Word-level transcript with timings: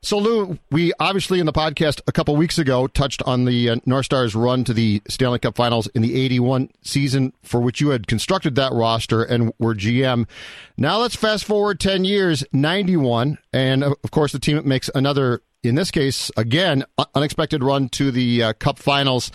So, 0.00 0.16
Lou, 0.18 0.58
we 0.70 0.92
obviously 1.00 1.40
in 1.40 1.46
the 1.46 1.52
podcast 1.52 2.00
a 2.06 2.12
couple 2.12 2.36
weeks 2.36 2.56
ago 2.56 2.86
touched 2.86 3.20
on 3.22 3.46
the 3.46 3.70
uh, 3.70 3.76
North 3.84 4.04
Stars 4.04 4.32
run 4.32 4.62
to 4.62 4.72
the 4.72 5.02
Stanley 5.08 5.40
Cup 5.40 5.56
Finals 5.56 5.88
in 5.88 6.02
the 6.02 6.14
81 6.14 6.70
season 6.82 7.32
for 7.42 7.60
which 7.60 7.80
you 7.80 7.88
had 7.88 8.06
constructed 8.06 8.54
that 8.54 8.72
roster 8.72 9.24
and 9.24 9.52
were 9.58 9.74
GM. 9.74 10.28
Now 10.76 10.98
let's 10.98 11.16
fast 11.16 11.44
forward 11.44 11.80
10 11.80 12.04
years, 12.04 12.44
91, 12.52 13.38
and 13.52 13.82
uh, 13.82 13.94
of 14.04 14.10
course 14.12 14.30
the 14.30 14.38
team 14.38 14.62
makes 14.68 14.88
another, 14.94 15.42
in 15.64 15.74
this 15.74 15.90
case, 15.90 16.30
again, 16.36 16.84
unexpected 17.16 17.64
run 17.64 17.88
to 17.90 18.12
the 18.12 18.44
uh, 18.44 18.52
Cup 18.52 18.78
Finals. 18.78 19.32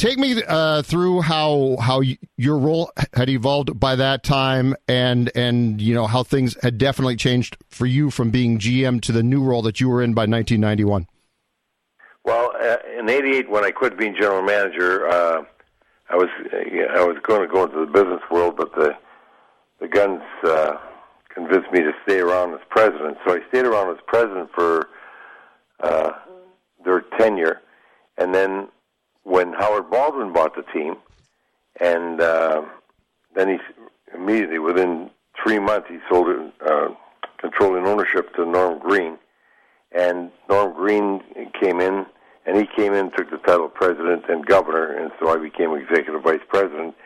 Take 0.00 0.18
me 0.18 0.42
uh, 0.48 0.80
through 0.80 1.20
how 1.20 1.76
how 1.78 2.00
your 2.38 2.56
role 2.56 2.90
had 3.12 3.28
evolved 3.28 3.78
by 3.78 3.96
that 3.96 4.22
time, 4.22 4.74
and 4.88 5.30
and 5.34 5.78
you 5.78 5.92
know 5.92 6.06
how 6.06 6.22
things 6.22 6.56
had 6.62 6.78
definitely 6.78 7.16
changed 7.16 7.58
for 7.68 7.84
you 7.84 8.10
from 8.10 8.30
being 8.30 8.58
GM 8.58 9.02
to 9.02 9.12
the 9.12 9.22
new 9.22 9.42
role 9.42 9.60
that 9.60 9.78
you 9.78 9.90
were 9.90 10.00
in 10.00 10.14
by 10.14 10.22
1991. 10.22 11.06
Well, 12.24 12.50
uh, 12.58 12.76
in 12.98 13.10
'88, 13.10 13.50
when 13.50 13.62
I 13.62 13.72
quit 13.72 13.98
being 13.98 14.16
general 14.18 14.40
manager, 14.40 15.06
uh, 15.06 15.42
I 16.08 16.16
was 16.16 16.30
I 16.96 17.04
was 17.04 17.18
going 17.22 17.46
to 17.46 17.54
go 17.54 17.64
into 17.64 17.80
the 17.84 17.92
business 17.92 18.22
world, 18.30 18.54
but 18.56 18.74
the 18.74 18.96
the 19.80 19.88
Gunds 19.88 20.24
uh, 20.44 20.78
convinced 21.28 21.70
me 21.72 21.80
to 21.80 21.92
stay 22.08 22.20
around 22.20 22.54
as 22.54 22.60
president. 22.70 23.18
So 23.26 23.34
I 23.34 23.40
stayed 23.50 23.66
around 23.66 23.94
as 23.94 24.02
president 24.06 24.48
for 24.54 24.88
uh, 25.80 26.12
their 26.86 27.02
tenure, 27.18 27.60
and 28.16 28.34
then 28.34 28.68
when 29.30 29.52
Howard 29.52 29.88
Baldwin 29.88 30.32
bought 30.32 30.56
the 30.56 30.64
team, 30.72 30.96
and 31.80 32.20
uh, 32.20 32.62
then 33.36 33.48
he 33.48 33.58
immediately 34.12 34.58
within 34.58 35.08
three 35.40 35.60
months 35.60 35.86
he 35.88 35.98
sold 36.10 36.26
it, 36.28 36.52
uh, 36.68 36.88
controlling 37.38 37.86
ownership 37.86 38.34
to 38.34 38.44
Norm 38.44 38.80
Green, 38.80 39.18
and 39.92 40.32
Norm 40.48 40.74
Green 40.74 41.22
came 41.62 41.80
in, 41.80 42.06
and 42.44 42.56
he 42.56 42.66
came 42.76 42.92
in, 42.92 43.12
took 43.12 43.30
the 43.30 43.38
title 43.38 43.66
of 43.66 43.74
president 43.74 44.24
and 44.28 44.44
governor, 44.44 44.96
and 44.98 45.12
so 45.20 45.28
I 45.28 45.36
became 45.36 45.76
executive 45.76 46.22
vice 46.24 46.40
president, 46.48 46.96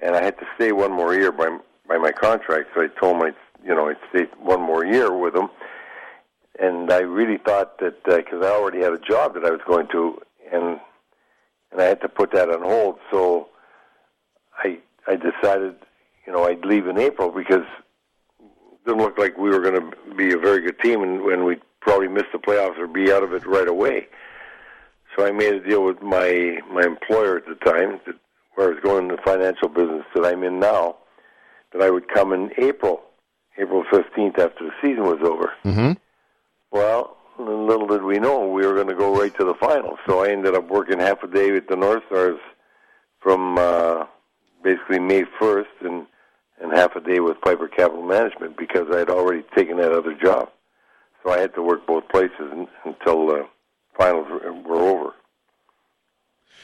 and 0.00 0.16
I 0.16 0.24
had 0.24 0.36
to 0.40 0.46
stay 0.56 0.72
one 0.72 0.90
more 0.90 1.14
year 1.14 1.30
by 1.30 1.56
by 1.86 1.98
my 1.98 2.10
contract, 2.10 2.70
so 2.74 2.82
I 2.82 2.88
told 3.00 3.22
I'd 3.22 3.36
you 3.64 3.76
know 3.76 3.88
I'd 3.88 3.96
stay 4.12 4.24
one 4.40 4.60
more 4.60 4.84
year 4.84 5.16
with 5.16 5.36
him, 5.36 5.48
and 6.58 6.90
I 6.90 6.98
really 6.98 7.38
thought 7.38 7.78
that 7.78 8.02
because 8.04 8.42
uh, 8.42 8.46
I 8.46 8.50
already 8.50 8.80
had 8.80 8.92
a 8.92 8.98
job 8.98 9.34
that 9.34 9.44
I 9.44 9.50
was 9.52 9.60
going 9.68 9.86
to, 9.92 10.20
and 10.52 10.80
and 11.72 11.80
I 11.80 11.84
had 11.84 12.00
to 12.02 12.08
put 12.08 12.32
that 12.32 12.50
on 12.50 12.62
hold. 12.62 12.98
So 13.10 13.48
I 14.62 14.78
I 15.06 15.16
decided, 15.16 15.76
you 16.26 16.32
know, 16.32 16.44
I'd 16.44 16.64
leave 16.64 16.86
in 16.86 16.98
April 16.98 17.30
because 17.30 17.66
it 18.40 18.84
didn't 18.86 19.00
look 19.00 19.18
like 19.18 19.36
we 19.36 19.50
were 19.50 19.60
going 19.60 19.80
to 19.80 20.14
be 20.14 20.32
a 20.32 20.38
very 20.38 20.60
good 20.60 20.78
team, 20.80 21.02
and 21.02 21.22
when 21.22 21.44
we'd 21.44 21.62
probably 21.80 22.08
miss 22.08 22.24
the 22.32 22.38
playoffs 22.38 22.78
or 22.78 22.86
be 22.86 23.12
out 23.12 23.22
of 23.22 23.32
it 23.32 23.46
right 23.46 23.68
away. 23.68 24.06
So 25.16 25.26
I 25.26 25.32
made 25.32 25.54
a 25.54 25.60
deal 25.60 25.84
with 25.84 26.02
my 26.02 26.58
my 26.70 26.82
employer 26.82 27.36
at 27.36 27.46
the 27.46 27.56
time, 27.56 28.00
that, 28.06 28.16
where 28.54 28.68
I 28.68 28.70
was 28.70 28.80
going 28.82 29.08
in 29.08 29.16
the 29.16 29.22
financial 29.22 29.68
business 29.68 30.04
that 30.14 30.24
I'm 30.24 30.42
in 30.42 30.60
now, 30.60 30.96
that 31.72 31.82
I 31.82 31.90
would 31.90 32.08
come 32.08 32.32
in 32.32 32.50
April, 32.58 33.02
April 33.58 33.84
15th 33.92 34.38
after 34.38 34.64
the 34.64 34.72
season 34.82 35.04
was 35.04 35.20
over. 35.22 35.52
Mm-hmm. 35.64 35.92
Well, 36.70 37.16
little 37.44 37.86
did 37.86 38.02
we 38.02 38.18
know 38.18 38.46
we 38.48 38.66
were 38.66 38.74
going 38.74 38.88
to 38.88 38.94
go 38.94 39.14
right 39.14 39.34
to 39.36 39.44
the 39.44 39.54
finals. 39.54 39.98
So 40.06 40.24
I 40.24 40.30
ended 40.30 40.54
up 40.54 40.68
working 40.68 40.98
half 40.98 41.22
a 41.22 41.28
day 41.28 41.50
with 41.50 41.68
the 41.68 41.76
North 41.76 42.02
Stars 42.06 42.38
from 43.20 43.58
uh, 43.58 44.04
basically 44.62 44.98
May 44.98 45.24
1st 45.40 45.66
and 45.82 46.06
and 46.60 46.72
half 46.72 46.94
a 46.94 47.00
day 47.00 47.20
with 47.20 47.40
Piper 47.40 47.68
Capital 47.68 48.02
Management 48.02 48.56
because 48.56 48.86
I 48.92 48.98
had 48.98 49.08
already 49.08 49.42
taken 49.56 49.78
that 49.78 49.92
other 49.92 50.14
job. 50.14 50.50
So 51.22 51.32
I 51.32 51.38
had 51.38 51.54
to 51.54 51.62
work 51.62 51.86
both 51.86 52.06
places 52.08 52.52
until 52.84 53.26
the 53.26 53.48
finals 53.96 54.26
were 54.28 54.76
over. 54.76 55.14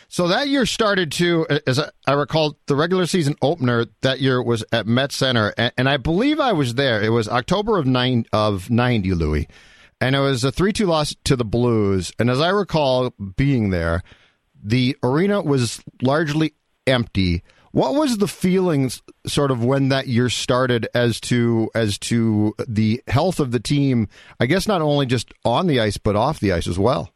So 0.09 0.29
that 0.29 0.49
year 0.49 0.67
started 0.67 1.11
to, 1.13 1.47
as 1.67 1.81
I 2.07 2.13
recall, 2.13 2.57
the 2.67 2.77
regular 2.77 3.07
season 3.07 3.37
opener 3.43 3.87
that 4.03 4.21
year 4.21 4.43
was 4.43 4.65
at 4.71 4.87
Met 4.87 5.13
Center, 5.13 5.53
and 5.57 5.89
I 5.89 5.97
believe 5.97 6.39
I 6.39 6.53
was 6.53 6.75
there. 6.75 7.03
It 7.03 7.09
was 7.09 7.27
October 7.27 7.79
of 7.79 7.87
nine 7.87 8.27
of 8.33 8.71
ninety, 8.71 9.15
Louis 9.15 9.49
and 10.01 10.15
it 10.15 10.21
was 10.21 10.45
a 10.45 10.53
3 10.53 10.73
2 10.73 10.87
loss 10.87 11.15
to 11.25 11.37
the 11.37 11.45
Blues. 11.45 12.13
And 12.19 12.31
as 12.31 12.41
I 12.41 12.51
recall 12.51 13.11
being 13.37 13.71
there, 13.71 14.03
the 14.63 14.97
arena 15.03 15.43
was 15.43 15.83
largely 16.03 16.55
empty. 16.87 17.43
What 17.73 17.95
was 17.95 18.19
the 18.19 18.29
feelings 18.29 19.03
sort 19.27 19.51
of 19.51 19.63
when 19.63 19.91
that 19.91 20.07
year 20.07 20.31
started 20.31 20.89
as 20.95 21.21
to 21.21 21.71
as 21.75 21.99
to 21.99 22.55
the 22.67 23.03
health 23.07 23.39
of 23.39 23.51
the 23.51 23.61
team? 23.61 24.09
I 24.41 24.47
guess 24.47 24.67
not 24.67 24.81
only 24.81 25.07
just 25.07 25.33
on 25.45 25.67
the 25.67 25.81
ice 25.81 25.99
but 25.99 26.17
off 26.17 26.41
the 26.41 26.53
ice 26.53 26.67
as 26.67 26.79
well. 26.79 27.11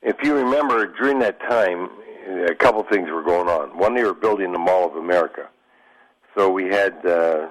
If 0.00 0.16
you 0.24 0.34
remember, 0.34 0.86
during 0.98 1.20
that 1.20 1.38
time, 1.40 1.88
a 2.48 2.54
couple 2.54 2.82
things 2.90 3.08
were 3.10 3.22
going 3.22 3.48
on. 3.48 3.78
One, 3.78 3.94
they 3.94 4.02
were 4.02 4.14
building 4.14 4.52
the 4.52 4.58
Mall 4.58 4.86
of 4.86 4.96
America, 4.96 5.48
so 6.36 6.50
we 6.50 6.64
had 6.64 6.94
uh, 7.06 7.48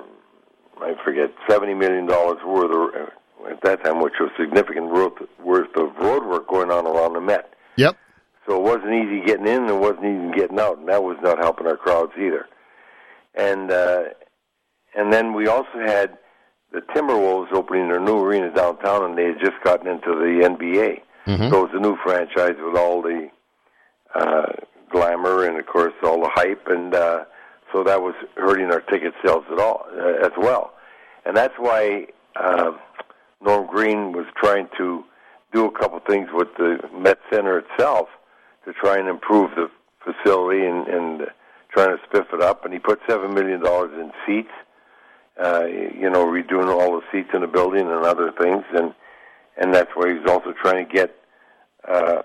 I 0.82 0.96
forget 1.06 1.32
seventy 1.48 1.76
million 1.76 2.08
dollars 2.08 2.40
worth 2.44 2.72
of 2.96 3.10
at 3.50 3.62
that 3.64 3.84
time, 3.84 4.02
which 4.02 4.14
was 4.20 4.30
significant 4.40 4.92
worth, 4.92 5.14
worth 5.44 5.76
of 5.76 5.96
road 5.98 6.26
work 6.26 6.48
going 6.48 6.72
on 6.72 6.86
around 6.86 7.14
the 7.14 7.22
Met. 7.22 7.54
Yep. 7.78 7.98
So 8.48 8.56
it 8.56 8.62
wasn't 8.62 8.94
easy 8.94 9.26
getting 9.26 9.48
in, 9.48 9.62
and 9.62 9.70
it 9.70 9.80
wasn't 9.80 10.06
easy 10.06 10.40
getting 10.40 10.60
out, 10.60 10.80
and 10.80 10.88
that 10.90 11.04
was 11.04 11.18
not 11.22 11.38
helping 11.38 11.68
our 11.68 11.78
crowds 11.78 12.12
either. 12.18 12.48
And 13.36 13.72
uh, 13.72 14.04
and 14.96 15.14
then 15.14 15.34
we 15.34 15.48
also 15.48 15.80
had 15.86 16.18
the 16.72 16.82
Timberwolves 16.96 17.52
opening 17.54 17.88
their 17.88 18.00
new 18.00 18.20
arena 18.20 18.54
downtown, 18.54 19.04
and 19.04 19.18
they 19.18 19.26
had 19.26 19.40
just 19.40 19.62
gotten 19.64 19.88
into 19.88 20.10
the 20.10 20.48
NBA. 20.48 21.02
Mm-hmm. 21.28 21.50
So 21.50 21.66
it 21.66 21.72
was 21.72 21.72
a 21.74 21.80
new 21.80 21.98
franchise 22.04 22.56
with 22.60 22.76
all 22.76 23.02
the 23.02 23.30
uh, 24.16 24.48
glamour 24.90 25.46
and, 25.46 25.60
of 25.60 25.66
course, 25.68 25.94
all 26.04 26.22
the 26.22 26.32
hype, 26.34 26.68
and 26.68 26.94
uh, 26.94 27.26
so 27.72 27.84
that 27.84 28.02
was 28.02 28.16
hurting 28.36 28.72
our 28.72 28.82
ticket 28.82 29.14
sales 29.24 29.46
at 29.52 29.60
all 29.60 29.86
uh, 29.94 30.26
as 30.26 30.32
well. 30.38 30.74
And 31.26 31.36
that's 31.36 31.56
why. 31.58 32.08
Uh, 32.36 32.72
Norm 33.44 33.68
Green 33.68 34.12
was 34.12 34.26
trying 34.36 34.68
to 34.78 35.04
do 35.54 35.66
a 35.66 35.72
couple 35.72 36.00
things 36.00 36.30
with 36.34 36.50
the 36.58 36.80
Met 36.98 37.20
Center 37.32 37.60
itself 37.60 38.08
to 38.66 38.74
try 38.74 38.98
and 38.98 39.08
improve 39.08 39.52
the 39.56 39.70
facility 40.04 40.66
and, 40.66 40.88
and 40.88 41.28
trying 41.70 41.98
to 41.98 42.04
spiff 42.08 42.34
it 42.34 42.42
up. 42.42 42.64
And 42.64 42.74
he 42.74 42.80
put 42.80 43.00
seven 43.08 43.34
million 43.34 43.62
dollars 43.62 43.92
in 43.94 44.12
seats. 44.26 44.52
Uh, 45.42 45.66
you 45.66 46.10
know, 46.10 46.26
redoing 46.26 46.68
all 46.68 47.00
the 47.00 47.02
seats 47.12 47.30
in 47.34 47.42
the 47.42 47.48
building 47.48 47.88
and 47.88 48.06
other 48.06 48.32
things, 48.34 48.64
and 48.74 48.94
and 49.58 49.74
that's 49.74 49.90
why 49.96 50.14
he's 50.14 50.30
also 50.30 50.54
trying 50.62 50.86
to 50.86 50.94
get 50.94 51.16
uh, 51.88 52.22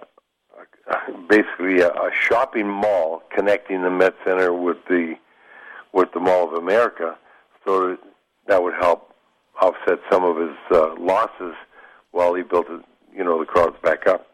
basically 1.28 1.80
a, 1.80 1.88
a 1.88 2.10
shopping 2.12 2.68
mall 2.68 3.22
connecting 3.34 3.82
the 3.82 3.90
Met 3.90 4.14
Center 4.24 4.52
with 4.52 4.78
the 4.88 5.14
with 5.92 6.12
the 6.12 6.20
Mall 6.20 6.48
of 6.48 6.54
America, 6.54 7.16
so 7.64 7.90
that, 7.90 7.98
that 8.48 8.62
would 8.62 8.74
help 8.74 9.14
offset 9.60 9.98
some 10.10 10.24
of 10.24 10.36
his 10.36 10.56
uh, 10.70 10.94
losses 10.98 11.54
while 12.10 12.34
he 12.34 12.42
built, 12.42 12.66
it, 12.68 12.82
you 13.14 13.24
know, 13.24 13.38
the 13.38 13.46
crowds 13.46 13.76
back 13.82 14.06
up. 14.06 14.26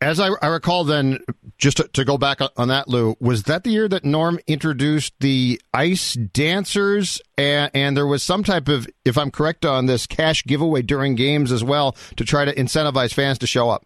As 0.00 0.20
I, 0.20 0.30
I 0.42 0.48
recall, 0.48 0.84
then, 0.84 1.20
just 1.56 1.78
to, 1.78 1.88
to, 1.88 2.04
go 2.04 2.18
back 2.18 2.40
on 2.58 2.68
that, 2.68 2.88
Lou, 2.88 3.16
was 3.20 3.44
that 3.44 3.64
the 3.64 3.70
year 3.70 3.88
that 3.88 4.04
Norm 4.04 4.38
introduced 4.46 5.14
the 5.20 5.60
ice 5.72 6.12
dancers, 6.14 7.22
and, 7.38 7.70
and, 7.72 7.96
there 7.96 8.06
was 8.06 8.22
some 8.22 8.44
type 8.44 8.68
of, 8.68 8.86
if 9.06 9.16
I'm 9.16 9.30
correct 9.30 9.64
on 9.64 9.86
this, 9.86 10.06
cash 10.06 10.44
giveaway 10.44 10.82
during 10.82 11.14
games 11.14 11.50
as 11.50 11.64
well 11.64 11.96
to 12.16 12.24
try 12.24 12.44
to 12.44 12.54
incentivize 12.54 13.14
fans 13.14 13.38
to 13.38 13.46
show 13.46 13.70
up? 13.70 13.84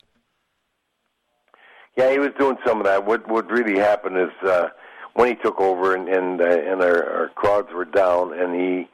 Yeah, 1.97 2.11
he 2.11 2.19
was 2.19 2.31
doing 2.39 2.57
some 2.67 2.79
of 2.79 2.87
that. 2.87 3.07
What 3.07 3.29
what 3.29 3.51
really 3.51 3.79
happened 3.79 4.19
is 4.19 4.49
uh, 4.49 4.69
when 5.15 5.29
he 5.29 5.35
took 5.35 5.61
over 5.61 5.97
and 5.97 6.09
and, 6.09 6.41
uh, 6.41 6.45
and 6.45 6.81
our, 6.81 7.05
our 7.11 7.29
crowds 7.31 7.69
were 7.73 7.85
down, 7.85 8.33
and 8.39 8.55
he 8.55 8.89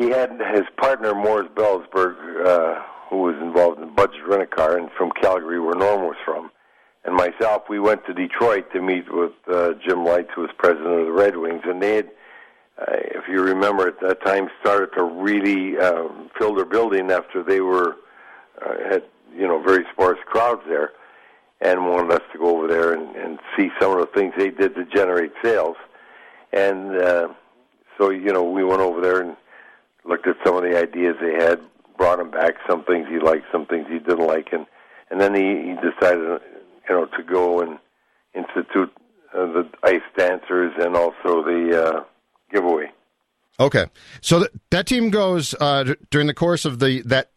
he 0.00 0.08
had 0.08 0.40
his 0.54 0.64
partner 0.78 1.14
Morris 1.14 1.48
Belzberg, 1.54 2.16
uh, 2.46 2.80
who 3.10 3.18
was 3.18 3.34
involved 3.42 3.82
in 3.82 3.94
Budget 3.94 4.26
Rent 4.26 4.42
a 4.42 4.46
Car 4.46 4.78
and 4.78 4.90
from 4.96 5.10
Calgary, 5.20 5.60
where 5.60 5.74
Norm 5.74 6.02
was 6.06 6.16
from, 6.24 6.50
and 7.04 7.14
myself. 7.14 7.64
We 7.68 7.80
went 7.80 8.06
to 8.06 8.14
Detroit 8.14 8.72
to 8.72 8.80
meet 8.80 9.12
with 9.12 9.32
uh, 9.46 9.74
Jim 9.86 10.06
Lites, 10.06 10.30
who 10.34 10.40
was 10.40 10.50
president 10.56 11.00
of 11.00 11.06
the 11.06 11.12
Red 11.12 11.36
Wings, 11.36 11.62
and 11.64 11.82
they 11.82 11.96
had. 11.96 12.10
Uh, 12.78 12.96
if 13.14 13.28
you 13.28 13.42
remember, 13.42 13.88
at 13.88 14.00
that 14.00 14.24
time 14.24 14.48
started 14.62 14.88
to 14.96 15.04
really 15.04 15.76
uh, 15.76 16.08
fill 16.38 16.54
their 16.54 16.64
building 16.64 17.10
after 17.10 17.42
they 17.42 17.60
were 17.60 17.96
uh, 18.64 18.72
had 18.90 19.02
you 19.36 19.46
know 19.46 19.62
very 19.62 19.84
sparse 19.92 20.18
crowds 20.24 20.62
there, 20.66 20.92
and 21.60 21.86
wanted 21.86 22.10
us 22.10 22.22
to 22.32 22.38
go 22.38 22.56
over 22.56 22.66
there 22.66 22.94
and, 22.94 23.14
and 23.16 23.38
see 23.54 23.68
some 23.78 23.92
of 23.92 23.98
the 23.98 24.06
things 24.18 24.32
they 24.38 24.48
did 24.48 24.74
to 24.76 24.86
generate 24.86 25.32
sales, 25.44 25.76
and 26.54 26.96
uh, 26.96 27.28
so 27.98 28.08
you 28.08 28.32
know 28.32 28.42
we 28.42 28.64
went 28.64 28.80
over 28.80 29.02
there 29.02 29.20
and 29.20 29.36
looked 30.04 30.26
at 30.26 30.36
some 30.44 30.56
of 30.56 30.62
the 30.62 30.78
ideas 30.78 31.16
they 31.20 31.34
had, 31.34 31.60
brought 31.96 32.20
him 32.20 32.30
back 32.30 32.54
some 32.68 32.84
things 32.84 33.06
he 33.08 33.18
liked, 33.18 33.44
some 33.52 33.66
things 33.66 33.86
he 33.88 33.98
didn't 33.98 34.26
like, 34.26 34.48
and 34.52 34.66
and 35.10 35.20
then 35.20 35.34
he, 35.34 35.42
he 35.42 35.74
decided, 35.74 36.40
you 36.88 36.94
know, 36.94 37.06
to 37.06 37.22
go 37.22 37.60
and 37.60 37.78
institute 38.34 38.92
uh, 39.34 39.46
the 39.46 39.68
ice 39.82 40.00
dancers 40.16 40.72
and 40.78 40.96
also 40.96 41.42
the 41.42 41.84
uh, 41.84 42.04
giveaway. 42.52 42.90
Okay, 43.58 43.86
so 44.20 44.38
th- 44.38 44.50
that 44.70 44.86
team 44.86 45.10
goes 45.10 45.54
uh, 45.60 45.82
d- 45.82 45.96
during 46.10 46.26
the 46.26 46.34
course 46.34 46.64
of 46.64 46.78
the 46.78 47.02
that 47.02 47.30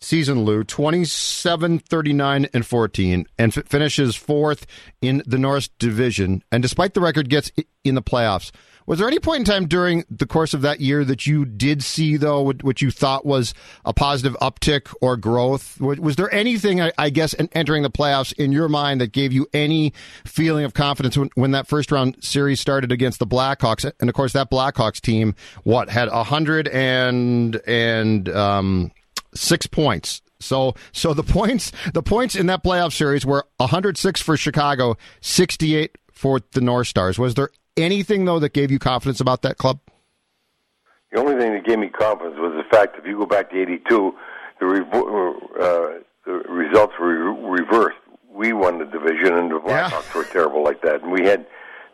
season, 0.00 0.44
Lou, 0.44 0.64
27, 0.64 1.78
39, 1.78 2.48
and 2.52 2.66
14, 2.66 3.26
and 3.38 3.56
f- 3.56 3.64
finishes 3.66 4.16
fourth 4.16 4.66
in 5.00 5.22
the 5.26 5.38
North 5.38 5.68
Division. 5.78 6.42
And 6.50 6.62
despite 6.62 6.94
the 6.94 7.00
record, 7.00 7.28
gets 7.28 7.52
in 7.84 7.94
the 7.94 8.02
playoffs. 8.02 8.50
Was 8.86 8.98
there 8.98 9.08
any 9.08 9.18
point 9.18 9.40
in 9.40 9.44
time 9.44 9.66
during 9.66 10.04
the 10.10 10.26
course 10.26 10.54
of 10.54 10.62
that 10.62 10.80
year 10.80 11.04
that 11.04 11.26
you 11.26 11.44
did 11.44 11.82
see, 11.82 12.16
though, 12.16 12.42
what, 12.42 12.82
you 12.82 12.90
thought 12.90 13.24
was 13.24 13.54
a 13.84 13.92
positive 13.92 14.36
uptick 14.40 14.92
or 15.00 15.16
growth? 15.16 15.80
Was, 15.80 16.16
there 16.16 16.32
anything, 16.32 16.80
I, 16.80 17.10
guess, 17.10 17.32
in 17.32 17.48
entering 17.52 17.82
the 17.82 17.90
playoffs 17.90 18.32
in 18.32 18.52
your 18.52 18.68
mind 18.68 19.00
that 19.00 19.12
gave 19.12 19.32
you 19.32 19.46
any 19.52 19.92
feeling 20.24 20.64
of 20.64 20.74
confidence 20.74 21.16
when, 21.16 21.30
when 21.34 21.52
that 21.52 21.66
first 21.66 21.92
round 21.92 22.22
series 22.22 22.60
started 22.60 22.90
against 22.92 23.18
the 23.18 23.26
Blackhawks? 23.26 23.90
And 24.00 24.08
of 24.08 24.14
course, 24.14 24.32
that 24.32 24.50
Blackhawks 24.50 25.00
team, 25.00 25.34
what 25.64 25.88
had 25.88 26.08
a 26.08 26.24
hundred 26.24 26.68
and 26.68 27.56
and 27.66 28.28
um, 28.28 28.92
six 29.34 29.66
points. 29.66 30.22
So 30.40 30.74
so 30.92 31.14
the 31.14 31.22
points 31.22 31.72
the 31.92 32.02
points 32.02 32.34
in 32.34 32.46
that 32.46 32.64
playoff 32.64 32.92
series 32.92 33.24
were 33.24 33.46
106 33.58 34.20
for 34.20 34.36
Chicago, 34.36 34.96
68 35.20 35.96
for 36.12 36.40
the 36.52 36.60
North 36.60 36.88
Stars. 36.88 37.18
Was 37.18 37.34
there 37.34 37.50
anything 37.76 38.24
though 38.24 38.38
that 38.38 38.52
gave 38.52 38.70
you 38.70 38.78
confidence 38.78 39.20
about 39.20 39.42
that 39.42 39.58
club? 39.58 39.80
The 41.12 41.18
only 41.18 41.36
thing 41.36 41.52
that 41.52 41.64
gave 41.64 41.78
me 41.78 41.88
confidence 41.88 42.36
was 42.38 42.52
the 42.56 42.76
fact 42.76 42.94
that 42.94 43.02
if 43.02 43.06
you 43.06 43.18
go 43.18 43.26
back 43.26 43.50
to 43.50 43.60
'82, 43.60 44.14
the, 44.60 44.66
re- 44.66 44.80
uh, 44.80 46.00
the 46.24 46.32
results 46.48 46.94
were 46.98 47.32
reversed. 47.34 47.98
We 48.30 48.54
won 48.54 48.78
the 48.78 48.86
division, 48.86 49.34
and 49.34 49.50
the 49.50 49.56
Blackhawks 49.56 50.14
yeah. 50.14 50.18
were 50.18 50.24
terrible 50.24 50.64
like 50.64 50.80
that. 50.82 51.02
And 51.02 51.12
we 51.12 51.22
had 51.26 51.46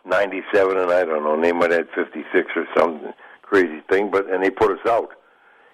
97, 0.05 0.77
and 0.77 0.89
I 0.89 1.03
don't 1.03 1.23
know, 1.23 1.39
they 1.41 1.51
might 1.51 1.71
have 1.71 1.87
had 1.93 2.05
56 2.05 2.51
or 2.55 2.65
some 2.77 3.13
crazy 3.41 3.81
thing, 3.89 4.09
but 4.09 4.29
and 4.31 4.43
they 4.43 4.49
put 4.49 4.71
us 4.71 4.85
out. 4.87 5.09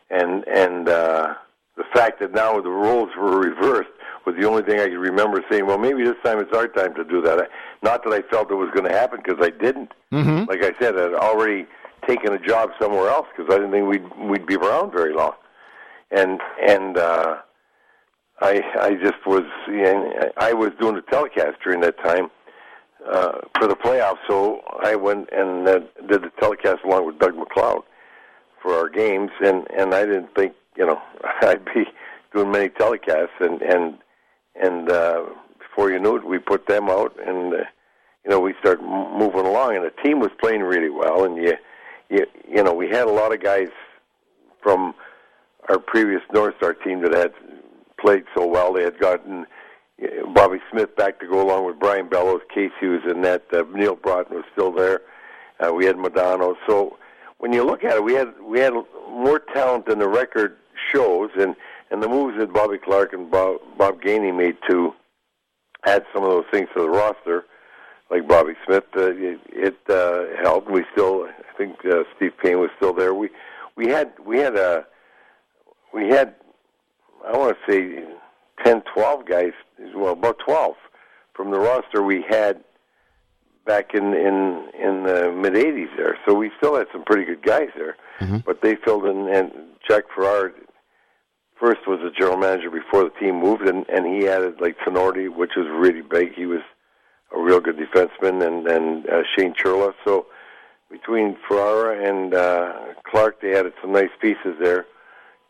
And 0.10 0.44
and 0.48 0.90
uh, 0.90 1.36
the 1.78 1.84
fact 1.94 2.20
that 2.22 2.32
now 2.32 2.60
the 2.62 2.70
roles 2.70 3.10
were 3.18 3.40
reversed 3.40 3.90
was 4.26 4.36
the 4.40 4.48
only 4.48 4.64
thing 4.64 4.80
I 4.80 4.88
could 4.88 4.98
remember 4.98 5.44
saying. 5.50 5.66
Well, 5.66 5.78
maybe 5.78 6.04
this 6.04 6.16
time 6.24 6.40
it's 6.40 6.56
our 6.56 6.68
time 6.68 6.94
to 6.96 7.04
do 7.04 7.22
that. 7.22 7.50
Not 7.84 8.04
that 8.04 8.14
I 8.14 8.22
felt 8.30 8.52
it 8.52 8.56
was 8.56 8.70
going 8.74 8.90
to 8.90 8.98
happen 8.98 9.22
because 9.24 9.44
I 9.46 9.50
didn't. 9.50 9.92
Mm-hmm. 10.12 10.50
Like 10.50 10.64
I 10.64 10.78
said, 10.80 10.98
I'd 10.98 11.14
already 11.14 11.68
taken 12.08 12.34
a 12.34 12.40
job 12.40 12.72
somewhere 12.80 13.10
else 13.10 13.28
because 13.36 13.54
I 13.54 13.58
didn't 13.58 13.72
think 13.72 13.88
we'd 13.88 14.30
we'd 14.30 14.46
be 14.46 14.56
around 14.56 14.92
very 14.92 15.14
long. 15.14 15.34
And 16.12 16.40
and 16.62 16.98
uh, 16.98 17.38
I 18.42 18.62
I 18.80 18.96
just 18.96 19.26
was 19.26 19.44
you 19.68 19.84
know, 19.84 20.32
I 20.38 20.54
was 20.54 20.72
doing 20.80 20.96
the 20.96 21.02
telecast 21.02 21.58
during 21.64 21.82
that 21.82 21.98
time 22.04 22.30
uh, 23.12 23.40
for 23.58 23.68
the 23.68 23.76
playoffs, 23.76 24.20
so 24.28 24.62
I 24.84 24.96
went 24.96 25.30
and 25.32 25.68
uh, 25.68 25.80
did 26.08 26.24
the 26.24 26.32
telecast 26.40 26.84
along 26.84 27.06
with 27.06 27.20
Doug 27.20 27.36
MacLeod 27.36 27.84
for 28.62 28.74
our 28.74 28.90
games, 28.90 29.32
and 29.44 29.68
and 29.78 29.94
I 29.94 30.06
didn't 30.06 30.34
think 30.36 30.54
you 30.76 30.86
know, 30.86 31.02
I'd 31.42 31.66
be 31.66 31.86
doing 32.34 32.52
many 32.52 32.70
telecasts, 32.70 33.40
and 33.40 33.62
and 33.62 33.98
and 34.62 34.90
uh, 34.90 35.26
before 35.60 35.92
you 35.92 36.00
knew 36.00 36.16
it, 36.16 36.26
we 36.26 36.40
put 36.40 36.68
them 36.68 36.90
out, 36.90 37.16
and 37.26 37.54
uh, 37.54 37.58
you 38.24 38.32
know, 38.32 38.40
we 38.40 38.54
start 38.60 38.80
m- 38.80 39.18
moving 39.18 39.46
along, 39.46 39.76
and 39.76 39.86
the 39.86 39.94
team 40.04 40.20
was 40.20 40.32
playing 40.40 40.62
really 40.62 40.90
well, 40.90 41.26
and 41.26 41.38
you, 41.38 41.54
you, 42.10 42.26
you 42.50 42.64
know, 42.64 42.74
we 42.74 42.88
had 42.90 43.08
a 43.08 43.12
lot 43.12 43.34
of 43.34 43.42
guys 43.42 43.70
from 44.62 44.96
our 45.70 45.80
previous 45.80 46.22
North 46.34 46.56
Star 46.58 46.74
team 46.74 47.02
that 47.02 47.14
had 47.14 47.34
played 48.00 48.24
so 48.36 48.46
well. 48.46 48.74
They 48.74 48.84
had 48.84 49.00
gotten 49.00 49.46
Bobby 50.34 50.60
Smith 50.72 50.96
back 50.96 51.20
to 51.20 51.28
go 51.28 51.42
along 51.42 51.66
with 51.66 51.80
Brian 51.80 52.10
Bellows. 52.10 52.42
Casey 52.54 52.88
was 52.88 53.02
in 53.10 53.22
that. 53.22 53.44
Uh, 53.54 53.64
Neal 53.74 53.96
Broten 53.96 54.32
was 54.32 54.44
still 54.52 54.72
there. 54.72 55.02
Uh, 55.60 55.74
we 55.74 55.86
had 55.86 55.96
Modano. 55.96 56.56
So 56.68 56.98
when 57.38 57.54
you 57.54 57.64
look 57.64 57.84
at 57.84 57.96
it, 57.96 58.04
we 58.04 58.14
had 58.14 58.34
we 58.44 58.60
had 58.60 58.74
more 59.10 59.40
talent 59.54 59.86
than 59.88 60.00
the 60.00 60.10
record 60.10 60.58
shows, 60.94 61.30
and 61.38 61.56
and 61.92 62.02
the 62.02 62.08
moves 62.08 62.38
that 62.40 62.54
Bobby 62.54 62.78
Clarke 62.78 63.14
and 63.14 63.30
Bob, 63.30 63.58
Bob 63.78 64.02
Gainey 64.02 64.36
made 64.36 64.58
to 64.70 64.94
add 65.86 66.04
some 66.14 66.24
of 66.24 66.30
those 66.30 66.46
things 66.52 66.68
to 66.76 66.82
the 66.82 66.90
roster, 66.90 67.46
like 68.10 68.28
Bobby 68.28 68.54
Smith, 68.66 68.84
uh, 68.96 69.12
it, 69.12 69.40
it 69.52 69.78
uh, 69.90 70.42
helped. 70.42 70.70
We 70.70 70.84
still, 70.92 71.26
I 71.26 71.58
think 71.58 71.78
uh, 71.86 72.04
Steve 72.16 72.34
Payne 72.42 72.60
was 72.60 72.70
still 72.78 72.94
there. 72.94 73.14
We 73.14 73.30
we 73.76 73.88
had 73.88 74.14
we 74.26 74.40
had 74.40 74.56
a 74.56 74.86
we 75.94 76.10
had 76.10 76.36
I 77.28 77.38
want 77.38 77.58
to 77.58 77.72
say 77.72 78.04
ten, 78.64 78.84
twelve 78.94 79.26
guys, 79.26 79.54
well 79.96 80.14
about 80.14 80.40
twelve 80.40 80.76
from 81.34 81.52
the 81.52 81.60
roster 81.60 82.04
we 82.04 82.24
had 82.30 82.64
back 83.66 83.94
in 83.94 84.14
in 84.14 84.70
in 84.80 85.04
the 85.04 85.32
mid 85.36 85.54
'80s 85.54 85.96
there. 85.98 86.18
So 86.28 86.34
we 86.34 86.52
still 86.58 86.76
had 86.78 86.88
some 86.92 87.04
pretty 87.04 87.26
good 87.26 87.44
guys 87.44 87.70
there, 87.76 87.96
mm-hmm. 88.20 88.38
but 88.46 88.62
they 88.62 88.76
filled 88.76 89.06
in. 89.06 89.28
And 89.30 89.52
Jack 89.88 90.04
Ferreira 90.14 90.52
first 91.60 91.88
was 91.88 92.00
the 92.04 92.12
general 92.12 92.38
manager 92.38 92.70
before 92.70 93.04
the 93.04 93.12
team 93.20 93.40
moved, 93.40 93.68
and 93.68 93.86
and 93.90 94.06
he 94.06 94.28
added 94.28 94.60
like 94.60 94.78
Tinordi, 94.80 95.30
which 95.34 95.52
was 95.56 95.68
really 95.68 96.02
big. 96.02 96.34
He 96.34 96.46
was 96.46 96.62
a 97.36 97.40
real 97.40 97.60
good 97.60 97.78
defenseman, 97.78 98.46
and 98.46 98.68
and 98.68 99.10
uh, 99.10 99.24
Shane 99.36 99.54
Churla. 99.54 99.94
So 100.04 100.28
between 100.90 101.38
Ferreira 101.48 102.08
and 102.08 102.34
uh, 102.34 102.74
Clarke, 103.10 103.42
they 103.42 103.58
added 103.58 103.74
some 103.82 103.92
nice 103.92 104.12
pieces 104.22 104.56
there 104.62 104.86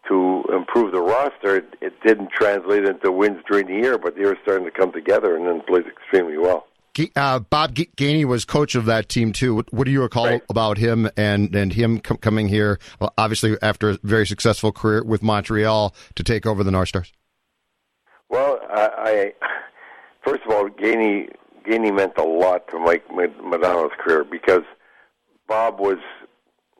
to 0.07 0.43
improve 0.53 0.91
the 0.91 1.01
roster. 1.01 1.57
It, 1.57 1.75
it 1.81 1.93
didn't 2.05 2.31
translate 2.31 2.85
into 2.85 3.11
wins 3.11 3.41
during 3.49 3.67
the 3.67 3.73
year, 3.73 3.97
but 3.97 4.15
they 4.15 4.25
were 4.25 4.37
starting 4.43 4.65
to 4.65 4.71
come 4.71 4.91
together 4.91 5.35
and 5.35 5.47
then 5.47 5.61
played 5.61 5.85
extremely 5.87 6.37
well. 6.37 6.67
Uh, 7.15 7.39
Bob 7.39 7.75
Gainey 7.75 8.23
was 8.23 8.45
coach 8.45 8.75
of 8.75 8.85
that 8.85 9.09
team 9.09 9.33
too. 9.33 9.55
What, 9.55 9.73
what 9.73 9.85
do 9.85 9.91
you 9.91 10.01
recall 10.01 10.27
right. 10.27 10.41
about 10.49 10.77
him 10.77 11.09
and 11.17 11.53
and 11.53 11.73
him 11.73 11.99
com- 11.99 12.17
coming 12.17 12.47
here? 12.47 12.79
Well, 12.99 13.13
obviously, 13.17 13.57
after 13.61 13.89
a 13.89 13.97
very 14.03 14.25
successful 14.25 14.71
career 14.71 15.03
with 15.03 15.21
Montreal 15.21 15.93
to 16.15 16.23
take 16.23 16.45
over 16.45 16.63
the 16.63 16.71
North 16.71 16.89
Stars. 16.89 17.11
Well, 18.29 18.59
I, 18.69 18.89
I 18.97 19.33
first 20.23 20.43
of 20.45 20.51
all, 20.51 20.69
Gainey 20.69 21.29
Gainey 21.67 21.93
meant 21.93 22.13
a 22.17 22.23
lot 22.23 22.67
to 22.69 22.79
Mike 22.79 23.07
Modano's 23.09 23.93
career 23.99 24.23
because 24.23 24.63
Bob 25.47 25.79
was 25.79 25.97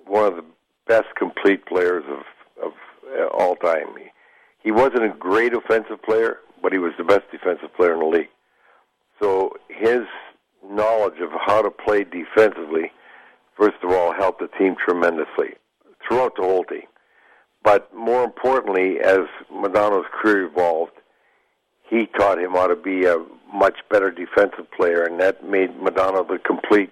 one 0.06 0.26
of 0.26 0.36
the 0.38 0.46
best 0.88 1.08
complete 1.18 1.66
players 1.66 2.06
of 2.10 2.66
of 2.66 2.72
uh, 3.20 3.28
all 3.38 3.58
time. 3.58 3.88
He, 3.98 4.06
he 4.64 4.72
wasn't 4.72 5.04
a 5.04 5.10
great 5.10 5.54
offensive 5.54 6.02
player, 6.04 6.38
but 6.62 6.72
he 6.72 6.80
was 6.80 6.94
the 6.98 7.04
best 7.04 7.30
defensive 7.32 7.74
player 7.76 7.94
in 7.94 8.00
the 8.00 8.06
league. 8.06 8.30
So 9.20 9.54
his 9.70 10.02
knowledge 10.70 11.20
of 11.22 11.30
how 11.46 11.62
to 11.62 11.72
play 11.72 12.04
defensively, 12.04 12.92
first 13.58 13.78
of 13.84 13.92
all, 13.92 14.14
helped 14.14 14.42
the 14.42 14.50
team 14.58 14.76
tremendously 14.84 15.56
throughout 16.08 16.36
the 16.36 16.44
whole 16.44 16.64
team. 16.66 16.84
But 17.64 17.94
more 17.96 18.24
importantly, 18.24 19.00
as 19.00 19.22
Modano's 19.52 20.06
career 20.12 20.46
evolved, 20.46 20.92
he 21.90 22.08
taught 22.18 22.40
him 22.40 22.52
how 22.52 22.68
to 22.68 22.76
be 22.76 23.06
a 23.06 23.24
much 23.54 23.78
better 23.90 24.12
defensive 24.12 24.70
player, 24.72 25.04
and 25.04 25.20
that 25.20 25.44
made 25.44 25.72
Modano 25.80 26.28
the 26.28 26.40
complete, 26.40 26.92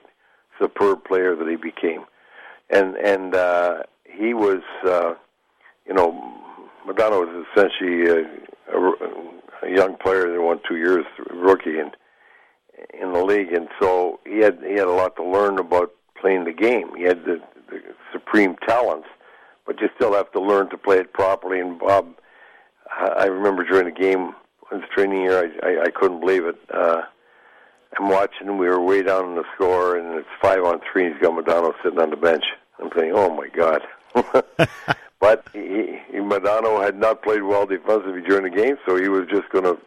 superb 0.60 1.03
player 1.03 1.36
that 1.36 1.48
he 1.48 1.56
became. 1.56 2.06
And 2.70 2.96
and 2.96 3.36
uh, 3.36 3.84
he 4.06 4.34
was, 4.34 4.62
uh, 4.88 5.13
you 5.86 5.94
know, 5.94 6.12
Modano 6.88 7.25
was 7.25 7.46
essentially 7.51 8.08
a, 8.08 8.77
a, 8.77 9.68
a 9.68 9.75
young 9.75 9.98
player 9.98 10.32
that 10.32 10.42
won 10.42 10.60
two 10.68 10.77
years 10.77 11.06
rookie, 11.30 11.80
and 11.80 11.96
in 13.00 13.13
the 13.13 13.24
league, 13.24 13.53
and 13.53 13.68
so 13.80 14.20
he 14.25 14.39
had 14.39 14.60
he 14.65 14.74
had 14.74 14.88
a 14.88 14.92
lot 14.92 15.15
to 15.18 15.24
learn 15.24 15.60
about 15.60 15.92
playing 16.20 16.46
the 16.46 16.53
game. 16.53 16.96
He 16.96 17.03
had 17.03 17.25
the, 17.25 17.42
the 17.70 17.82
supreme 18.12 18.56
talents, 18.68 19.08
but 19.65 19.80
you 19.82 19.89
still 19.96 20.13
have 20.13 20.32
to 20.32 20.39
learn 20.39 20.70
to 20.70 20.77
play 20.77 20.98
it 20.98 21.13
properly. 21.13 21.60
And 21.60 21.80
Bob, 21.80 22.13
I 22.89 23.25
remember 23.25 23.63
during 23.63 23.86
the 23.86 24.00
game, 24.00 24.34
in 24.72 24.82
the 24.82 24.88
training 24.88 25.22
year, 25.22 25.51
I, 25.63 25.68
I, 25.68 25.82
I 25.84 25.89
couldn't 25.89 26.20
believe 26.20 26.46
it. 26.46 26.56
Uh, 26.74 27.01
I'm 28.00 28.10
watching, 28.10 28.58
we 28.58 28.68
were 28.68 28.80
way 28.80 29.03
down 29.03 29.30
in 29.30 29.36
the 29.36 29.44
score, 29.53 29.98
and 29.98 30.18
it's 30.18 30.27
five 30.42 30.63
on 30.63 30.82
three. 30.92 31.12
He's 31.12 31.22
got 31.22 31.34
Modano 31.34 31.74
sitting 31.84 32.00
on 32.00 32.10
the 32.10 32.15
bench. 32.15 32.46
I'm 32.80 32.89
thinking, 32.89 33.13
oh 33.13 33.36
my 33.36 33.50
god. 33.50 33.82
but 35.20 35.48
he, 35.53 36.00
he, 36.10 36.18
Modano 36.18 36.84
had 36.84 36.98
not 36.98 37.22
played 37.22 37.44
well 37.44 37.65
defensively 37.65 38.22
during 38.22 38.44
the 38.51 38.62
game, 38.62 38.77
so 38.88 38.96
he 38.96 39.10
was 39.10 39.27
just 39.30 39.50
going 39.50 39.65
to 39.65 39.77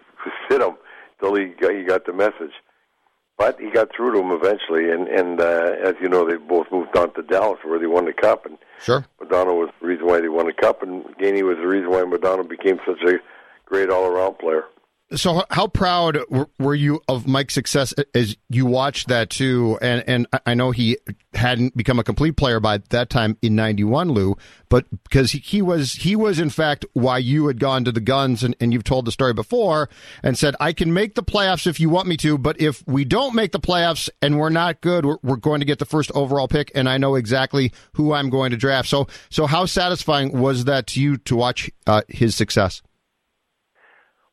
sit 0.49 0.61
him 0.61 0.76
till 1.19 1.35
he 1.35 1.47
got, 1.47 1.75
he 1.75 1.83
got 1.83 2.07
the 2.07 2.12
message 2.12 2.52
but 3.38 3.59
he 3.61 3.71
got 3.71 3.90
through 3.95 4.12
to 4.12 4.21
him 4.21 4.31
eventually. 4.33 4.90
And 4.90 5.09
and 5.09 5.40
uh, 5.40 5.73
as 5.85 5.95
you 6.00 6.09
know, 6.09 6.26
they 6.28 6.37
both 6.37 6.66
moved 6.73 6.97
on 6.97 7.12
to 7.14 7.23
Dallas, 7.23 7.61
where 7.64 7.78
they 7.78 7.87
won 7.87 8.07
the 8.07 8.12
cup. 8.12 8.47
And 8.47 8.59
Sure. 8.81 9.07
Modano 9.21 9.59
was 9.59 9.71
the 9.81 9.87
reason 9.87 10.07
why 10.07 10.21
they 10.21 10.28
won 10.28 10.47
the 10.47 10.52
cup, 10.52 10.83
and 10.83 11.05
Gainey 11.16 11.43
was 11.43 11.57
the 11.57 11.66
reason 11.66 11.90
why 11.90 12.02
Modano 12.02 12.47
became 12.47 12.78
such 12.87 13.02
a 13.07 13.19
great 13.64 13.88
all-around 13.88 14.38
player. 14.38 14.64
So, 15.14 15.44
how 15.50 15.68
proud 15.68 16.18
were- 16.58 16.75
you 16.75 17.00
of 17.06 17.28
Mike's 17.28 17.54
success 17.54 17.94
as 18.12 18.36
you 18.48 18.66
watched 18.66 19.06
that 19.06 19.30
too? 19.30 19.78
And 19.80 20.02
and 20.08 20.26
I 20.44 20.54
know 20.54 20.72
he 20.72 20.98
hadn't 21.32 21.76
become 21.76 22.00
a 22.00 22.04
complete 22.04 22.36
player 22.36 22.58
by 22.58 22.78
that 22.90 23.08
time 23.08 23.36
in 23.40 23.54
'91, 23.54 24.10
Lou, 24.10 24.36
but 24.68 24.86
because 25.04 25.30
he, 25.30 25.38
he 25.38 25.62
was 25.62 25.92
he 25.92 26.16
was 26.16 26.40
in 26.40 26.50
fact 26.50 26.84
why 26.92 27.18
you 27.18 27.46
had 27.46 27.60
gone 27.60 27.84
to 27.84 27.92
the 27.92 28.00
Gunds, 28.00 28.42
and, 28.42 28.56
and 28.58 28.72
you've 28.72 28.82
told 28.82 29.04
the 29.04 29.12
story 29.12 29.32
before, 29.32 29.88
and 30.25 30.36
said 30.36 30.56
I 30.58 30.72
can 30.72 30.92
make 30.92 31.14
the 31.14 31.22
playoffs 31.22 31.68
if 31.68 31.78
you 31.78 31.88
want 31.88 32.08
me 32.08 32.16
to, 32.18 32.36
but 32.36 32.60
if 32.60 32.82
we 32.88 33.04
don't 33.04 33.34
make 33.34 33.52
the 33.52 33.60
playoffs 33.60 34.10
and 34.20 34.40
we're 34.40 34.50
not 34.50 34.80
good, 34.80 35.06
we're, 35.06 35.18
we're 35.22 35.36
going 35.36 35.60
to 35.60 35.66
get 35.66 35.78
the 35.78 35.84
first 35.84 36.10
overall 36.16 36.48
pick, 36.48 36.72
and 36.75 36.88
I 36.88 36.98
know 36.98 37.14
exactly 37.14 37.72
who 37.92 38.12
I'm 38.12 38.28
going 38.28 38.50
to 38.50 38.56
draft. 38.56 38.88
So, 38.88 39.06
so 39.30 39.46
how 39.46 39.66
satisfying 39.66 40.32
was 40.32 40.64
that 40.64 40.88
to 40.88 41.00
you 41.00 41.16
to 41.18 41.36
watch 41.36 41.70
uh, 41.86 42.02
his 42.08 42.34
success? 42.34 42.82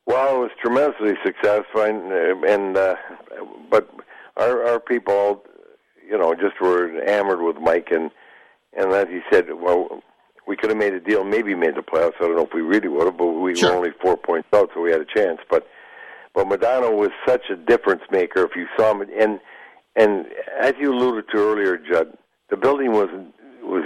Well, 0.06 0.36
it 0.36 0.40
was 0.40 0.52
tremendously 0.62 1.14
successful, 1.26 1.82
and, 1.82 2.12
and 2.44 2.78
uh, 2.78 2.96
but 3.70 3.90
our 4.38 4.64
our 4.68 4.80
people, 4.80 5.44
you 6.08 6.18
know, 6.18 6.34
just 6.34 6.60
were 6.62 6.90
enamored 7.02 7.42
with 7.42 7.58
Mike, 7.58 7.88
and 7.92 8.12
and 8.78 8.92
as 8.92 9.08
he 9.08 9.22
said, 9.32 9.46
well, 9.54 10.02
we 10.48 10.58
could 10.58 10.70
have 10.70 10.78
made 10.80 10.94
a 10.94 11.00
deal, 11.00 11.24
maybe 11.24 11.56
made 11.56 11.76
the 11.76 11.82
playoffs. 11.82 12.16
I 12.20 12.24
don't 12.28 12.36
know 12.36 12.46
if 12.46 12.54
we 12.54 12.62
really 12.62 12.90
would 12.90 13.06
have, 13.06 13.18
but 13.18 13.28
we 13.28 13.56
Sure. 13.56 13.72
were 13.72 13.78
only 13.78 13.92
four 14.02 14.18
points 14.18 14.50
out, 14.54 14.72
so 14.74 14.82
we 14.82 14.92
had 14.92 15.02
a 15.02 15.06
chance. 15.06 15.40
But 15.50 15.68
but 16.34 16.48
Modano 16.48 16.92
was 16.98 17.12
such 17.26 17.50
a 17.50 17.56
difference 17.56 18.02
maker. 18.12 18.44
If 18.44 18.56
you 18.56 18.68
saw 18.78 18.92
him, 18.92 19.08
and 19.18 19.40
and 19.96 20.26
as 20.60 20.74
you 20.80 20.92
alluded 20.94 21.30
to 21.30 21.38
earlier, 21.38 21.78
Judd, 21.78 22.18
the 22.50 22.58
building 22.58 22.92
was 22.92 23.10
was 23.62 23.84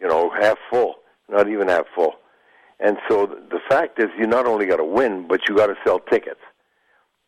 you 0.00 0.08
know 0.08 0.30
half 0.30 0.58
full, 0.70 0.96
not 1.28 1.48
even 1.48 1.68
half 1.68 1.86
full. 1.94 2.14
And 2.78 2.98
so 3.08 3.26
the 3.26 3.60
fact 3.68 3.98
is, 3.98 4.06
you 4.18 4.26
not 4.26 4.46
only 4.46 4.66
got 4.66 4.76
to 4.76 4.84
win, 4.84 5.26
but 5.26 5.48
you 5.48 5.56
got 5.56 5.68
to 5.68 5.76
sell 5.84 5.98
tickets. 5.98 6.40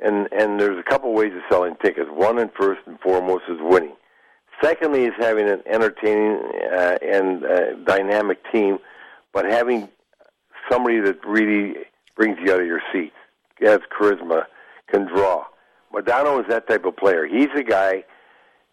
And 0.00 0.28
and 0.32 0.60
there's 0.60 0.78
a 0.78 0.88
couple 0.88 1.12
ways 1.12 1.32
of 1.34 1.42
selling 1.50 1.76
tickets. 1.82 2.08
One 2.12 2.38
and 2.38 2.50
first 2.58 2.80
and 2.86 3.00
foremost 3.00 3.44
is 3.48 3.58
winning. 3.60 3.96
Secondly 4.62 5.04
is 5.04 5.14
having 5.18 5.48
an 5.48 5.62
entertaining 5.66 6.40
uh, 6.72 6.98
and 7.02 7.44
uh, 7.44 7.74
dynamic 7.84 8.38
team, 8.52 8.78
but 9.32 9.44
having 9.44 9.88
somebody 10.70 11.00
that 11.00 11.24
really 11.24 11.76
brings 12.16 12.38
you 12.44 12.52
out 12.52 12.60
of 12.60 12.66
your 12.66 12.82
seat, 12.92 13.12
has 13.60 13.80
charisma, 13.96 14.44
can 14.90 15.06
draw. 15.06 15.44
Modano 15.92 16.40
is 16.40 16.46
that 16.48 16.68
type 16.68 16.84
of 16.84 16.96
player. 16.96 17.26
He's 17.26 17.48
a 17.56 17.62
guy 17.62 18.04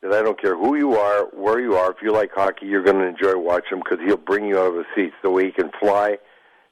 that 0.02 0.12
I 0.12 0.22
don't 0.22 0.40
care 0.40 0.56
who 0.56 0.76
you 0.76 0.96
are, 0.96 1.26
where 1.34 1.60
you 1.60 1.76
are. 1.76 1.92
If 1.92 1.98
you 2.02 2.12
like 2.12 2.32
hockey, 2.34 2.66
you're 2.66 2.84
going 2.84 2.98
to 2.98 3.08
enjoy 3.08 3.38
watching 3.38 3.78
him 3.78 3.84
because 3.84 4.00
he'll 4.06 4.18
bring 4.18 4.46
you 4.46 4.60
out 4.60 4.68
of 4.68 4.74
the 4.74 4.86
seats. 4.96 5.16
The 5.24 5.30
way 5.30 5.46
he 5.46 5.52
can 5.52 5.72
fly, 5.80 6.18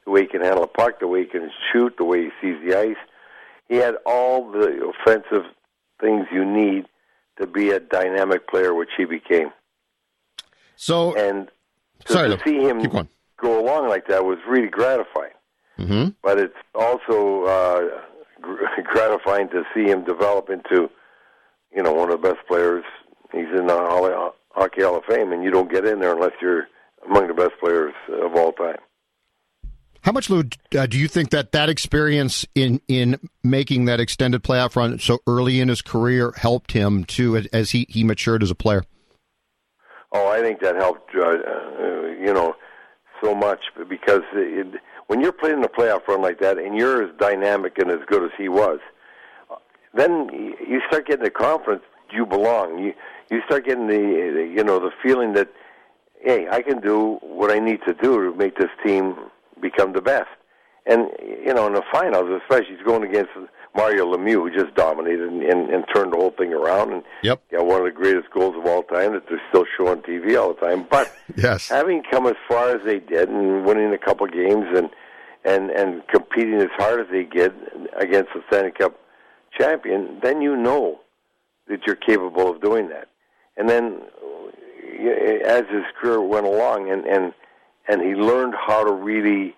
the 0.06 0.12
way 0.12 0.22
he 0.22 0.28
can 0.28 0.42
handle 0.42 0.64
a 0.64 0.68
puck, 0.68 1.00
the 1.00 1.08
way 1.08 1.22
he 1.24 1.26
can 1.30 1.50
shoot, 1.72 1.96
the 1.98 2.04
way 2.04 2.24
he 2.26 2.30
sees 2.42 2.58
the 2.68 2.78
ice. 2.78 2.98
He 3.70 3.76
had 3.76 3.96
all 4.06 4.52
the 4.52 4.92
offensive 4.92 5.46
things 6.02 6.28
you 6.32 6.46
need 6.46 6.86
to 7.40 7.48
be 7.48 7.70
a 7.72 7.80
dynamic 7.80 8.48
player, 8.48 8.74
which 8.74 8.90
he 8.98 9.06
became. 9.06 9.50
So, 10.76 11.16
And 11.16 11.50
to, 12.06 12.14
Sorry, 12.14 12.30
to 12.30 12.44
see 12.44 12.60
him 12.60 12.82
go 13.38 13.60
along 13.64 13.88
like 13.90 14.08
that 14.08 14.26
was 14.26 14.38
really 14.48 14.68
gratifying. 14.68 15.32
hmm 15.78 16.10
But 16.22 16.40
it's 16.40 16.56
also 16.76 17.44
uh, 17.46 18.02
gratifying 18.84 19.50
to 19.50 19.64
see 19.74 19.86
him 19.86 20.04
develop 20.04 20.50
into, 20.50 20.90
you 21.76 21.82
know, 21.82 21.94
one 21.94 22.12
of 22.12 22.22
the 22.22 22.34
best 22.34 22.46
players. 22.48 22.84
He's 23.32 23.48
in 23.58 23.68
the 23.68 24.32
Hockey 24.52 24.84
Hall 24.84 24.98
of 24.98 25.06
Fame, 25.06 25.32
and 25.32 25.44
you 25.44 25.50
don't 25.50 25.72
get 25.72 25.86
in 25.86 26.00
there 26.00 26.14
unless 26.14 26.34
you're 26.42 26.68
among 27.06 27.28
the 27.28 27.34
best 27.34 27.54
players 27.60 27.94
of 28.10 28.36
all 28.36 28.52
time. 28.52 28.78
How 30.04 30.12
much, 30.12 30.30
Lou, 30.30 30.44
uh, 30.78 30.86
do 30.86 30.98
you 30.98 31.08
think 31.08 31.30
that 31.30 31.54
that 31.54 31.70
experience 31.70 32.46
in 32.54 32.82
in 32.90 33.18
making 33.42 33.86
that 33.86 34.02
extended 34.02 34.44
playoff 34.44 34.76
run 34.76 35.00
so 35.00 35.20
early 35.28 35.62
in 35.62 35.70
his 35.70 35.82
career 35.82 36.34
helped 36.36 36.74
him 36.74 37.06
too 37.06 37.42
as 37.54 37.72
he 37.72 37.86
he 37.88 38.04
matured 38.04 38.44
as 38.44 38.52
a 38.52 38.56
player? 38.56 38.84
Oh, 40.12 40.28
I 40.28 40.42
think 40.42 40.60
that 40.60 40.76
helped, 40.76 41.16
uh, 41.16 41.22
uh, 41.22 42.06
you 42.20 42.34
know, 42.34 42.54
so 43.24 43.34
much 43.34 43.62
because 43.90 44.22
it, 44.34 44.80
when 45.08 45.22
you're 45.22 45.32
playing 45.32 45.62
the 45.62 45.70
playoff 45.70 46.06
run 46.08 46.22
like 46.22 46.40
that 46.42 46.60
and 46.60 46.78
you're 46.78 47.04
as 47.06 47.10
dynamic 47.18 47.78
and 47.78 47.90
as 47.90 48.00
good 48.06 48.24
as 48.24 48.32
he 48.38 48.50
was, 48.50 48.80
then 49.94 50.30
you 50.68 50.82
start 50.88 51.08
getting 51.08 51.24
the 51.24 51.32
confidence 51.32 51.84
you 52.12 52.26
belong. 52.26 52.78
You 52.78 52.94
you 53.32 53.42
start 53.46 53.66
getting 53.66 53.88
the 53.88 54.52
you 54.54 54.66
know 54.66 54.80
the 54.80 54.92
feeling 55.02 55.32
that 55.34 55.48
hey, 56.22 56.48
I 56.52 56.62
can 56.62 56.82
do 56.82 57.20
what 57.22 57.52
I 57.52 57.60
need 57.60 57.80
to 57.88 57.94
do 57.94 58.32
to 58.32 58.38
make 58.38 58.58
this 58.58 58.70
team 58.86 59.16
become 59.64 59.94
the 59.94 60.02
best. 60.02 60.30
And 60.86 61.10
you 61.46 61.54
know, 61.54 61.66
in 61.68 61.74
the 61.74 61.84
finals, 61.92 62.30
especially, 62.44 62.76
he's 62.76 62.86
going 62.86 63.04
against 63.04 63.32
Mario 63.76 64.06
Lemieux, 64.06 64.34
who 64.44 64.52
just 64.52 64.76
dominated 64.76 65.28
and, 65.28 65.42
and, 65.42 65.70
and 65.74 65.86
turned 65.96 66.12
the 66.14 66.18
whole 66.18 66.32
thing 66.38 66.54
around. 66.54 66.92
And 66.94 67.04
Yep. 67.24 67.42
got 67.52 67.66
one 67.66 67.80
of 67.80 67.86
the 67.86 67.92
greatest 67.92 68.30
goals 68.32 68.56
of 68.58 68.66
all 68.66 68.84
time 68.84 69.14
that 69.14 69.24
they're 69.30 69.42
still 69.50 69.66
showing 69.78 70.02
TV 70.02 70.38
all 70.40 70.54
the 70.54 70.60
time. 70.60 70.86
But 70.92 71.08
Yes. 71.38 71.70
having 71.70 72.04
come 72.12 72.28
as 72.28 72.36
far 72.50 72.76
as 72.76 72.82
they 72.86 73.00
did 73.00 73.30
and 73.30 73.66
winning 73.66 73.94
a 73.94 73.98
couple 73.98 74.28
games 74.28 74.66
and 74.76 74.90
and 75.46 75.72
and 75.72 76.04
competing 76.08 76.56
as 76.62 76.70
hard 76.78 77.00
as 77.02 77.08
they 77.12 77.24
did 77.24 77.54
against 77.98 78.30
the 78.36 78.42
Stanley 78.50 78.72
Cup 78.72 79.00
champion, 79.58 80.20
then 80.22 80.42
you 80.42 80.56
know 80.58 81.00
that 81.70 81.80
you're 81.88 81.96
capable 81.96 82.50
of 82.52 82.62
doing 82.62 82.90
that. 82.90 83.08
And 83.58 83.70
then 83.70 84.02
as 85.46 85.64
his 85.72 85.84
career 86.00 86.22
went 86.22 86.46
along 86.46 86.90
and 86.92 87.06
and 87.06 87.34
and 87.88 88.02
he 88.02 88.16
learned 88.16 88.54
how 88.56 88.84
to 88.84 88.94
really 88.94 89.56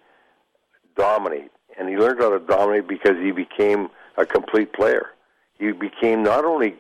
dominate. 0.98 1.52
And 1.78 1.90
he 1.90 1.98
learned 1.98 2.22
how 2.22 2.30
to 2.30 2.40
dominate 2.40 2.88
because 2.88 3.18
he 3.22 3.32
became 3.32 3.90
a 4.18 4.26
complete 4.26 4.74
player. 4.74 5.08
He 5.60 5.72
became 5.72 6.24
not 6.24 6.46
only 6.46 6.76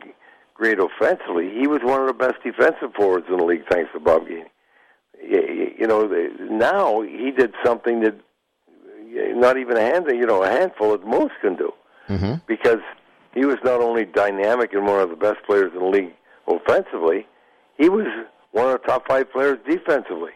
great 0.54 0.80
offensively, 0.80 1.50
he 1.50 1.68
was 1.68 1.82
one 1.84 2.02
of 2.02 2.08
the 2.08 2.14
best 2.14 2.36
defensive 2.44 2.94
forwards 2.96 3.26
in 3.30 3.38
the 3.38 3.44
league 3.44 3.66
thanks 3.70 3.92
to 3.94 4.00
Bob 4.00 4.24
Gainey. 4.24 4.50
You 5.22 5.88
know, 5.88 6.08
now 6.50 7.02
he 7.02 7.32
did 7.32 7.54
something 7.64 8.02
that 8.02 8.16
not 9.36 9.58
even 9.58 9.78
a 9.78 9.82
hand, 9.82 10.06
you 10.08 10.26
know, 10.26 10.44
a 10.44 10.50
handful 10.50 10.94
at 10.94 11.06
most 11.06 11.34
can 11.42 11.56
do 11.56 11.72
hmm 12.08 12.36
because 12.48 12.82
he 13.34 13.46
was 13.46 13.58
not 13.64 13.82
only 13.82 14.06
dynamic 14.06 14.72
and 14.74 14.86
one 14.86 15.02
of 15.02 15.10
the 15.10 15.16
best 15.16 15.44
players 15.46 15.72
in 15.74 15.80
the 15.80 15.86
league 15.86 16.14
offensively, 16.48 17.28
he 17.78 17.90
was 17.90 18.06
one 18.52 18.68
of 18.68 18.82
the 18.82 18.88
top 18.88 19.08
five 19.08 19.30
players 19.32 19.58
defensively, 19.70 20.32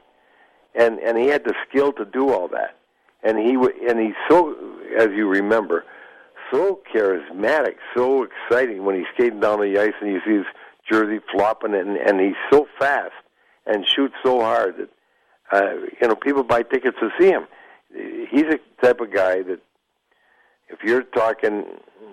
and 0.79 0.99
and 0.99 1.17
he 1.17 1.27
had 1.27 1.43
the 1.43 1.53
skill 1.67 1.91
to 1.93 2.05
do 2.05 2.31
all 2.31 2.47
that, 2.47 2.77
and 3.21 3.37
he 3.37 3.53
and 3.87 3.99
he's 3.99 4.15
so, 4.29 4.55
as 4.97 5.09
you 5.09 5.27
remember, 5.27 5.83
so 6.51 6.79
charismatic, 6.93 7.75
so 7.95 8.23
exciting 8.23 8.85
when 8.85 8.95
he's 8.95 9.05
skating 9.13 9.39
down 9.39 9.59
the 9.59 9.79
ice 9.79 9.93
and 10.01 10.11
you 10.11 10.21
see 10.25 10.37
his 10.37 10.45
jersey 10.89 11.19
flopping, 11.31 11.75
and 11.75 11.97
and 11.97 12.19
he's 12.19 12.39
so 12.51 12.67
fast 12.79 13.11
and 13.65 13.85
shoots 13.87 14.15
so 14.23 14.39
hard 14.39 14.75
that 14.77 14.89
uh, 15.51 15.75
you 16.01 16.07
know 16.07 16.15
people 16.15 16.43
buy 16.43 16.63
tickets 16.63 16.97
to 16.99 17.09
see 17.19 17.29
him. 17.29 17.45
He's 18.31 18.45
a 18.45 18.59
type 18.81 19.01
of 19.01 19.13
guy 19.13 19.41
that 19.43 19.59
if 20.69 20.79
you're 20.83 21.03
talking 21.03 21.65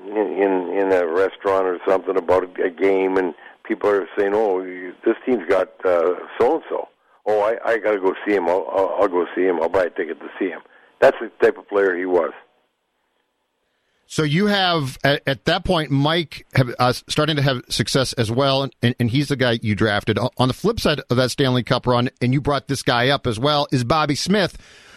in 0.07 0.17
in, 0.17 0.79
in 0.79 0.93
a 0.93 1.07
restaurant 1.07 1.67
or 1.67 1.79
something 1.87 2.17
about 2.17 2.45
a, 2.59 2.71
game 2.71 3.17
and 3.17 3.35
people 3.65 3.89
are 3.91 4.09
saying, 4.19 4.33
"Oh, 4.35 4.63
this 5.05 5.17
team's 5.25 5.49
got 5.49 5.69
so 5.85 6.17
and 6.41 6.63
so," 6.69 6.89
oh, 7.27 7.41
I 7.41 7.73
I 7.73 7.79
got 7.79 7.93
to 7.93 8.01
go 8.01 8.15
see 8.27 8.35
him. 8.35 8.49
I'll, 8.49 8.67
I'll 8.71 8.97
I'll 9.01 9.09
go 9.09 9.27
see 9.35 9.43
him. 9.43 9.61
I'll 9.61 9.69
buy 9.69 9.85
a 9.85 9.91
ticket 9.91 10.21
to 10.21 10.29
see 10.39 10.49
him. 10.49 10.61
That's 11.01 11.17
the 11.21 11.31
type 11.45 11.59
of 11.59 11.69
player 11.69 11.97
he 11.97 12.07
was. 12.07 12.33
So 14.09 14.23
you 14.23 14.47
have 14.47 14.99
at, 15.03 15.23
at 15.27 15.45
that 15.47 15.65
point 15.65 15.91
Mike 15.91 16.47
have, 16.55 16.73
uh, 16.79 16.93
starting 16.93 17.37
to 17.37 17.43
have 17.43 17.63
success 17.69 18.13
as 18.13 18.31
well, 18.31 18.69
and, 18.81 18.95
and 19.01 19.11
he's 19.11 19.29
the 19.29 19.37
guy 19.37 19.59
you 19.63 19.75
drafted. 19.75 20.19
On 20.19 20.49
the 20.49 20.55
flip 20.55 20.79
side 20.79 21.01
of 21.11 21.17
that 21.17 21.33
Stanley 21.33 21.65
Cup 21.65 21.87
run, 21.87 22.09
and 22.21 22.33
you 22.33 22.41
brought 22.41 22.69
this 22.69 22.83
guy 22.83 23.09
up 23.09 23.27
as 23.27 23.39
well, 23.39 23.67
is 23.73 23.83
Bobby 23.83 24.15
Smith, 24.15 24.57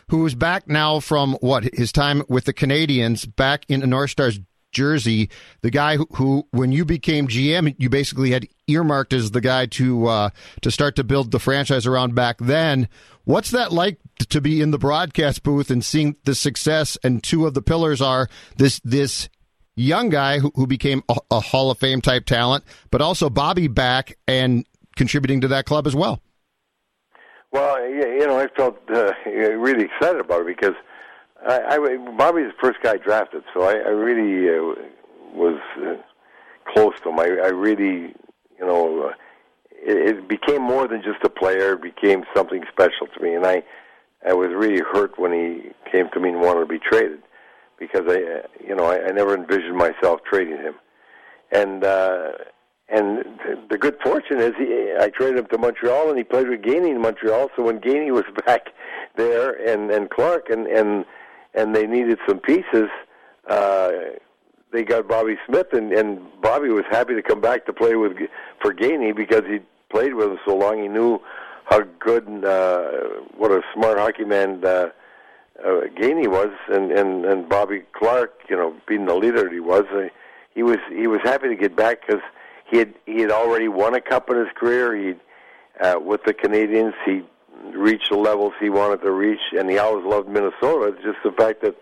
who 0.09 0.25
is 0.25 0.36
back 0.36 0.67
now 0.67 1.00
from 1.00 1.33
what 1.41 1.63
his 1.74 1.91
time 1.91 2.21
with 2.29 2.45
the 2.45 2.53
Canadiens, 2.53 3.25
back 3.36 3.65
in 3.67 3.79
the 3.79 3.88
North 3.88 4.12
Stars 4.12 4.39
jersey. 4.71 5.29
The 5.61 5.69
guy 5.69 5.97
who, 5.97 6.07
who 6.15 6.47
when 6.51 6.71
you 6.71 6.85
became 6.85 7.27
GM, 7.27 7.75
you 7.77 7.89
basically 7.89 8.31
had 8.31 8.47
earmarked 8.67 9.13
as 9.13 9.31
the 9.31 9.41
guy 9.41 9.65
to 9.67 10.07
uh, 10.07 10.29
to 10.61 10.71
start 10.71 10.95
to 10.97 11.03
build 11.03 11.31
the 11.31 11.39
franchise 11.39 11.85
around 11.85 12.15
back 12.15 12.38
then. 12.39 12.88
What's 13.25 13.51
that 13.51 13.71
like 13.71 13.99
to 14.29 14.41
be 14.41 14.61
in 14.61 14.71
the 14.71 14.77
broadcast 14.77 15.43
booth 15.43 15.69
and 15.69 15.83
seeing 15.83 16.15
the 16.23 16.35
success? 16.35 16.97
And 17.03 17.23
two 17.23 17.45
of 17.45 17.53
the 17.53 17.61
pillars 17.61 18.01
are 18.01 18.27
this 18.57 18.79
this 18.83 19.29
young 19.75 20.09
guy 20.09 20.39
who, 20.39 20.51
who 20.55 20.67
became 20.67 21.03
a, 21.09 21.15
a 21.31 21.39
Hall 21.39 21.71
of 21.71 21.79
Fame 21.79 22.01
type 22.01 22.25
talent, 22.25 22.63
but 22.91 23.01
also 23.01 23.29
Bobby 23.29 23.67
back 23.67 24.17
and 24.27 24.65
contributing 24.95 25.41
to 25.41 25.47
that 25.49 25.65
club 25.65 25.88
as 25.88 25.95
well. 25.95 26.21
Well, 27.51 27.79
you 27.88 28.27
know, 28.27 28.39
I 28.39 28.47
felt 28.55 28.77
uh, 28.93 29.11
really 29.25 29.85
excited 29.85 30.19
about 30.19 30.41
it 30.41 30.47
because 30.47 30.75
I, 31.48 31.75
I 31.75 31.98
Bobby's 32.17 32.48
the 32.48 32.58
first 32.62 32.79
guy 32.81 32.98
drafted, 32.98 33.43
so 33.53 33.63
I, 33.63 33.74
I 33.74 33.89
really 33.89 34.50
uh, 34.50 34.75
was 35.34 35.60
uh, 35.77 35.96
close 36.74 36.93
to 37.03 37.10
him. 37.10 37.19
I, 37.19 37.25
I 37.25 37.50
really, 37.50 38.13
you 38.58 38.65
know, 38.65 39.10
uh, 39.10 39.13
it, 39.72 40.17
it 40.17 40.27
became 40.27 40.62
more 40.62 40.88
than 40.88 41.01
just 41.01 41.24
a 41.24 41.29
player. 41.29 41.74
It 41.74 41.81
became 41.81 42.24
something 42.36 42.63
special 42.72 43.08
to 43.08 43.24
me, 43.24 43.34
and 43.34 43.46
I, 43.46 43.63
I 44.27 44.34
was 44.34 44.50
really 44.50 44.81
hurt 44.81 45.17
when 45.17 45.31
he 45.31 45.72
came 45.91 46.10
to 46.13 46.19
me 46.19 46.29
and 46.29 46.41
wanted 46.41 46.62
to 46.62 46.65
be 46.65 46.79
traded 46.79 47.22
because 47.79 48.03
I, 48.08 48.22
uh, 48.22 48.48
you 48.65 48.75
know, 48.75 48.86
I, 48.86 49.08
I 49.08 49.12
never 49.12 49.34
envisioned 49.36 49.77
myself 49.77 50.22
trading 50.29 50.58
him, 50.58 50.75
and. 51.51 51.84
uh 51.84 52.31
and 52.91 53.24
the 53.69 53.77
good 53.77 53.98
fortune 54.03 54.39
is 54.39 54.53
he, 54.58 54.93
I 55.00 55.10
traded 55.10 55.38
him 55.38 55.46
to 55.51 55.60
Montreal, 55.60 56.10
and 56.10 56.17
he 56.17 56.24
played 56.24 56.50
with 56.50 56.63
Gainey 56.63 56.89
in 56.89 57.00
Montreal. 57.00 57.51
So 57.55 57.62
when 57.62 57.79
Gainey 57.79 58.12
was 58.12 58.24
back 58.48 58.69
there, 59.15 59.51
and 59.51 59.91
and 59.91 60.10
Clarke, 60.10 60.50
and 60.50 60.65
and 60.65 61.05
and 61.53 61.75
they 61.75 61.88
needed 61.88 62.20
some 62.27 62.39
pieces, 62.39 62.89
uh, 63.50 63.91
they 64.72 64.84
got 64.84 65.08
Bobby 65.08 65.36
Smith, 65.48 65.68
and 65.74 65.91
and 65.91 66.20
Bobby 66.41 66.70
was 66.70 66.86
happy 66.89 67.15
to 67.15 67.22
come 67.22 67.41
back 67.41 67.65
to 67.65 67.74
play 67.74 67.96
with 67.96 68.13
for 68.62 68.74
Gainey 68.74 69.15
because 69.15 69.44
he 69.48 69.60
played 69.89 70.13
with 70.13 70.27
him 70.29 70.39
so 70.46 70.56
long. 70.56 70.82
He 70.82 70.88
knew 70.88 71.20
how 71.65 71.82
good, 72.00 72.27
and, 72.27 72.46
uh, 72.46 72.89
what 73.38 73.51
a 73.51 73.62
smart 73.74 73.98
hockey 73.98 74.25
man 74.25 74.63
uh, 74.63 74.89
uh, 75.63 75.82
Gainey 76.00 76.27
was, 76.27 76.51
and 76.70 76.91
and 76.91 77.25
and 77.25 77.50
Bobby 77.50 77.84
Clarke, 77.94 78.41
you 78.50 78.56
know, 78.56 78.75
being 78.88 79.06
the 79.06 79.15
leader 79.15 79.44
that 79.44 79.51
he 79.51 79.60
was, 79.60 79.86
uh, 79.91 80.10
he 80.53 80.63
was 80.63 80.77
he 80.89 81.08
was 81.08 81.22
happy 81.24 81.48
to 81.48 81.56
get 81.56 81.75
back 81.75 82.06
because 82.06 82.22
he 82.70 82.77
had 82.77 82.94
he 83.06 83.22
had 83.22 83.32
already 83.32 83.68
won 83.68 83.96
a 83.96 84.01
cup 84.01 84.29
in 84.29 84.38
his 84.38 84.50
career. 84.56 84.96
He 84.96 85.15
uh, 85.84 86.00
with 86.00 86.24
the 86.25 86.34
Canadiens, 86.34 86.94
he 87.06 87.24
reached 87.74 88.10
the 88.10 88.18
levels 88.18 88.53
he 88.60 88.70
wanted 88.70 89.01
to 89.01 89.12
reach, 89.12 89.39
and 89.58 89.70
he 89.70 89.77
always 89.77 90.06
loved 90.06 90.29
Minnesota. 90.29 90.94
It's 90.94 91.03
just 91.03 91.20
the 91.24 91.32
fact 91.32 91.62
that 91.62 91.75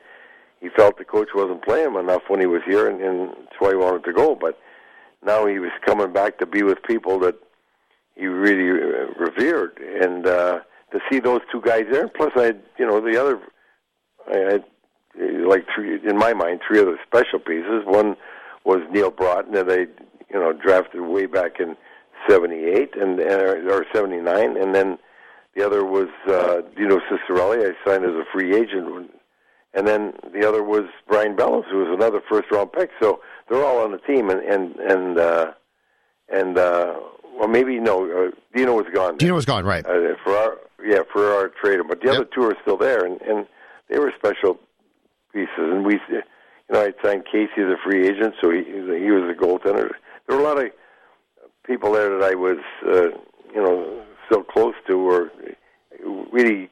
he 0.59 0.69
felt 0.69 0.97
the 0.97 1.05
coach 1.05 1.29
wasn't 1.35 1.63
playing 1.63 1.87
him 1.87 1.97
enough 1.97 2.23
when 2.27 2.39
he 2.39 2.45
was 2.45 2.61
here, 2.65 2.89
and, 2.89 3.01
and 3.01 3.29
that's 3.29 3.59
why 3.59 3.69
he 3.69 3.75
wanted 3.75 4.03
to 4.05 4.13
go. 4.13 4.35
But 4.35 4.59
now 5.23 5.45
he 5.45 5.59
was 5.59 5.71
coming 5.85 6.11
back 6.13 6.39
to 6.39 6.45
be 6.45 6.63
with 6.63 6.81
people 6.83 7.19
that 7.19 7.35
he 8.15 8.25
really 8.25 8.69
uh, 8.69 9.13
revered, 9.19 9.77
and 9.79 10.25
uh, 10.25 10.59
to 10.91 10.99
see 11.09 11.19
those 11.19 11.41
two 11.51 11.61
guys 11.61 11.85
there. 11.91 12.07
Plus, 12.07 12.31
I, 12.35 12.45
had, 12.45 12.61
you 12.79 12.87
know, 12.87 12.99
the 12.99 13.19
other, 13.19 13.39
I 14.33 14.37
had 14.37 14.63
like 15.45 15.65
three 15.73 15.99
in 16.07 16.17
my 16.17 16.33
mind, 16.33 16.61
three 16.67 16.79
other 16.79 16.99
special 17.05 17.39
pieces. 17.39 17.83
One 17.85 18.15
was 18.63 18.81
Neal 18.91 19.11
Broten 19.11 19.53
that 19.53 19.69
I 19.69 19.87
you 20.31 20.39
know, 20.39 20.53
drafted 20.53 21.01
way 21.01 21.25
back 21.25 21.59
in 21.59 21.75
'78 22.29 22.95
and 22.95 23.19
or 23.19 23.85
'79, 23.93 24.57
and 24.57 24.75
then 24.75 24.97
the 25.57 25.65
other 25.65 25.83
was 25.83 26.07
uh, 26.27 26.61
Dino 26.75 26.99
Ciccarelli. 27.09 27.67
I 27.67 27.89
signed 27.89 28.05
as 28.05 28.11
a 28.11 28.23
free 28.31 28.55
agent, 28.55 29.11
and 29.73 29.87
then 29.87 30.13
the 30.33 30.47
other 30.47 30.63
was 30.63 30.83
Brian 31.07 31.35
Bellows, 31.35 31.65
who 31.69 31.79
was 31.79 31.89
another 31.89 32.21
first 32.29 32.51
round 32.51 32.71
pick. 32.71 32.91
So 33.01 33.21
they're 33.49 33.63
all 33.63 33.79
on 33.79 33.91
the 33.91 33.97
team, 33.99 34.29
and 34.29 34.41
and 34.41 34.75
and 34.75 35.19
uh, 35.19 35.51
and 36.29 36.57
uh, 36.57 36.95
well, 37.37 37.47
maybe 37.47 37.79
no, 37.79 38.05
uh, 38.05 38.31
Dino 38.55 38.75
was 38.75 38.85
gone. 38.93 39.17
Dino 39.17 39.33
was 39.33 39.45
gone, 39.45 39.65
right? 39.65 39.85
Uh, 39.85 40.15
for 40.23 40.35
our 40.35 40.57
yeah, 40.85 40.99
for 41.11 41.33
our 41.33 41.49
trader, 41.49 41.83
but 41.83 42.01
the 42.01 42.07
yep. 42.07 42.15
other 42.15 42.29
two 42.33 42.43
are 42.43 42.55
still 42.61 42.77
there, 42.77 43.05
and 43.05 43.19
and 43.21 43.47
they 43.89 43.99
were 43.99 44.13
special 44.17 44.59
pieces. 45.33 45.49
And 45.57 45.85
we, 45.85 45.99
you 46.09 46.21
know, 46.69 46.81
I 46.81 46.93
signed 47.03 47.25
Casey 47.25 47.61
as 47.61 47.71
a 47.71 47.77
free 47.83 48.07
agent, 48.07 48.35
so 48.41 48.51
he 48.51 48.63
he 48.63 49.11
was 49.11 49.29
a 49.29 49.33
goaltender 49.33 49.91
there 50.27 50.37
were 50.37 50.43
a 50.43 50.47
lot 50.47 50.63
of 50.63 50.71
people 51.65 51.93
there 51.93 52.17
that 52.17 52.23
I 52.23 52.35
was, 52.35 52.57
uh, 52.85 53.09
you 53.53 53.63
know, 53.63 54.03
so 54.29 54.43
close 54.43 54.66
really 56.37 56.69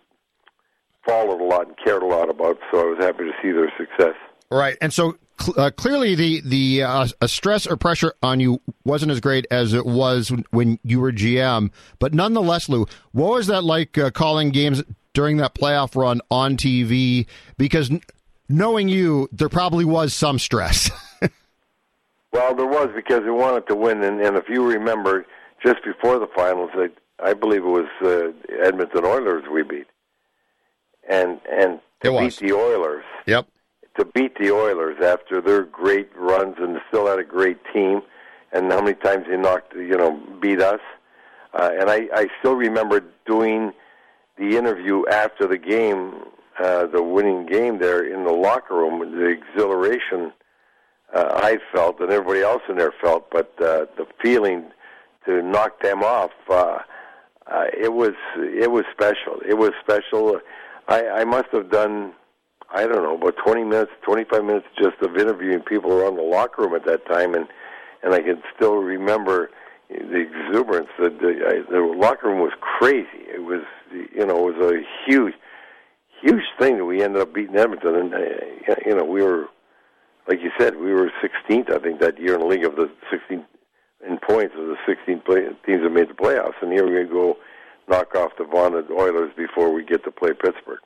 followed 1.05 1.41
a 1.41 1.43
lot 1.43 1.67
and 1.67 1.77
cared 1.77 2.03
a 2.03 2.05
lot 2.05 2.29
about. 2.29 2.57
So 2.71 2.79
I 2.79 2.83
was 2.83 2.97
happy 2.99 3.25
to 3.25 3.31
see 3.41 3.51
their 3.51 3.71
success. 3.77 4.15
Right, 4.51 4.77
and 4.81 4.93
so 4.93 5.17
uh, 5.57 5.71
clearly 5.75 6.15
the 6.15 6.41
the 6.41 6.83
uh, 6.83 7.07
stress 7.27 7.67
or 7.67 7.77
pressure 7.77 8.13
on 8.21 8.39
you 8.39 8.61
wasn't 8.83 9.11
as 9.11 9.19
great 9.19 9.45
as 9.51 9.73
it 9.73 9.85
was 9.85 10.31
when 10.51 10.79
you 10.83 10.99
were 10.99 11.11
GM. 11.11 11.71
But 11.99 12.13
nonetheless, 12.13 12.69
Lou, 12.69 12.85
what 13.11 13.31
was 13.31 13.47
that 13.47 13.63
like 13.63 13.97
uh, 13.97 14.11
calling 14.11 14.51
games 14.51 14.83
during 15.13 15.37
that 15.37 15.55
playoff 15.55 15.95
run 15.95 16.21
on 16.29 16.57
TV? 16.57 17.25
Because 17.57 17.91
knowing 18.47 18.87
you, 18.87 19.27
there 19.31 19.49
probably 19.49 19.85
was 19.85 20.13
some 20.13 20.39
stress. 20.39 20.91
Well, 22.35 22.53
there 22.53 22.65
was 22.65 22.89
because 22.93 23.21
we 23.21 23.31
wanted 23.31 23.65
to 23.67 23.75
win, 23.75 24.03
and, 24.03 24.19
and 24.19 24.35
if 24.35 24.49
you 24.49 24.61
remember, 24.67 25.25
just 25.65 25.77
before 25.85 26.19
the 26.19 26.27
finals, 26.35 26.69
I, 26.73 26.89
I 27.23 27.33
believe 27.33 27.63
it 27.63 27.67
was 27.67 27.87
uh, 28.01 28.31
Edmonton 28.63 29.05
Oilers 29.05 29.43
we 29.51 29.63
beat, 29.63 29.87
and 31.09 31.39
and 31.49 31.79
to 32.03 32.19
beat 32.19 32.37
the 32.37 32.53
Oilers. 32.53 33.05
Yep. 33.25 33.47
To 33.97 34.05
beat 34.05 34.37
the 34.37 34.51
Oilers 34.51 35.01
after 35.01 35.41
their 35.41 35.63
great 35.63 36.09
runs 36.17 36.55
and 36.59 36.77
still 36.89 37.07
had 37.07 37.19
a 37.19 37.23
great 37.23 37.57
team, 37.73 38.01
and 38.51 38.71
how 38.71 38.81
many 38.81 38.95
times 38.95 39.25
they 39.29 39.37
knocked, 39.37 39.73
you 39.73 39.97
know, 39.97 40.21
beat 40.41 40.61
us. 40.61 40.81
Uh, 41.53 41.71
and 41.79 41.89
I, 41.89 42.09
I 42.13 42.27
still 42.39 42.55
remember 42.55 43.01
doing 43.25 43.71
the 44.37 44.57
interview 44.57 45.05
after 45.07 45.47
the 45.47 45.57
game, 45.57 46.15
uh, 46.59 46.87
the 46.87 47.01
winning 47.01 47.45
game 47.45 47.79
there 47.79 48.03
in 48.03 48.25
the 48.25 48.33
locker 48.33 48.75
room, 48.75 48.99
the 48.99 49.27
exhilaration 49.27 50.33
uh, 51.13 51.31
I 51.35 51.57
felt 51.73 51.99
and 51.99 52.11
everybody 52.11 52.41
else 52.41 52.63
in 52.67 52.77
there 52.77 52.93
felt, 53.01 53.29
but 53.31 53.53
uh, 53.59 53.85
the 53.97 54.05
feeling 54.21 54.65
to 55.25 55.41
knock 55.41 55.81
them 55.81 56.03
off, 56.03 56.31
uh, 56.49 56.79
uh, 57.51 57.65
it 57.77 57.93
was 57.93 58.13
it 58.37 58.71
was 58.71 58.83
special. 58.91 59.39
It 59.47 59.57
was 59.57 59.71
special. 59.81 60.39
I, 60.87 61.07
I 61.07 61.23
must 61.25 61.47
have 61.51 61.69
done, 61.69 62.13
I 62.73 62.85
don't 62.87 63.03
know, 63.03 63.15
about 63.15 63.35
20 63.43 63.63
minutes, 63.63 63.91
25 64.03 64.43
minutes 64.43 64.67
just 64.77 64.97
of 65.01 65.17
interviewing 65.17 65.61
people 65.61 65.91
around 65.91 66.15
the 66.15 66.23
locker 66.23 66.63
room 66.63 66.75
at 66.75 66.85
that 66.85 67.05
time, 67.07 67.33
and 67.35 67.47
and 68.03 68.13
I 68.13 68.21
can 68.21 68.41
still 68.55 68.77
remember 68.77 69.49
the 69.89 70.27
exuberance. 70.27 70.89
The 70.97 71.09
the, 71.09 71.45
I, 71.47 71.71
the 71.71 71.81
locker 71.81 72.27
room 72.29 72.39
was 72.39 72.53
crazy. 72.59 73.25
It 73.33 73.43
was 73.43 73.61
you 73.91 74.25
know 74.25 74.49
it 74.49 74.57
was 74.57 74.73
a 74.73 75.09
huge 75.09 75.33
huge 76.21 76.43
thing 76.59 76.77
that 76.77 76.85
we 76.85 77.03
ended 77.03 77.21
up 77.21 77.33
beating 77.33 77.55
Edmonton, 77.55 77.95
and 77.95 78.13
uh, 78.13 78.75
you 78.85 78.95
know 78.95 79.03
we 79.03 79.21
were 79.21 79.47
like 80.27 80.41
you 80.41 80.49
said, 80.57 80.75
we 80.75 80.91
were 80.91 81.11
16th, 81.23 81.71
I 81.71 81.79
think, 81.79 81.99
that 81.99 82.19
year 82.19 82.33
in 82.33 82.39
the 82.39 82.47
league 82.47 82.65
of 82.65 82.75
the 82.75 82.89
16 83.11 83.45
in 84.07 84.17
points 84.17 84.53
of 84.57 84.67
the 84.67 84.75
16 84.87 85.21
play, 85.21 85.47
teams 85.65 85.83
that 85.83 85.89
made 85.89 86.09
the 86.09 86.13
playoffs. 86.13 86.61
And 86.61 86.71
here 86.71 86.85
we 86.85 87.07
go 87.09 87.37
knock 87.87 88.15
off 88.15 88.31
the 88.37 88.45
vaunted 88.45 88.91
Oilers 88.91 89.31
before 89.37 89.71
we 89.71 89.83
get 89.83 90.03
to 90.03 90.11
play 90.11 90.31
Pittsburgh. 90.33 90.79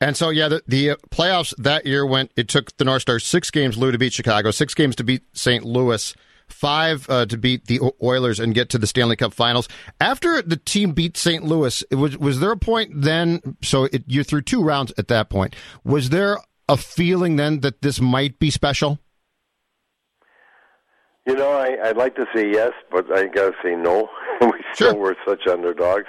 And 0.00 0.16
so, 0.16 0.28
yeah, 0.28 0.48
the, 0.48 0.62
the 0.66 0.88
playoffs 1.10 1.54
that 1.56 1.86
year 1.86 2.04
went. 2.04 2.30
It 2.36 2.48
took 2.48 2.76
the 2.76 2.84
North 2.84 3.02
Stars 3.02 3.24
six 3.24 3.50
games, 3.50 3.78
Lou, 3.78 3.90
to 3.90 3.98
beat 3.98 4.12
Chicago, 4.12 4.50
six 4.50 4.74
games 4.74 4.94
to 4.96 5.04
beat 5.04 5.22
St. 5.32 5.64
Louis, 5.64 6.14
five 6.48 7.08
uh, 7.08 7.26
to 7.26 7.38
beat 7.38 7.66
the 7.66 7.80
Oilers 8.02 8.38
and 8.38 8.54
get 8.54 8.68
to 8.70 8.78
the 8.78 8.86
Stanley 8.86 9.16
Cup 9.16 9.32
Finals. 9.32 9.68
After 9.98 10.42
the 10.42 10.58
team 10.58 10.92
beat 10.92 11.16
St. 11.16 11.44
Louis, 11.44 11.82
was 11.90 12.18
was 12.18 12.40
there 12.40 12.52
a 12.52 12.58
point 12.58 12.90
then? 12.94 13.56
So 13.62 13.84
it, 13.84 14.04
you're 14.06 14.24
through 14.24 14.42
two 14.42 14.62
rounds 14.62 14.92
at 14.98 15.08
that 15.08 15.30
point. 15.30 15.56
Was 15.82 16.10
there 16.10 16.38
a 16.68 16.76
feeling 16.76 17.36
then 17.36 17.60
that 17.60 17.80
this 17.80 17.98
might 17.98 18.38
be 18.38 18.50
special? 18.50 18.98
You 21.26 21.34
know, 21.34 21.52
I, 21.52 21.88
I'd 21.88 21.96
like 21.96 22.14
to 22.16 22.26
say 22.32 22.50
yes, 22.50 22.72
but 22.90 23.12
I 23.12 23.26
got 23.26 23.50
to 23.50 23.54
say 23.62 23.74
no. 23.74 24.08
we 24.40 24.52
still 24.72 24.92
sure. 24.92 25.00
were 25.00 25.16
such 25.26 25.48
underdogs, 25.48 26.06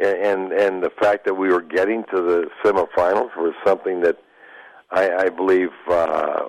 and, 0.00 0.16
and 0.16 0.52
and 0.52 0.82
the 0.82 0.90
fact 0.90 1.26
that 1.26 1.34
we 1.34 1.48
were 1.48 1.60
getting 1.60 2.04
to 2.04 2.22
the 2.22 2.50
semifinals 2.64 3.36
was 3.36 3.52
something 3.66 4.00
that 4.00 4.16
I, 4.90 5.10
I 5.10 5.28
believe 5.28 5.68
uh, 5.90 6.48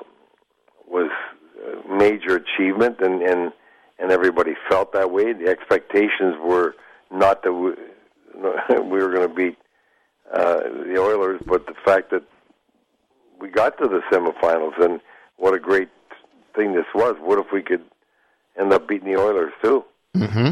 was 0.87 1.11
a 1.61 1.93
major 1.93 2.37
achievement, 2.37 3.01
and 3.01 3.21
and 3.21 3.51
and 3.99 4.11
everybody 4.11 4.53
felt 4.69 4.93
that 4.93 5.11
way. 5.11 5.33
The 5.33 5.49
expectations 5.49 6.35
were 6.41 6.75
not 7.11 7.43
that 7.43 7.51
we, 7.51 7.71
we 8.81 8.99
were 9.03 9.11
going 9.11 9.27
to 9.27 9.33
beat 9.33 9.57
uh, 10.33 10.59
the 10.85 10.95
Oilers, 10.97 11.41
but 11.45 11.65
the 11.65 11.75
fact 11.83 12.11
that 12.11 12.23
we 13.41 13.49
got 13.49 13.77
to 13.79 13.89
the 13.89 13.99
semifinals, 14.09 14.81
and 14.81 15.01
what 15.35 15.53
a 15.53 15.59
great 15.59 15.89
thing 16.53 16.73
this 16.73 16.85
was. 16.93 17.15
What 17.19 17.39
if 17.39 17.51
we 17.51 17.61
could 17.61 17.83
end 18.59 18.73
up 18.73 18.87
beating 18.87 19.11
the 19.11 19.19
Oilers 19.19 19.53
too? 19.63 19.85
Mm-hmm. 20.15 20.51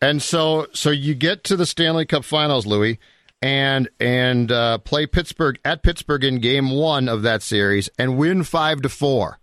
And 0.00 0.22
so, 0.22 0.66
so 0.72 0.90
you 0.90 1.14
get 1.14 1.44
to 1.44 1.56
the 1.56 1.66
Stanley 1.66 2.04
Cup 2.04 2.24
Finals, 2.24 2.66
Louis, 2.66 2.98
and 3.40 3.88
and 4.00 4.50
uh, 4.50 4.78
play 4.78 5.06
Pittsburgh 5.06 5.58
at 5.64 5.82
Pittsburgh 5.82 6.24
in 6.24 6.38
Game 6.38 6.70
One 6.70 7.08
of 7.08 7.22
that 7.22 7.42
series, 7.42 7.88
and 7.98 8.18
win 8.18 8.42
five 8.42 8.82
to 8.82 8.88
four. 8.88 9.38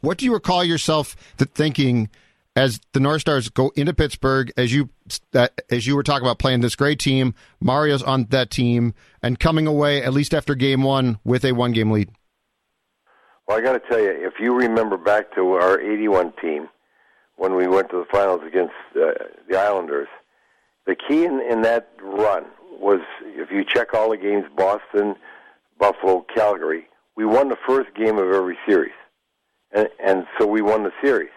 What 0.00 0.18
do 0.18 0.24
you 0.24 0.32
recall 0.32 0.64
yourself 0.64 1.16
thinking 1.38 2.08
as 2.54 2.80
the 2.92 3.00
North 3.00 3.22
Stars 3.22 3.48
go 3.48 3.72
into 3.76 3.94
Pittsburgh, 3.94 4.52
as 4.56 4.72
you 4.72 4.90
uh, 5.34 5.48
as 5.70 5.86
you 5.86 5.96
were 5.96 6.02
talking 6.02 6.26
about 6.26 6.38
playing 6.38 6.60
this 6.60 6.76
great 6.76 6.98
team, 6.98 7.34
Mario's 7.60 8.02
on 8.02 8.26
that 8.26 8.50
team, 8.50 8.94
and 9.22 9.38
coming 9.38 9.66
away 9.66 10.02
at 10.02 10.12
least 10.12 10.34
after 10.34 10.54
game 10.54 10.82
one 10.82 11.18
with 11.24 11.44
a 11.44 11.52
one 11.52 11.72
game 11.72 11.90
lead? 11.90 12.10
Well, 13.46 13.58
I 13.58 13.60
got 13.60 13.72
to 13.72 13.80
tell 13.80 14.00
you, 14.00 14.10
if 14.10 14.34
you 14.40 14.54
remember 14.54 14.96
back 14.96 15.34
to 15.34 15.52
our 15.52 15.80
'81 15.80 16.32
team 16.40 16.68
when 17.36 17.54
we 17.54 17.66
went 17.66 17.90
to 17.90 17.96
the 17.96 18.06
finals 18.10 18.40
against 18.46 18.74
uh, 18.94 19.12
the 19.48 19.58
Islanders, 19.58 20.08
the 20.86 20.94
key 20.94 21.24
in, 21.24 21.40
in 21.40 21.62
that 21.62 21.90
run 22.02 22.44
was 22.70 23.00
if 23.22 23.50
you 23.50 23.64
check 23.64 23.94
all 23.94 24.10
the 24.10 24.16
games, 24.16 24.44
Boston, 24.56 25.16
Buffalo, 25.78 26.24
Calgary, 26.34 26.86
we 27.16 27.24
won 27.24 27.48
the 27.48 27.58
first 27.66 27.94
game 27.94 28.18
of 28.18 28.32
every 28.32 28.58
series 28.66 28.92
and 29.72 29.88
and 30.04 30.26
so 30.38 30.46
we 30.46 30.62
won 30.62 30.84
the 30.84 30.92
series. 31.02 31.30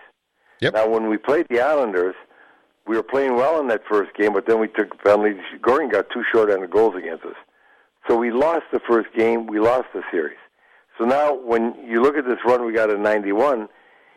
Yep. 0.62 0.74
Now, 0.74 0.88
when 0.88 1.10
we 1.10 1.18
played 1.18 1.48
the 1.50 1.62
Islanders, 1.62 2.16
we 2.88 2.96
were 2.96 3.04
playing 3.04 3.36
well 3.36 3.60
in 3.60 3.68
that 3.68 3.82
first 3.90 4.16
game, 4.16 4.34
but 4.34 4.46
then 4.48 4.60
we 4.60 4.68
took 4.68 5.02
penalties. 5.04 5.42
Gordon 5.62 5.90
got 5.90 6.10
two 6.12 6.24
short-handed 6.32 6.72
goals 6.72 6.96
against 6.96 7.26
us, 7.26 7.36
so 8.08 8.16
we 8.16 8.32
lost 8.32 8.64
the 8.72 8.80
first 8.80 9.10
game. 9.16 9.48
We 9.48 9.60
lost 9.60 9.88
the 9.94 10.02
series. 10.12 10.38
So 10.98 11.06
now, 11.06 11.34
when 11.34 11.76
you 11.86 12.02
look 12.02 12.16
at 12.16 12.26
this 12.26 12.40
run, 12.46 12.66
we 12.66 12.74
got 12.74 12.90
a 12.90 12.98
91, 12.98 13.68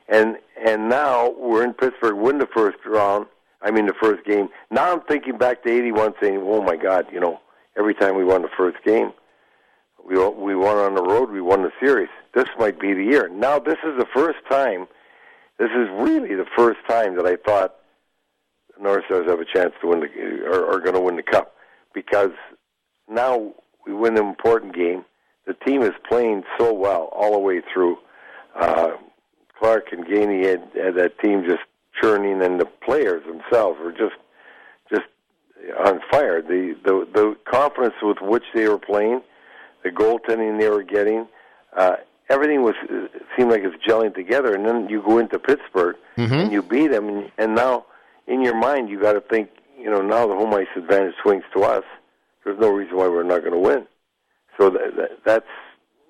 and 0.09 0.37
and 0.65 0.89
now 0.89 1.35
we're 1.37 1.65
in 1.65 1.75
Pittsburgh, 1.75 2.17
win 2.17 2.39
the 2.39 2.47
first 2.47 2.79
round. 2.87 3.27
I 3.61 3.71
mean, 3.71 3.87
the 3.87 3.95
first 4.01 4.25
game. 4.25 4.49
Now 4.71 4.93
I'm 4.93 5.01
thinking 5.03 5.37
back 5.37 5.65
to 5.65 5.71
81, 5.71 6.15
saying, 6.21 6.41
"Oh 6.45 6.63
my 6.63 6.77
God, 6.77 7.07
you 7.13 7.19
know, 7.19 7.41
every 7.77 7.95
time 7.95 8.17
we 8.17 8.25
won 8.25 8.43
the 8.43 8.49
first 8.57 8.79
game, 8.85 9.13
we 10.05 10.17
we 10.17 10.55
won 10.55 10.77
on 10.77 10.95
the 10.95 11.03
road, 11.03 11.31
we 11.31 11.41
won 11.41 11.63
the 11.63 11.73
series. 11.81 12.09
This 12.35 12.49
might 12.59 12.79
be 12.79 12.95
the 12.95 13.05
year." 13.05 13.29
Now, 13.29 13.59
this 13.59 13.79
is 13.85 13.99
the 13.99 14.07
first 14.15 14.39
time. 14.49 14.87
This 15.59 15.71
is 15.71 15.89
really 15.99 16.37
the 16.37 16.47
first 16.57 16.79
time 16.89 17.17
that 17.17 17.27
I 17.27 17.35
thought 17.35 17.75
the 18.77 18.85
North 18.85 19.05
Stars 19.07 19.29
have 19.29 19.41
a 19.41 19.45
chance 19.45 19.75
to 19.81 19.89
win 19.89 20.01
the 20.01 20.47
are, 20.47 20.75
are 20.75 20.81
going 20.81 20.95
to 20.95 21.01
win 21.01 21.17
the 21.17 21.23
cup 21.23 21.55
because 21.93 22.31
now 23.09 23.53
we 23.87 23.93
win 23.93 24.17
an 24.17 24.25
important 24.25 24.75
game. 24.75 25.05
The 25.49 25.55
team 25.67 25.83
is 25.83 25.95
playing 26.09 26.45
so 26.59 26.73
well 26.73 27.09
all 27.13 27.33
the 27.33 27.39
way 27.39 27.63
through. 27.73 27.97
Uh, 28.55 28.91
Clarke 29.59 29.89
and 29.93 30.05
Gainey 30.05 30.45
had, 30.45 30.63
had 30.81 30.95
that 30.97 31.19
team 31.19 31.43
just 31.49 31.63
churning, 32.01 32.41
and 32.43 32.61
the 32.61 32.67
players 32.67 33.23
themselves 33.27 33.79
were 33.83 33.91
just 33.93 34.15
just 34.93 35.07
on 35.85 36.01
fire. 36.11 36.41
The 36.43 36.77
the 36.85 36.95
the 37.13 37.37
confidence 37.51 37.95
with 38.03 38.19
which 38.21 38.45
they 38.55 38.69
were 38.69 38.79
playing, 38.79 39.23
the 39.83 39.91
goaltending 39.91 40.61
they 40.61 40.69
were 40.69 40.83
getting, 40.85 41.27
uh, 41.77 41.97
everything 42.29 42.63
was 42.63 42.75
seemed 43.37 43.51
like 43.51 43.63
it's 43.65 43.83
gelling 43.85 44.15
together. 44.15 44.55
And 44.55 44.65
then 44.67 44.89
you 44.89 45.03
go 45.03 45.19
into 45.19 45.39
Pittsburgh 45.39 45.97
Mm-hmm. 46.19 46.35
and 46.35 46.53
you 46.53 46.63
beat 46.63 46.89
them, 46.89 47.09
and, 47.09 47.31
and 47.39 47.55
now 47.55 47.87
in 48.27 48.43
your 48.43 48.57
mind 48.57 48.89
you 48.91 49.01
got 49.01 49.13
to 49.13 49.21
think, 49.21 49.51
you 49.79 49.89
know, 49.89 50.03
now 50.03 50.27
the 50.27 50.35
home 50.35 50.53
ice 50.53 50.67
advantage 50.77 51.15
swings 51.23 51.45
to 51.55 51.63
us. 51.63 51.85
There's 52.45 52.59
no 52.59 52.71
reason 52.71 52.97
why 52.97 53.07
we're 53.07 53.23
not 53.23 53.41
going 53.41 53.53
to 53.53 53.59
win. 53.59 53.87
So 54.59 54.71
that, 54.71 54.97
that, 54.97 55.11
that's 55.25 55.47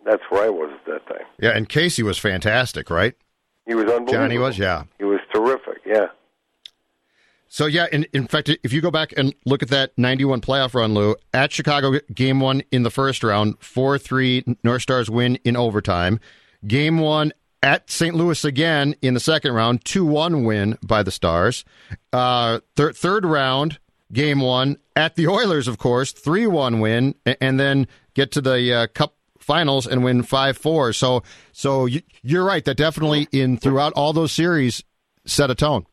that's 0.04 0.22
where 0.30 0.44
I 0.44 0.48
was 0.48 0.70
at 0.72 0.87
that 0.87 1.06
time. 1.06 1.26
Yeah, 1.38 1.50
and 1.50 1.68
Casey 1.68 2.02
was 2.02 2.18
fantastic, 2.18 2.88
right? 2.88 3.14
He 3.66 3.74
was 3.74 3.84
unbelievable. 3.84 4.12
Johnny 4.12 4.38
was, 4.38 4.58
yeah. 4.58 4.84
He 4.96 5.04
was 5.04 5.20
terrific. 5.32 5.82
Yeah. 5.84 6.06
So 7.48 7.66
yeah, 7.66 7.87
in, 7.92 8.06
in 8.12 8.26
fact, 8.26 8.48
if 8.62 8.72
you 8.72 8.80
go 8.80 8.90
back 8.90 9.12
and 9.16 9.34
look 9.44 9.62
at 9.62 9.68
that 9.68 9.92
'91 9.96 10.40
playoff 10.40 10.74
run, 10.74 10.94
Lou, 10.94 11.16
at 11.32 11.52
Chicago, 11.52 11.98
game 12.14 12.40
one 12.40 12.62
in 12.70 12.82
the 12.82 12.90
first 12.90 13.22
round, 13.22 13.56
four 13.61 13.98
three, 13.98 14.44
North 14.62 14.82
Stars 14.82 15.11
win 15.11 15.37
in 15.44 15.56
overtime. 15.56 16.20
Game 16.66 16.98
one 16.98 17.32
at 17.62 17.90
St. 17.90 18.14
Louis 18.14 18.44
again 18.44 18.94
in 19.00 19.14
the 19.14 19.20
second 19.20 19.52
round, 19.52 19.84
two 19.84 20.04
one 20.04 20.44
win 20.44 20.78
by 20.82 21.02
the 21.02 21.11
Stars. 21.11 21.64
Uh, 22.12 22.61
thir- 22.76 22.92
third 22.92 23.24
round, 23.24 23.78
game 24.12 24.40
one 24.40 24.79
at 24.97 25.16
the 25.16 25.29
Oilers, 25.29 25.68
of 25.68 25.79
course, 25.79 26.12
three 26.12 26.47
one 26.47 26.81
win, 26.81 27.14
and 27.40 27.59
then 27.59 27.87
get 28.14 28.33
to 28.33 28.40
the 28.40 28.73
uh, 28.73 28.87
Cup 28.88 29.14
finals 29.38 29.87
and 29.87 30.05
win 30.05 30.23
five 30.23 30.57
four. 30.57 30.92
So, 30.92 31.23
so 31.53 31.87
you, 31.87 32.03
you're 32.23 32.44
right. 32.44 32.64
That 32.64 32.77
definitely 32.77 33.29
in 33.33 33.57
throughout 33.57 33.92
all 33.94 34.12
those 34.12 34.33
series 34.33 34.83
set 35.25 35.51
a 35.51 35.55
tone. 35.55 35.87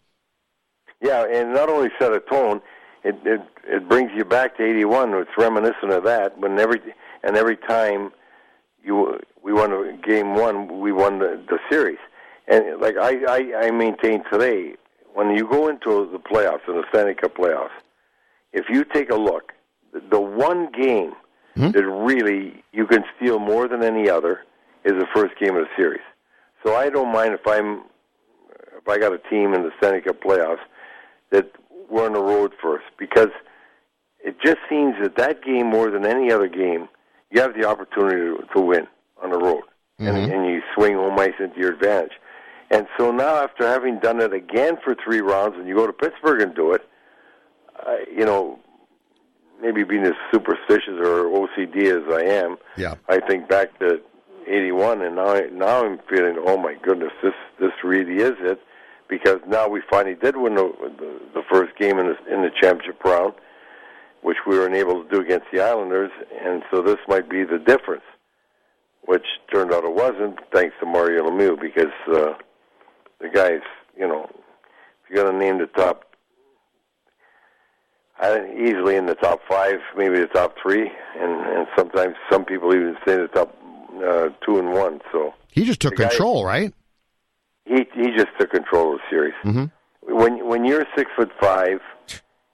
Yeah, 1.01 1.25
and 1.25 1.53
not 1.53 1.69
only 1.69 1.89
set 1.99 2.13
a 2.13 2.19
tone, 2.19 2.61
it 3.03 3.15
it 3.25 3.41
it 3.67 3.87
brings 3.87 4.11
you 4.15 4.25
back 4.25 4.57
to 4.57 4.63
'81. 4.63 5.13
It's 5.13 5.29
reminiscent 5.37 5.91
of 5.91 6.03
that. 6.03 6.37
When 6.39 6.59
every 6.59 6.81
and 7.23 7.37
every 7.37 7.57
time 7.57 8.11
you 8.83 9.19
we 9.43 9.53
won 9.53 9.71
a 9.71 9.97
game 10.05 10.35
one, 10.35 10.79
we 10.79 10.91
won 10.91 11.19
the, 11.19 11.41
the 11.47 11.59
series. 11.69 11.99
And 12.47 12.79
like 12.79 12.95
I, 12.97 13.23
I 13.27 13.67
I 13.67 13.71
maintain 13.71 14.23
today, 14.31 14.75
when 15.13 15.35
you 15.35 15.47
go 15.47 15.67
into 15.67 16.09
the 16.11 16.19
playoffs 16.19 16.67
in 16.67 16.75
the 16.75 16.83
Stanley 16.89 17.15
Cup 17.15 17.35
playoffs, 17.35 17.69
if 18.55 18.65
you 18.69 18.85
take 18.85 19.11
a 19.11 19.15
look, 19.15 19.51
the, 20.09 20.19
one 20.19 20.71
game 20.71 21.13
hmm? 21.55 21.71
that 21.71 21.85
really 21.85 22.63
you 22.71 22.87
can 22.87 23.03
steal 23.15 23.37
more 23.37 23.67
than 23.67 23.83
any 23.83 24.09
other 24.09 24.39
is 24.83 24.93
the 24.93 25.07
first 25.13 25.37
game 25.39 25.55
of 25.55 25.65
the 25.65 25.69
series. 25.77 26.01
So 26.65 26.75
I 26.75 26.89
don't 26.89 27.11
mind 27.11 27.33
if 27.33 27.45
I'm 27.45 27.83
if 28.77 28.87
I 28.87 28.97
got 28.97 29.13
a 29.13 29.19
team 29.29 29.53
in 29.53 29.63
the 29.63 29.71
Stanley 29.77 30.01
Cup 30.01 30.21
playoffs 30.21 30.63
that 31.31 31.51
we're 31.89 32.05
on 32.05 32.13
the 32.13 32.21
road 32.21 32.53
first 32.61 32.85
because 32.97 33.29
it 34.23 34.37
just 34.43 34.57
seems 34.69 34.95
that 35.01 35.17
that 35.17 35.43
game 35.43 35.67
more 35.67 35.91
than 35.91 36.05
any 36.05 36.31
other 36.31 36.47
game 36.47 36.87
you 37.31 37.41
have 37.41 37.53
the 37.59 37.67
opportunity 37.67 38.17
to, 38.17 38.47
to 38.55 38.61
win 38.61 38.87
on 39.21 39.31
the 39.31 39.37
road. 39.37 39.63
And, 39.97 40.09
mm-hmm. 40.09 40.31
and 40.31 40.45
you 40.45 40.61
swing 40.73 40.95
home 40.95 41.17
ice 41.19 41.33
into 41.39 41.59
your 41.59 41.73
advantage. 41.73 42.13
And 42.69 42.87
so 42.97 43.11
now 43.11 43.35
after 43.43 43.65
having 43.65 43.99
done 43.99 44.21
it 44.21 44.33
again 44.33 44.77
for 44.83 44.95
three 44.95 45.21
rounds 45.21 45.55
and 45.57 45.67
you 45.67 45.75
go 45.75 45.87
to 45.87 45.93
Pittsburgh 45.93 46.41
and 46.41 46.55
do 46.55 46.73
it 46.73 46.81
uh, 47.85 47.95
you 48.15 48.25
know 48.25 48.59
maybe 49.61 49.83
being 49.83 50.03
as 50.03 50.13
superstitious 50.33 50.99
or 50.99 51.25
OCD 51.25 51.85
as 51.85 52.03
I 52.13 52.25
am 52.25 52.57
Yeah. 52.77 52.95
I 53.07 53.19
think 53.19 53.47
back 53.47 53.77
to 53.79 54.01
'81, 54.47 55.01
and 55.01 55.15
now 55.15 55.39
now 55.51 55.85
I'm 55.85 55.99
feeling, 56.09 56.37
oh 56.45 56.57
my 56.57 56.75
goodness, 56.81 57.11
this 57.23 57.33
this 57.59 57.71
really 57.83 58.17
is 58.17 58.35
it, 58.39 58.59
because 59.07 59.39
now 59.47 59.67
we 59.67 59.81
finally 59.89 60.15
did 60.15 60.37
win 60.37 60.55
the 60.55 60.71
the, 60.99 61.19
the 61.35 61.43
first 61.49 61.77
game 61.77 61.97
in 61.99 62.07
the 62.07 62.33
in 62.33 62.41
the 62.41 62.51
championship 62.61 63.03
round, 63.03 63.33
which 64.21 64.37
we 64.47 64.57
were 64.57 64.67
unable 64.67 65.03
to 65.03 65.09
do 65.09 65.21
against 65.21 65.47
the 65.51 65.61
Islanders, 65.61 66.11
and 66.43 66.63
so 66.69 66.81
this 66.81 66.97
might 67.07 67.29
be 67.29 67.43
the 67.43 67.57
difference, 67.59 68.03
which 69.05 69.25
turned 69.53 69.73
out 69.73 69.83
it 69.83 69.93
wasn't, 69.93 70.39
thanks 70.53 70.75
to 70.79 70.85
Mario 70.85 71.29
Lemieux, 71.29 71.59
because 71.59 71.93
uh, 72.11 72.33
the 73.19 73.29
guys, 73.33 73.61
you 73.97 74.07
know, 74.07 74.29
if 74.29 75.09
you're 75.09 75.23
going 75.23 75.39
to 75.39 75.45
name 75.45 75.57
the 75.59 75.67
top 75.67 76.14
I 78.19 78.45
easily 78.57 78.95
in 78.95 79.05
the 79.07 79.15
top 79.15 79.41
five, 79.47 79.75
maybe 79.97 80.19
the 80.19 80.27
top 80.27 80.55
three, 80.61 80.89
and 81.19 81.31
and 81.57 81.67
sometimes 81.77 82.15
some 82.31 82.45
people 82.45 82.73
even 82.73 82.95
say 83.05 83.17
the 83.17 83.27
top 83.27 83.55
uh, 84.05 84.29
two 84.45 84.57
and 84.59 84.71
one. 84.71 85.01
So 85.11 85.33
He 85.51 85.65
just 85.65 85.79
took 85.81 85.95
The 85.95 86.03
guy- 86.03 86.09
control, 86.09 86.45
right? 86.45 86.73
he 87.65 87.85
he 87.95 88.11
just 88.15 88.29
took 88.39 88.51
control 88.51 88.93
of 88.93 88.99
the 88.99 89.03
series. 89.09 89.33
Mm-hmm. 89.43 90.15
When 90.17 90.47
when 90.47 90.65
you're 90.65 90.85
six 90.95 91.09
foot 91.15 91.31
five, 91.41 91.81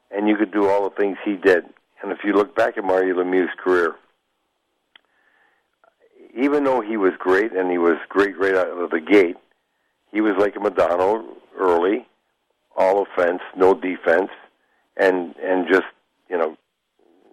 and 0.09 0.27
you 0.27 0.35
could 0.35 0.51
do 0.51 0.67
all 0.67 0.89
the 0.89 0.95
things 0.95 1.17
he 1.23 1.35
did, 1.35 1.63
and 2.01 2.11
if 2.11 2.19
you 2.23 2.33
look 2.33 2.55
back 2.55 2.77
at 2.77 2.83
Mario 2.83 3.15
Lemieux's 3.15 3.53
career, 3.63 3.95
even 6.35 6.63
though 6.63 6.81
he 6.81 6.97
was 6.97 7.11
great 7.19 7.51
and 7.53 7.69
he 7.69 7.77
was 7.77 7.97
great 8.09 8.37
right 8.39 8.55
out 8.55 8.69
of 8.69 8.89
the 8.89 8.99
gate, 9.01 9.35
he 10.11 10.21
was 10.21 10.33
like 10.37 10.55
a 10.55 10.59
Modano 10.59 11.23
early, 11.59 12.07
all 12.75 13.03
offense, 13.03 13.41
no 13.55 13.73
defense, 13.73 14.29
and 15.01 15.35
and 15.37 15.67
just 15.67 15.87
you 16.29 16.37
know 16.37 16.55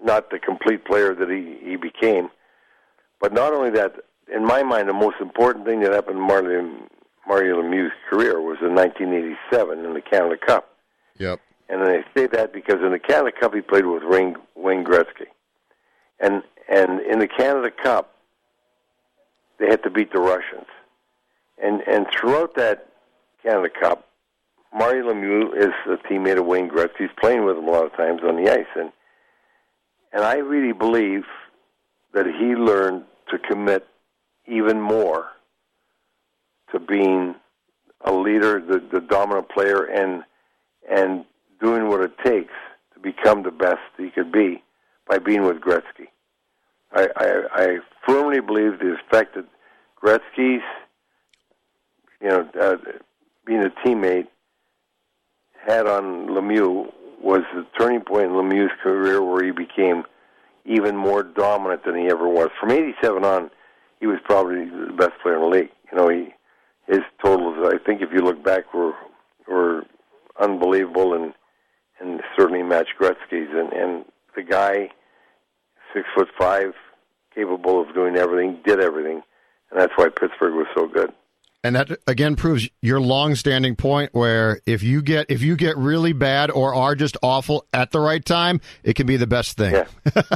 not 0.03 0.31
the 0.31 0.39
complete 0.39 0.85
player 0.85 1.15
that 1.15 1.29
he 1.29 1.59
he 1.63 1.77
became. 1.77 2.31
But 3.21 3.33
not 3.33 3.53
only 3.53 3.71
that, 3.71 3.97
in 4.33 4.45
my 4.45 4.63
mind, 4.63 4.89
the 4.89 4.93
most 4.93 5.17
important 5.21 5.67
thing 5.67 5.81
that 5.81 5.93
happened 5.93 6.17
to 6.17 6.21
Mario, 6.21 6.89
Mario 7.27 7.61
Lemieux's 7.61 7.93
career 8.09 8.41
was 8.41 8.59
in 8.61 8.75
1987 8.75 9.85
in 9.85 9.95
the 9.95 10.01
Canada 10.01 10.37
Cup. 10.45 10.71
Yep. 11.19 11.41
And 11.69 11.83
I 11.83 12.05
say 12.17 12.29
that 12.29 12.53
because 12.53 12.77
in 12.77 12.93
the 12.93 12.99
Canada 12.99 13.33
Cup 13.39 13.55
he 13.55 13.61
played 13.61 13.87
with 13.87 14.03
Wayne, 14.05 14.37
Wayne 14.55 14.85
Gretzky, 14.85 15.27
and 16.21 16.43
and 16.69 17.01
in 17.01 17.19
the 17.19 17.29
Canada 17.29 17.71
Cup 17.71 18.15
they 19.59 19.67
had 19.67 19.83
to 19.83 19.91
beat 19.91 20.13
the 20.13 20.21
Russians, 20.21 20.67
and 21.63 21.83
and 21.87 22.07
throughout 22.17 22.55
that 22.55 22.89
Canada 23.43 23.69
Cup, 23.69 24.08
Mario 24.73 25.13
Lemieux 25.13 25.57
is 25.57 25.73
a 25.87 25.97
teammate 26.09 26.39
of 26.39 26.47
Wayne 26.47 26.69
Gretzky. 26.69 26.99
He's 26.99 27.09
playing 27.21 27.45
with 27.45 27.57
him 27.57 27.69
a 27.69 27.71
lot 27.71 27.87
of 27.87 27.97
times 27.97 28.21
on 28.23 28.43
the 28.43 28.51
ice, 28.51 28.67
and 28.77 28.93
and 30.13 30.25
I 30.25 30.37
really 30.37 30.73
believe 30.73 31.25
that 32.15 32.27
he 32.27 32.55
learned 32.55 33.05
to 33.31 33.39
commit 33.39 33.87
even 34.47 34.81
more 34.81 35.29
to 36.73 36.81
being 36.81 37.35
a 38.03 38.13
leader, 38.13 38.61
the, 38.61 38.83
the 38.93 39.01
dominant 39.01 39.49
player, 39.49 39.85
and 39.85 40.23
and 40.91 41.25
doing 41.61 41.89
what 41.89 42.01
it 42.01 42.13
takes 42.25 42.55
to 42.95 43.01
become 43.01 43.43
the 43.43 43.51
best 43.51 43.81
he 43.97 44.11
could 44.11 44.33
be 44.33 44.63
by 45.07 45.19
being 45.19 45.43
with 45.43 45.61
Gretzky. 45.61 46.09
I, 46.93 47.09
I, 47.17 47.43
I 47.53 47.79
firmly 48.07 48.41
believe 48.41 48.79
the 48.79 48.95
effect 48.95 49.35
that 49.35 49.45
Gretzky's, 50.03 50.63
you 52.21 52.29
know, 52.29 52.49
uh, 52.59 52.77
being 53.45 53.63
a 53.63 53.71
teammate 53.87 54.29
had 55.69 55.87
on 55.87 56.29
Lemieux 56.29 56.93
was 57.21 57.43
the 57.55 57.67
turning 57.79 58.01
point 58.01 58.27
in 58.27 58.33
Lemieux's 58.33 58.73
career 58.83 59.23
where 59.23 59.45
he 59.45 59.51
became 59.51 60.05
even 60.65 60.97
more 60.97 61.23
dominant 61.23 61.85
than 61.85 61.97
he 61.97 62.07
ever 62.07 62.29
was. 62.29 62.49
From 62.59 62.71
'87 62.71 63.25
on, 63.25 63.51
he 64.01 64.07
was 64.07 64.19
probably 64.25 64.65
the 64.65 64.93
best 64.97 65.13
player 65.23 65.37
in 65.37 65.43
the 65.43 65.49
league. 65.49 65.71
You 65.91 65.99
know, 65.99 66.09
he 66.09 66.35
his 66.87 67.01
totals. 67.23 67.57
I 67.63 67.79
think 67.85 68.01
if 68.03 68.11
you 68.13 68.21
look 68.21 68.43
back, 68.43 68.73
were 68.73 68.95
were 69.47 69.85
unbelievable 70.41 71.15
and 71.15 71.35
and 72.01 72.21
certainly 72.37 72.63
matched 72.63 72.95
Gretzky's. 72.99 73.51
And 73.53 73.73
and 73.73 74.05
the 74.35 74.43
guy, 74.43 74.91
six 75.93 76.07
foot 76.15 76.29
five, 76.39 76.75
capable 77.35 77.81
of 77.81 77.95
doing 77.95 78.17
everything, 78.17 78.61
did 78.65 78.81
everything, 78.81 79.23
and 79.71 79.81
that's 79.81 79.93
why 79.97 80.09
Pittsburgh 80.09 80.55
was 80.55 80.67
so 80.75 80.87
good. 80.87 81.13
And 81.65 81.75
that 81.75 81.91
again 82.07 82.37
proves 82.37 82.69
your 82.83 83.01
long-standing 83.01 83.75
point 83.77 84.11
where 84.15 84.61
if 84.65 84.83
you 84.83 85.03
get 85.03 85.27
if 85.29 85.43
you 85.43 85.57
get 85.57 85.77
really 85.77 86.13
bad 86.13 86.51
or 86.53 86.73
are 86.75 86.95
just 86.95 87.17
awful 87.23 87.67
at 87.73 87.91
the 87.91 87.99
right 88.01 88.25
time, 88.25 88.61
it 88.85 88.95
can 88.95 89.07
be 89.07 89.17
the 89.17 89.27
best 89.27 89.57
thing. 89.57 89.75
Yeah. 89.75 90.23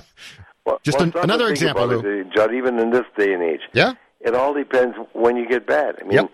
Well, 0.64 0.78
Just 0.84 0.98
well, 1.00 1.08
an- 1.08 1.18
another 1.24 1.48
example, 1.48 1.90
it, 1.90 2.26
Judd, 2.36 2.54
even 2.54 2.78
in 2.78 2.90
this 2.90 3.02
day 3.18 3.32
and 3.32 3.42
age. 3.42 3.62
Yeah. 3.72 3.94
It 4.20 4.36
all 4.36 4.54
depends 4.54 4.96
when 5.12 5.36
you 5.36 5.48
get 5.48 5.66
bad. 5.66 5.96
I 6.00 6.04
mean, 6.04 6.12
Yep. 6.12 6.30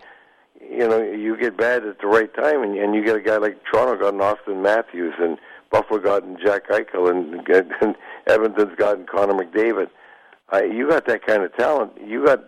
you 0.69 0.87
know, 0.87 1.01
you 1.01 1.35
get 1.35 1.57
bad 1.57 1.83
at 1.83 1.99
the 1.99 2.05
right 2.05 2.31
time, 2.35 2.61
and, 2.61 2.77
and 2.77 2.93
you 2.93 3.03
get 3.03 3.15
a 3.15 3.21
guy 3.21 3.37
like 3.37 3.57
Toronto 3.65 3.97
got 3.99 4.13
an 4.13 4.19
Auston 4.19 4.61
Matthews, 4.61 5.15
and 5.17 5.39
Buffalo 5.71 5.99
gotten 5.99 6.37
Jack 6.45 6.67
Eichel, 6.69 7.09
and, 7.09 7.33
and 7.81 7.95
Edmonton's 8.27 8.75
gotten 8.77 9.07
Connor 9.07 9.33
McDavid. 9.33 9.87
Uh, 10.53 10.61
you 10.61 10.87
got 10.87 11.07
that 11.07 11.25
kind 11.25 11.41
of 11.41 11.51
talent. 11.57 11.93
You 12.05 12.23
got 12.23 12.43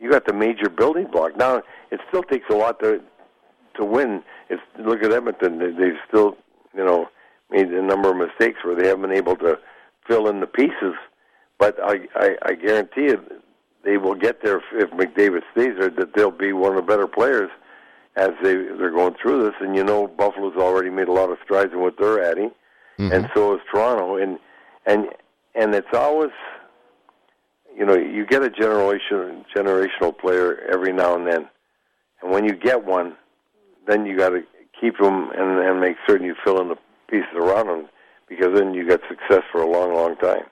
you 0.00 0.10
got 0.10 0.26
the 0.26 0.32
major 0.32 0.68
building 0.68 1.06
block. 1.10 1.36
Now 1.36 1.62
it 1.90 2.00
still 2.08 2.22
takes 2.22 2.46
a 2.50 2.54
lot 2.54 2.80
to 2.80 3.00
to 3.76 3.84
win. 3.84 4.22
It's 4.48 4.62
look 4.78 5.02
at 5.02 5.12
Edmonton; 5.12 5.58
they, 5.58 5.70
they've 5.70 5.98
still 6.08 6.36
you 6.74 6.84
know 6.84 7.08
made 7.50 7.68
a 7.68 7.82
number 7.82 8.10
of 8.10 8.16
mistakes 8.16 8.64
where 8.64 8.74
they 8.74 8.88
haven't 8.88 9.02
been 9.02 9.16
able 9.16 9.36
to 9.36 9.58
fill 10.08 10.28
in 10.28 10.40
the 10.40 10.46
pieces. 10.46 10.94
But 11.58 11.78
I 11.82 12.00
I, 12.14 12.36
I 12.46 12.54
guarantee 12.54 13.02
you, 13.02 13.22
they 13.84 13.98
will 13.98 14.14
get 14.14 14.42
there 14.42 14.58
if, 14.58 14.64
if 14.72 14.90
McDavid 14.90 15.42
stays 15.52 15.74
there. 15.78 15.90
That 15.90 16.14
they'll 16.14 16.30
be 16.30 16.52
one 16.52 16.72
of 16.72 16.76
the 16.76 16.82
better 16.82 17.06
players 17.06 17.50
as 18.16 18.30
they 18.42 18.54
they're 18.54 18.90
going 18.90 19.14
through 19.20 19.44
this. 19.44 19.54
And 19.60 19.76
you 19.76 19.84
know, 19.84 20.06
Buffalo's 20.06 20.56
already 20.56 20.90
made 20.90 21.08
a 21.08 21.12
lot 21.12 21.30
of 21.30 21.38
strides 21.44 21.72
in 21.72 21.80
what 21.80 21.94
they're 21.98 22.24
adding, 22.24 22.50
mm-hmm. 22.98 23.12
and 23.12 23.30
so 23.34 23.54
is 23.54 23.60
Toronto. 23.70 24.16
And 24.16 24.38
and 24.86 25.06
and 25.54 25.74
it's 25.74 25.92
always 25.92 26.30
you 27.76 27.84
know, 27.86 27.96
you 27.96 28.26
get 28.26 28.42
a 28.42 28.50
generation 28.50 29.44
generational 29.56 30.16
player 30.16 30.60
every 30.72 30.92
now 30.92 31.14
and 31.14 31.26
then, 31.26 31.48
and 32.22 32.32
when 32.32 32.44
you 32.44 32.54
get 32.54 32.84
one, 32.84 33.16
then 33.86 34.06
you 34.06 34.16
got 34.16 34.30
to 34.30 34.42
keep 34.80 34.98
them 34.98 35.30
and, 35.36 35.58
and 35.58 35.80
make 35.80 35.96
certain 36.06 36.26
you 36.26 36.34
fill 36.44 36.60
in 36.60 36.68
the 36.68 36.76
pieces 37.08 37.28
around 37.34 37.66
them, 37.66 37.88
because 38.28 38.48
then 38.54 38.74
you 38.74 38.88
got 38.88 39.00
success 39.08 39.42
for 39.50 39.60
a 39.62 39.70
long, 39.70 39.94
long 39.94 40.16
time. 40.16 40.44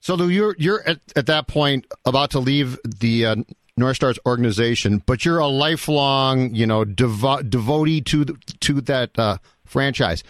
So 0.00 0.14
Lou, 0.14 0.28
you're 0.28 0.54
you're 0.58 0.86
at, 0.88 1.00
at 1.16 1.26
that 1.26 1.48
point 1.48 1.86
about 2.04 2.30
to 2.30 2.38
leave 2.38 2.78
the 2.84 3.26
uh, 3.26 3.36
North 3.76 3.96
Stars 3.96 4.18
organization, 4.26 5.02
but 5.06 5.24
you're 5.24 5.38
a 5.38 5.48
lifelong, 5.48 6.54
you 6.54 6.66
know, 6.66 6.84
devo- 6.84 7.48
devotee 7.48 8.00
to 8.02 8.24
the, 8.24 8.34
to 8.60 8.80
that 8.82 9.18
uh, 9.18 9.38
franchise. 9.64 10.22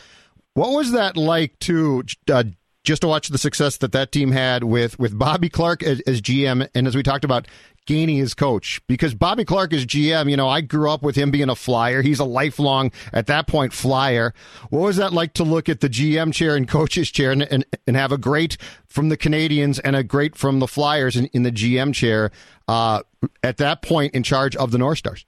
What 0.55 0.71
was 0.71 0.93
that 0.93 1.17
like 1.17 1.59
to 1.61 2.03
uh, 2.33 2.45
just 2.88 3.03
to 3.03 3.07
watch 3.07 3.29
the 3.29 3.37
success 3.37 3.77
that 3.77 3.92
that 3.92 4.11
team 4.11 4.33
had 4.33 4.64
with 4.64 4.98
with 4.98 5.16
Bobby 5.16 5.51
Clarke 5.51 5.83
as, 5.83 6.01
as 6.01 6.22
GM, 6.22 6.66
and 6.74 6.87
as 6.87 6.96
we 6.96 7.03
talked 7.03 7.22
about, 7.22 7.46
Gainey 7.87 8.22
as 8.22 8.33
coach? 8.33 8.81
Because 8.87 9.14
Bobby 9.14 9.44
Clarke 9.44 9.74
is 9.74 9.85
GM, 9.85 10.31
you 10.31 10.38
know, 10.38 10.48
I 10.48 10.62
grew 10.62 10.90
up 10.90 11.03
with 11.03 11.14
him 11.14 11.31
being 11.31 11.51
a 11.51 11.55
flyer. 11.55 12.01
He's 12.01 12.18
a 12.18 12.24
lifelong, 12.24 12.90
at 13.12 13.27
that 13.27 13.46
point, 13.46 13.74
flyer. 13.74 14.33
What 14.70 14.81
was 14.81 14.96
that 14.96 15.12
like 15.12 15.35
to 15.35 15.44
look 15.44 15.68
at 15.68 15.81
the 15.81 15.90
GM 15.90 16.33
chair 16.33 16.57
and 16.57 16.66
coach's 16.66 17.11
chair 17.11 17.31
and 17.31 17.42
and, 17.42 17.66
and 17.87 17.94
have 17.94 18.11
a 18.11 18.16
great 18.16 18.57
from 18.87 19.11
the 19.11 19.18
Canadiens 19.18 19.79
and 19.85 19.94
a 19.94 20.03
great 20.03 20.35
from 20.35 20.59
the 20.59 20.66
Flyers 20.66 21.14
in, 21.14 21.27
in 21.27 21.42
the 21.42 21.53
GM 21.53 21.92
chair 21.92 22.31
uh, 22.68 23.03
at 23.42 23.59
that 23.59 23.83
point 23.83 24.14
in 24.14 24.22
charge 24.22 24.57
of 24.57 24.70
the 24.70 24.79
North 24.79 24.96
Stars? 24.96 25.27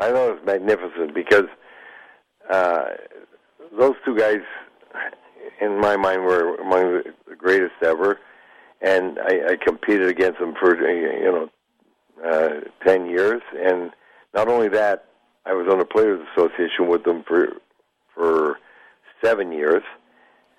I 0.00 0.10
know 0.10 0.32
it's 0.32 0.44
magnificent 0.44 1.14
because 1.14 1.46
uh, 2.50 2.86
those 3.78 3.94
two 4.04 4.18
guys, 4.18 4.40
in 5.60 5.80
my 5.80 5.96
mind, 5.96 6.24
were 6.24 6.56
among 6.56 7.02
the 7.28 7.36
greatest 7.36 7.74
ever, 7.82 8.18
and 8.80 9.18
I, 9.18 9.52
I 9.52 9.56
competed 9.56 10.08
against 10.08 10.40
them 10.40 10.54
for 10.58 10.76
you 10.76 11.32
know 11.32 11.50
uh, 12.24 12.60
ten 12.86 13.06
years. 13.06 13.42
And 13.56 13.90
not 14.34 14.48
only 14.48 14.68
that, 14.68 15.06
I 15.46 15.52
was 15.52 15.68
on 15.70 15.78
the 15.78 15.84
Players 15.84 16.26
Association 16.32 16.88
with 16.88 17.04
them 17.04 17.24
for 17.26 17.48
for 18.14 18.58
seven 19.22 19.52
years, 19.52 19.82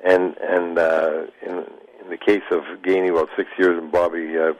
and 0.04 0.36
and 0.38 0.78
uh, 0.78 1.24
in 1.46 1.66
in 2.04 2.10
the 2.10 2.18
case 2.18 2.44
of 2.52 2.62
Gainey, 2.84 3.10
about 3.10 3.30
six 3.36 3.50
years, 3.58 3.78
and 3.82 3.92
Bobby 3.92 4.38
uh, 4.38 4.54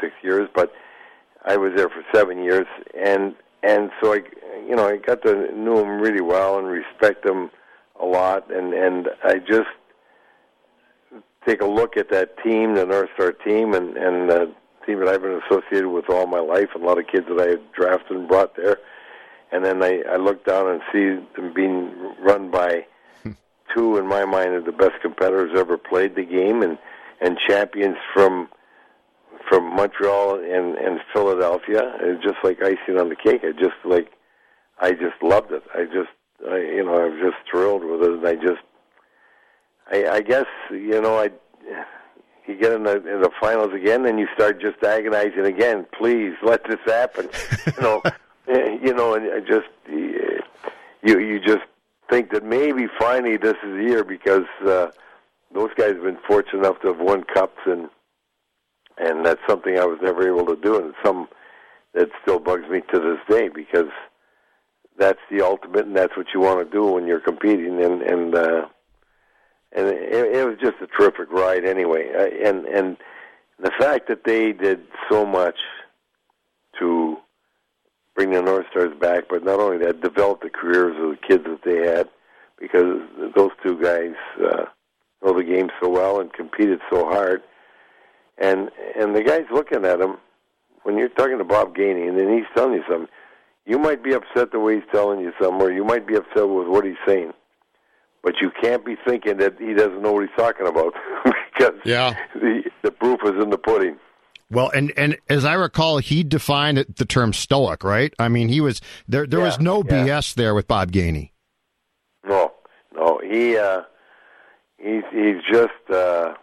six 0.00 0.14
years, 0.22 0.48
but 0.54 0.72
I 1.44 1.56
was 1.56 1.72
there 1.76 1.88
for 1.88 2.04
seven 2.14 2.42
years, 2.42 2.66
and 2.94 3.34
and 3.62 3.90
so 4.02 4.14
I, 4.14 4.22
you 4.68 4.76
know, 4.76 4.88
I 4.88 4.96
got 4.96 5.22
to 5.22 5.54
know 5.56 5.78
him 5.82 6.00
really 6.00 6.20
well 6.20 6.58
and 6.58 6.66
respect 6.66 7.24
him 7.24 7.50
a 8.00 8.04
lot, 8.04 8.50
and 8.50 8.74
and 8.74 9.08
I 9.22 9.38
just 9.38 9.68
take 11.46 11.60
a 11.60 11.66
look 11.66 11.96
at 11.96 12.10
that 12.10 12.36
team, 12.42 12.74
the 12.74 12.84
North 12.84 13.10
Star 13.14 13.32
team, 13.32 13.74
and 13.74 13.96
and 13.96 14.28
the 14.28 14.52
team 14.86 15.00
that 15.00 15.08
I've 15.08 15.22
been 15.22 15.40
associated 15.48 15.88
with 15.88 16.08
all 16.08 16.26
my 16.26 16.40
life, 16.40 16.68
and 16.74 16.82
a 16.82 16.86
lot 16.86 16.98
of 16.98 17.06
kids 17.06 17.26
that 17.28 17.40
I 17.40 17.50
had 17.50 17.72
drafted 17.72 18.16
and 18.16 18.28
brought 18.28 18.56
there, 18.56 18.78
and 19.52 19.64
then 19.64 19.82
I 19.82 20.02
I 20.10 20.16
look 20.16 20.44
down 20.44 20.68
and 20.68 20.80
see 20.92 21.24
them 21.34 21.52
being 21.54 21.92
run 22.20 22.50
by 22.50 22.86
two, 23.74 23.96
in 23.96 24.06
my 24.06 24.24
mind, 24.24 24.54
of 24.54 24.64
the 24.64 24.72
best 24.72 25.00
competitors 25.02 25.52
ever 25.56 25.78
played 25.78 26.16
the 26.16 26.24
game, 26.24 26.62
and 26.62 26.78
and 27.20 27.38
champions 27.46 27.96
from 28.12 28.48
from 29.48 29.74
Montreal 29.76 30.36
and 30.36 30.76
and 30.76 31.00
Philadelphia. 31.12 31.96
It's 32.00 32.22
just 32.22 32.38
like 32.42 32.62
icing 32.62 32.98
on 32.98 33.08
the 33.08 33.16
cake. 33.16 33.42
I 33.44 33.52
just 33.52 33.76
like, 33.84 34.10
I 34.80 34.92
just 34.92 35.22
loved 35.22 35.52
it. 35.52 35.62
I 35.74 35.84
just, 35.84 36.10
I, 36.48 36.56
you 36.58 36.84
know, 36.84 36.94
I 36.94 37.08
was 37.08 37.20
just 37.22 37.50
thrilled 37.50 37.84
with 37.84 38.02
it. 38.02 38.12
And 38.12 38.26
I 38.26 38.34
just, 38.34 38.62
I, 39.90 40.06
I 40.06 40.20
guess, 40.20 40.46
you 40.70 41.00
know, 41.00 41.18
I, 41.18 41.30
you 42.46 42.56
get 42.56 42.72
in 42.72 42.84
the 42.84 42.96
in 42.96 43.22
the 43.22 43.30
finals 43.40 43.72
again, 43.74 44.06
and 44.06 44.18
you 44.18 44.28
start 44.34 44.60
just 44.60 44.82
agonizing 44.82 45.46
again. 45.46 45.86
Please 45.98 46.34
let 46.42 46.62
this 46.64 46.78
happen. 46.86 47.28
you 47.66 47.82
know, 47.82 48.02
eh, 48.48 48.78
you 48.82 48.94
know, 48.94 49.14
and 49.14 49.46
just, 49.46 49.66
you 49.88 51.18
you 51.18 51.40
just 51.40 51.64
think 52.10 52.30
that 52.30 52.44
maybe 52.44 52.86
finally 52.98 53.36
this 53.36 53.56
is 53.64 53.76
the 53.76 53.84
year 53.88 54.04
because 54.04 54.46
uh, 54.66 54.88
those 55.52 55.70
guys 55.76 55.94
have 55.94 56.02
been 56.02 56.18
fortunate 56.26 56.60
enough 56.60 56.80
to 56.82 56.88
have 56.88 57.00
won 57.00 57.24
cups 57.24 57.58
and 57.66 57.88
and 58.98 59.26
that's 59.26 59.40
something 59.48 59.78
I 59.78 59.84
was 59.84 59.98
never 60.02 60.26
able 60.26 60.46
to 60.46 60.60
do, 60.60 60.76
and 60.76 60.86
it's 60.88 60.98
some 61.04 61.28
that 61.94 62.08
still 62.22 62.38
bugs 62.38 62.68
me 62.68 62.80
to 62.92 62.98
this 62.98 63.18
day 63.28 63.48
because 63.48 63.90
that's 64.98 65.20
the 65.30 65.42
ultimate, 65.42 65.86
and 65.86 65.96
that's 65.96 66.16
what 66.16 66.28
you 66.32 66.40
want 66.40 66.64
to 66.64 66.72
do 66.72 66.84
when 66.92 67.06
you're 67.06 67.20
competing, 67.20 67.82
and 67.82 68.02
and 68.02 68.34
uh, 68.34 68.66
and 69.76 69.86
it, 69.86 70.36
it 70.36 70.46
was 70.46 70.56
just 70.60 70.76
a 70.82 70.86
terrific 70.86 71.30
ride 71.30 71.64
anyway, 71.64 72.08
and 72.44 72.64
and 72.66 72.96
the 73.58 73.70
fact 73.78 74.08
that 74.08 74.24
they 74.24 74.52
did 74.52 74.80
so 75.10 75.24
much 75.24 75.58
to 76.80 77.16
bring 78.14 78.30
the 78.32 78.42
North 78.42 78.66
Stars 78.70 78.92
back, 79.00 79.24
but 79.28 79.44
not 79.44 79.60
only 79.60 79.78
that, 79.78 80.00
develop 80.00 80.42
the 80.42 80.50
careers 80.50 80.96
of 80.96 81.10
the 81.10 81.26
kids 81.26 81.44
that 81.44 81.62
they 81.64 81.86
had, 81.86 82.08
because 82.58 83.00
those 83.34 83.50
two 83.62 83.80
guys 83.80 84.14
uh, 84.44 84.64
know 85.22 85.36
the 85.36 85.44
game 85.44 85.70
so 85.80 85.88
well 85.88 86.20
and 86.20 86.32
competed 86.32 86.80
so 86.90 87.04
hard 87.04 87.42
and 88.38 88.70
and 88.98 89.14
the 89.14 89.22
guy's 89.22 89.46
looking 89.52 89.84
at 89.84 90.00
him 90.00 90.16
when 90.82 90.96
you're 90.96 91.08
talking 91.08 91.38
to 91.38 91.44
Bob 91.44 91.74
Gainey, 91.74 92.08
and 92.08 92.18
then 92.18 92.32
he's 92.32 92.46
telling 92.54 92.74
you 92.74 92.84
something. 92.88 93.08
You 93.64 93.78
might 93.78 94.04
be 94.04 94.12
upset 94.12 94.52
the 94.52 94.60
way 94.60 94.76
he's 94.76 94.84
telling 94.92 95.20
you 95.20 95.32
something, 95.40 95.60
or 95.60 95.72
you 95.72 95.84
might 95.84 96.06
be 96.06 96.14
upset 96.14 96.48
with 96.48 96.68
what 96.68 96.84
he's 96.84 96.94
saying, 97.06 97.32
but 98.22 98.34
you 98.40 98.50
can't 98.60 98.84
be 98.84 98.96
thinking 99.06 99.36
that 99.38 99.54
he 99.58 99.74
doesn't 99.74 100.02
know 100.02 100.12
what 100.12 100.22
he's 100.28 100.36
talking 100.36 100.66
about 100.66 100.94
because 101.54 101.74
Yeah. 101.84 102.16
the 102.34 102.62
the 102.82 102.90
proof 102.90 103.20
is 103.24 103.42
in 103.42 103.50
the 103.50 103.58
pudding. 103.58 103.96
Well, 104.50 104.70
and 104.70 104.92
and 104.96 105.16
as 105.28 105.44
I 105.44 105.54
recall, 105.54 105.98
he 105.98 106.22
defined 106.22 106.78
it- 106.78 106.96
the 106.96 107.04
term 107.04 107.32
stoic, 107.32 107.82
right? 107.82 108.14
I 108.18 108.28
mean, 108.28 108.48
he 108.48 108.60
was 108.60 108.80
there. 109.08 109.26
There 109.26 109.40
was 109.40 109.58
no 109.58 109.78
yeah. 109.84 110.06
BS 110.06 110.34
there 110.34 110.54
with 110.54 110.68
Bob 110.68 110.92
Gainey. 110.92 111.30
No, 112.26 112.52
no, 112.94 113.20
he 113.28 113.56
uh, 113.56 113.82
he's 114.78 115.02
he's 115.12 115.42
just 115.50 115.72
uh, 115.92 116.34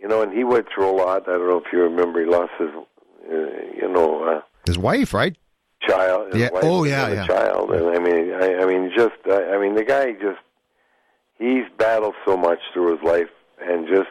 you 0.00 0.08
know, 0.08 0.22
and 0.22 0.32
he 0.32 0.42
went 0.44 0.66
through 0.74 0.90
a 0.90 0.96
lot. 0.96 1.28
I 1.28 1.32
don't 1.32 1.48
know 1.48 1.58
if 1.64 1.72
you 1.72 1.80
remember, 1.82 2.20
he 2.20 2.26
lost 2.26 2.52
his 2.58 2.68
uh, 2.70 3.34
you 3.80 3.88
know. 3.92 4.24
Uh, 4.24 4.40
His 4.66 4.78
wife, 4.78 5.14
right? 5.14 5.36
child. 5.80 6.34
Yeah. 6.34 6.48
Oh, 6.54 6.82
yeah, 6.84 7.08
yeah. 7.12 7.26
Child, 7.26 7.70
and 7.70 7.86
I 7.96 7.98
mean, 8.00 8.32
I, 8.34 8.62
I 8.62 8.66
mean, 8.66 8.90
just, 8.94 9.14
I, 9.30 9.54
I 9.54 9.58
mean, 9.58 9.74
the 9.76 9.84
guy 9.84 10.12
just, 10.12 10.40
he's 11.38 11.64
battled 11.76 12.14
so 12.24 12.36
much 12.36 12.58
through 12.72 12.96
his 12.96 13.04
life, 13.04 13.30
and 13.60 13.88
just 13.88 14.10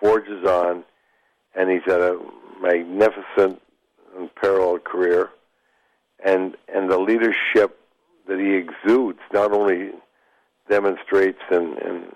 forges 0.00 0.44
on, 0.44 0.84
and 1.54 1.70
he's 1.70 1.84
had 1.84 2.00
a 2.00 2.18
magnificent, 2.60 3.60
unparalleled 4.16 4.84
career, 4.84 5.30
and 6.24 6.56
and 6.72 6.90
the 6.90 6.98
leadership 6.98 7.78
that 8.26 8.38
he 8.38 8.54
exudes 8.54 9.20
not 9.32 9.52
only 9.52 9.90
demonstrates 10.68 11.40
and 11.50 11.78
and 11.78 12.14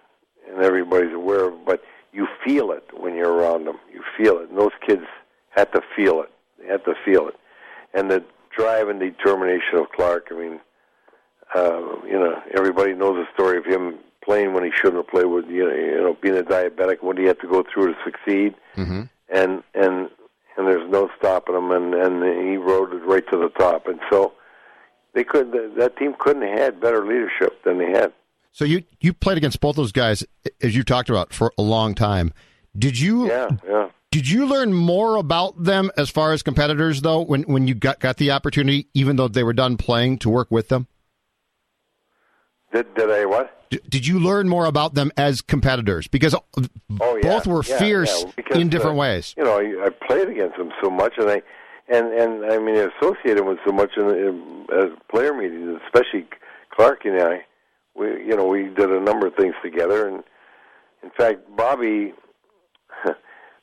and 0.49 0.63
everybody's 0.63 1.15
aware 1.15 1.49
of, 1.49 1.65
but 1.65 1.83
you 2.13 2.27
feel 2.45 2.73
it 2.73 2.85
when 2.93 3.15
you're 3.15 3.33
around 3.33 3.65
them. 3.65 3.79
You 3.93 4.03
feel 4.17 4.39
it, 4.39 4.51
and 4.51 4.59
those 4.59 4.73
kids 4.87 5.05
had 5.51 5.73
to 5.73 5.83
feel 5.97 6.23
it. 6.23 6.31
They 6.59 6.67
had 6.67 6.85
to 6.85 6.95
feel 7.05 7.29
it, 7.29 7.37
and 7.95 8.11
the 8.11 8.25
drive 8.57 8.89
and 8.89 9.01
determination 9.01 9.79
of 9.79 9.91
Clarke. 9.91 10.29
I 10.31 10.35
mean, 10.35 10.61
uh, 11.55 11.81
you 12.07 12.19
know, 12.19 12.41
everybody 12.57 12.95
knows 12.95 13.17
the 13.17 13.27
story 13.35 13.59
of 13.59 13.65
him 13.65 13.99
playing 14.25 14.53
when 14.55 14.65
he 14.65 14.71
shouldn't 14.75 14.97
have 14.97 15.09
played. 15.09 15.27
With 15.27 15.47
you 15.49 15.65
know, 15.65 15.75
you 15.75 16.01
know, 16.01 16.17
being 16.21 16.37
a 16.37 16.43
diabetic, 16.43 17.03
what 17.03 17.19
he 17.19 17.25
had 17.25 17.41
to 17.41 17.49
go 17.49 17.65
through 17.73 17.93
to 17.95 17.99
succeed, 18.05 18.55
Mm-hmm. 18.77 19.03
and 19.29 19.63
and 19.75 20.09
and 20.57 20.67
there's 20.69 20.91
no 20.91 21.11
stopping 21.19 21.55
him, 21.55 21.71
and 21.71 21.95
and 21.95 22.23
he 22.49 22.57
rode 22.57 22.93
it 22.93 23.05
right 23.07 23.25
to 23.31 23.39
the 23.39 23.49
top. 23.59 23.87
And 23.87 24.01
so 24.11 24.33
they 25.15 25.25
could 25.25 25.53
that 25.79 25.97
team 25.97 26.15
couldn't 26.19 26.43
have 26.43 26.59
had 26.59 26.81
better 26.81 27.05
leadership 27.07 27.63
than 27.65 27.79
they 27.79 27.91
had. 27.91 28.13
So 28.53 28.65
you 28.65 28.85
you 29.01 29.13
played 29.13 29.39
against 29.39 29.61
both 29.61 29.77
those 29.77 29.93
guys 29.93 30.25
as 30.63 30.77
you 30.77 30.83
talked 30.85 31.11
about 31.11 31.33
for 31.33 31.53
a 31.59 31.63
long 31.63 31.95
time. 31.95 32.33
Did 32.77 32.99
you? 32.99 33.29
Yeah, 33.29 33.49
yeah. 33.67 33.89
Did 34.11 34.29
you 34.29 34.45
learn 34.45 34.75
more 34.75 35.17
about 35.17 35.63
them 35.63 35.91
as 35.97 36.11
far 36.11 36.33
as 36.33 36.43
competitors 36.43 37.01
though 37.01 37.23
when 37.23 37.43
when 37.45 37.67
you 37.67 37.75
got 37.75 37.99
got 37.99 38.19
the 38.19 38.31
opportunity, 38.31 38.89
even 38.95 39.17
though 39.17 39.29
they 39.29 39.43
were 39.43 39.55
done 39.55 39.77
playing, 39.79 40.19
to 40.19 40.31
work 40.31 40.51
with 40.51 40.69
them? 40.69 40.87
Did 42.73 42.95
did 42.95 43.11
I 43.11 43.27
what? 43.27 43.63
did 43.89 44.07
you 44.07 44.19
learn 44.19 44.49
more 44.49 44.67
about 44.67 44.95
them 44.95 45.11
as 45.17 45.41
competitors? 45.41 46.07
Because 46.07 46.35
oh, 46.35 46.41
yeah, 47.01 47.21
both 47.23 47.47
were 47.47 47.63
yeah, 47.65 47.79
fierce 47.79 48.25
yeah, 48.25 48.33
because, 48.37 48.59
in 48.59 48.69
different 48.69 48.97
uh, 48.97 49.01
ways. 49.01 49.35
You 49.37 49.45
know, 49.45 49.59
I, 49.59 49.87
I 49.87 49.89
played 50.07 50.29
against 50.29 50.57
them 50.59 50.71
so 50.83 50.91
much, 50.91 51.15
and 51.19 51.31
I 51.31 51.43
and 51.89 52.13
and 52.13 52.53
I 52.53 52.59
mean 52.59 52.77
associated 52.77 53.45
with 53.45 53.59
so 53.67 53.73
much 53.73 53.91
in, 53.97 54.09
in 54.09 54.67
as 54.73 54.91
player 55.11 55.35
meetings, 55.35 55.81
especially 55.87 56.27
Clarke 56.71 57.05
and 57.05 57.23
I. 57.23 57.45
We 57.95 58.07
you 58.07 58.37
know 58.37 58.47
we 58.47 58.65
did 58.65 58.91
a 58.91 59.01
number 59.01 59.27
of 59.27 59.35
things 59.35 59.55
together, 59.63 60.09
and 60.09 60.23
in 61.03 61.11
fact, 61.17 61.41
Bobby. 61.57 62.15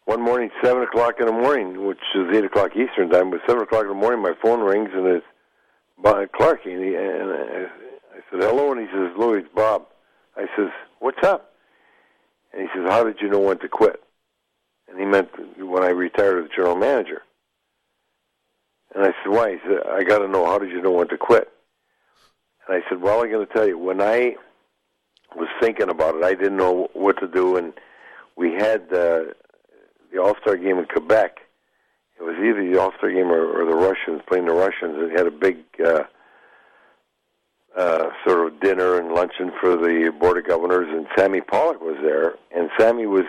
One 0.06 0.24
morning, 0.24 0.50
seven 0.64 0.82
o'clock 0.82 1.20
in 1.20 1.28
the 1.28 1.32
morning, 1.32 1.86
which 1.86 2.00
is 2.16 2.36
eight 2.36 2.44
o'clock 2.44 2.72
Eastern 2.72 3.12
time, 3.12 3.30
but 3.30 3.42
seven 3.46 3.62
o'clock 3.62 3.84
in 3.84 3.90
the 3.90 3.94
morning, 3.94 4.24
my 4.24 4.34
phone 4.42 4.62
rings 4.62 4.90
and 4.92 5.06
it's 5.06 5.26
Clarke, 6.36 6.66
and, 6.66 6.84
he, 6.84 6.96
and 6.96 7.30
I, 7.30 7.68
I 8.20 8.32
said 8.32 8.44
hello, 8.44 8.72
and 8.72 8.82
he 8.82 8.88
says, 8.88 9.16
"Louis, 9.18 9.40
it's 9.40 9.54
Bob." 9.56 9.86
I 10.36 10.46
says, 10.58 10.70
"What's 11.00 11.24
up?" 11.24 11.54
And 12.52 12.62
he 12.62 12.68
says, 12.76 12.90
"How 12.90 13.04
did 13.04 13.22
you 13.22 13.30
know 13.30 13.40
when 13.40 13.60
to 13.60 13.70
quit?" 13.70 14.04
And 14.90 15.00
he 15.00 15.06
meant 15.06 15.30
when 15.58 15.84
I 15.84 15.90
retired 15.90 16.44
as 16.44 16.52
general 16.52 16.76
manager. 16.76 17.22
And 18.94 19.06
I 19.06 19.14
said, 19.24 19.32
"Why?" 19.32 19.52
He 19.52 19.60
said, 19.66 19.88
"I 19.88 20.04
got 20.04 20.20
to 20.20 20.28
know. 20.28 20.46
How 20.46 20.60
did 20.60 20.72
you 20.72 20.82
know 20.82 20.92
when 20.92 21.08
to 21.08 21.18
quit?" 21.18 21.50
And 22.68 22.76
I 22.76 22.90
said, 22.90 23.02
"Well, 23.02 23.22
I'm 23.22 23.32
going 23.32 23.48
to 23.48 23.54
tell 23.54 23.68
you. 23.68 23.78
When 23.78 24.02
I 24.02 24.36
was 25.36 25.48
thinking 25.62 25.90
about 25.90 26.16
it, 26.16 26.24
I 26.24 26.34
didn't 26.34 26.58
know 26.58 26.90
what 26.94 27.20
to 27.22 27.28
do, 27.28 27.56
and 27.56 27.72
we 28.36 28.54
had 28.54 28.82
uh, 28.92 29.32
the 30.12 30.20
All 30.22 30.36
Star 30.42 30.58
game 30.58 30.78
in 30.78 30.86
Quebec. 30.86 31.40
It 32.20 32.24
was 32.24 32.36
either 32.36 32.70
the 32.70 32.82
All 32.82 32.92
Star 32.98 33.12
game 33.12 33.32
or, 33.32 33.62
or 33.62 33.66
the 33.66 33.78
Russians 33.78 34.22
playing 34.28 34.48
the 34.48 34.54
Russians. 34.54 34.98
It 34.98 35.18
had 35.18 35.28
a 35.28 35.32
big." 35.32 35.60
Uh, 35.84 36.04
uh, 37.78 38.10
sort 38.26 38.48
of 38.48 38.60
dinner 38.60 39.00
and 39.00 39.14
luncheon 39.14 39.52
for 39.62 39.76
the 39.76 40.12
board 40.20 40.38
of 40.38 40.48
governors, 40.48 40.88
and 40.90 41.08
Sammy 41.18 41.42
Pollock 41.42 41.82
was 41.82 41.98
there. 42.02 42.36
And 42.56 42.70
Sammy 42.80 43.06
was 43.06 43.26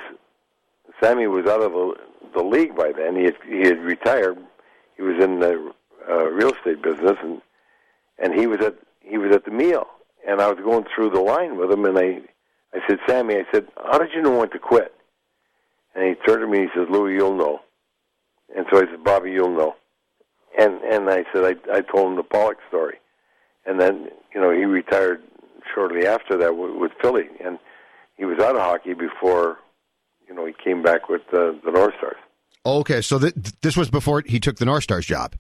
Sammy 1.03 1.27
was 1.27 1.47
out 1.47 1.63
of 1.63 1.73
the, 1.73 1.95
the 2.35 2.43
league 2.43 2.77
by 2.77 2.93
then. 2.93 3.17
He 3.17 3.25
had, 3.25 3.37
he 3.47 3.61
had 3.61 3.79
retired. 3.79 4.39
He 4.97 5.03
was 5.03 5.23
in 5.23 5.41
the 5.41 5.73
uh, 6.09 6.31
real 6.31 6.53
estate 6.53 6.83
business, 6.83 7.17
and 7.23 7.41
and 8.19 8.35
he 8.35 8.47
was 8.47 8.61
at 8.61 8.75
he 9.03 9.19
was 9.19 9.35
at 9.35 9.45
the 9.45 9.51
meal. 9.51 9.87
And 10.27 10.41
I 10.41 10.49
was 10.49 10.59
going 10.63 10.85
through 10.95 11.11
the 11.11 11.21
line 11.21 11.57
with 11.57 11.71
him, 11.71 11.85
and 11.85 11.99
I 11.99 12.21
I 12.75 12.81
said, 12.89 12.99
Sammy, 13.09 13.37
I 13.37 13.45
said, 13.53 13.67
how 13.77 13.99
did 13.99 14.11
you 14.15 14.23
know 14.23 14.39
when 14.39 14.51
to 14.51 14.59
quit? 14.59 14.95
And 15.95 16.05
he 16.05 16.15
turned 16.15 16.41
to 16.41 16.47
me 16.47 16.61
and 16.61 16.71
he 16.71 16.79
says, 16.79 16.89
Louis, 16.89 17.15
you'll 17.15 17.37
know. 17.37 17.61
And 18.55 18.65
so 18.71 18.79
I 18.79 18.87
said, 18.87 19.03
Bobby, 19.03 19.33
you'll 19.33 19.57
know. 19.57 19.75
And 20.59 20.81
and 20.83 21.09
I 21.09 21.25
said, 21.33 21.45
I 21.45 21.77
I 21.77 21.81
told 21.81 22.11
him 22.11 22.17
the 22.17 22.23
Pollock 22.23 22.59
story 22.69 22.99
and 23.67 23.81
then 23.81 24.09
you 24.35 24.41
know 24.41 24.51
he 24.51 24.65
retired 24.65 25.23
shortly 25.75 26.07
after 26.07 26.37
that 26.39 26.57
with, 26.57 26.75
with 26.77 26.93
Philly, 27.01 27.29
and 27.45 27.59
he 28.17 28.25
was 28.25 28.39
out 28.39 28.55
of 28.57 28.61
hockey 28.63 28.95
before 28.95 29.59
you 30.29 30.35
know 30.35 30.47
he 30.47 30.53
came 30.63 30.83
back 30.83 31.09
with 31.09 31.23
the, 31.33 31.59
the 31.65 31.71
North 31.71 31.95
Stars. 31.99 32.17
Okay, 32.67 33.01
so 33.01 33.19
th- 33.19 33.35
this 33.63 33.77
was 33.77 33.89
before 33.91 34.23
he 34.27 34.39
took 34.39 34.57
the 34.57 34.65
North 34.67 34.83
Stars 34.85 35.07
job. 35.07 35.35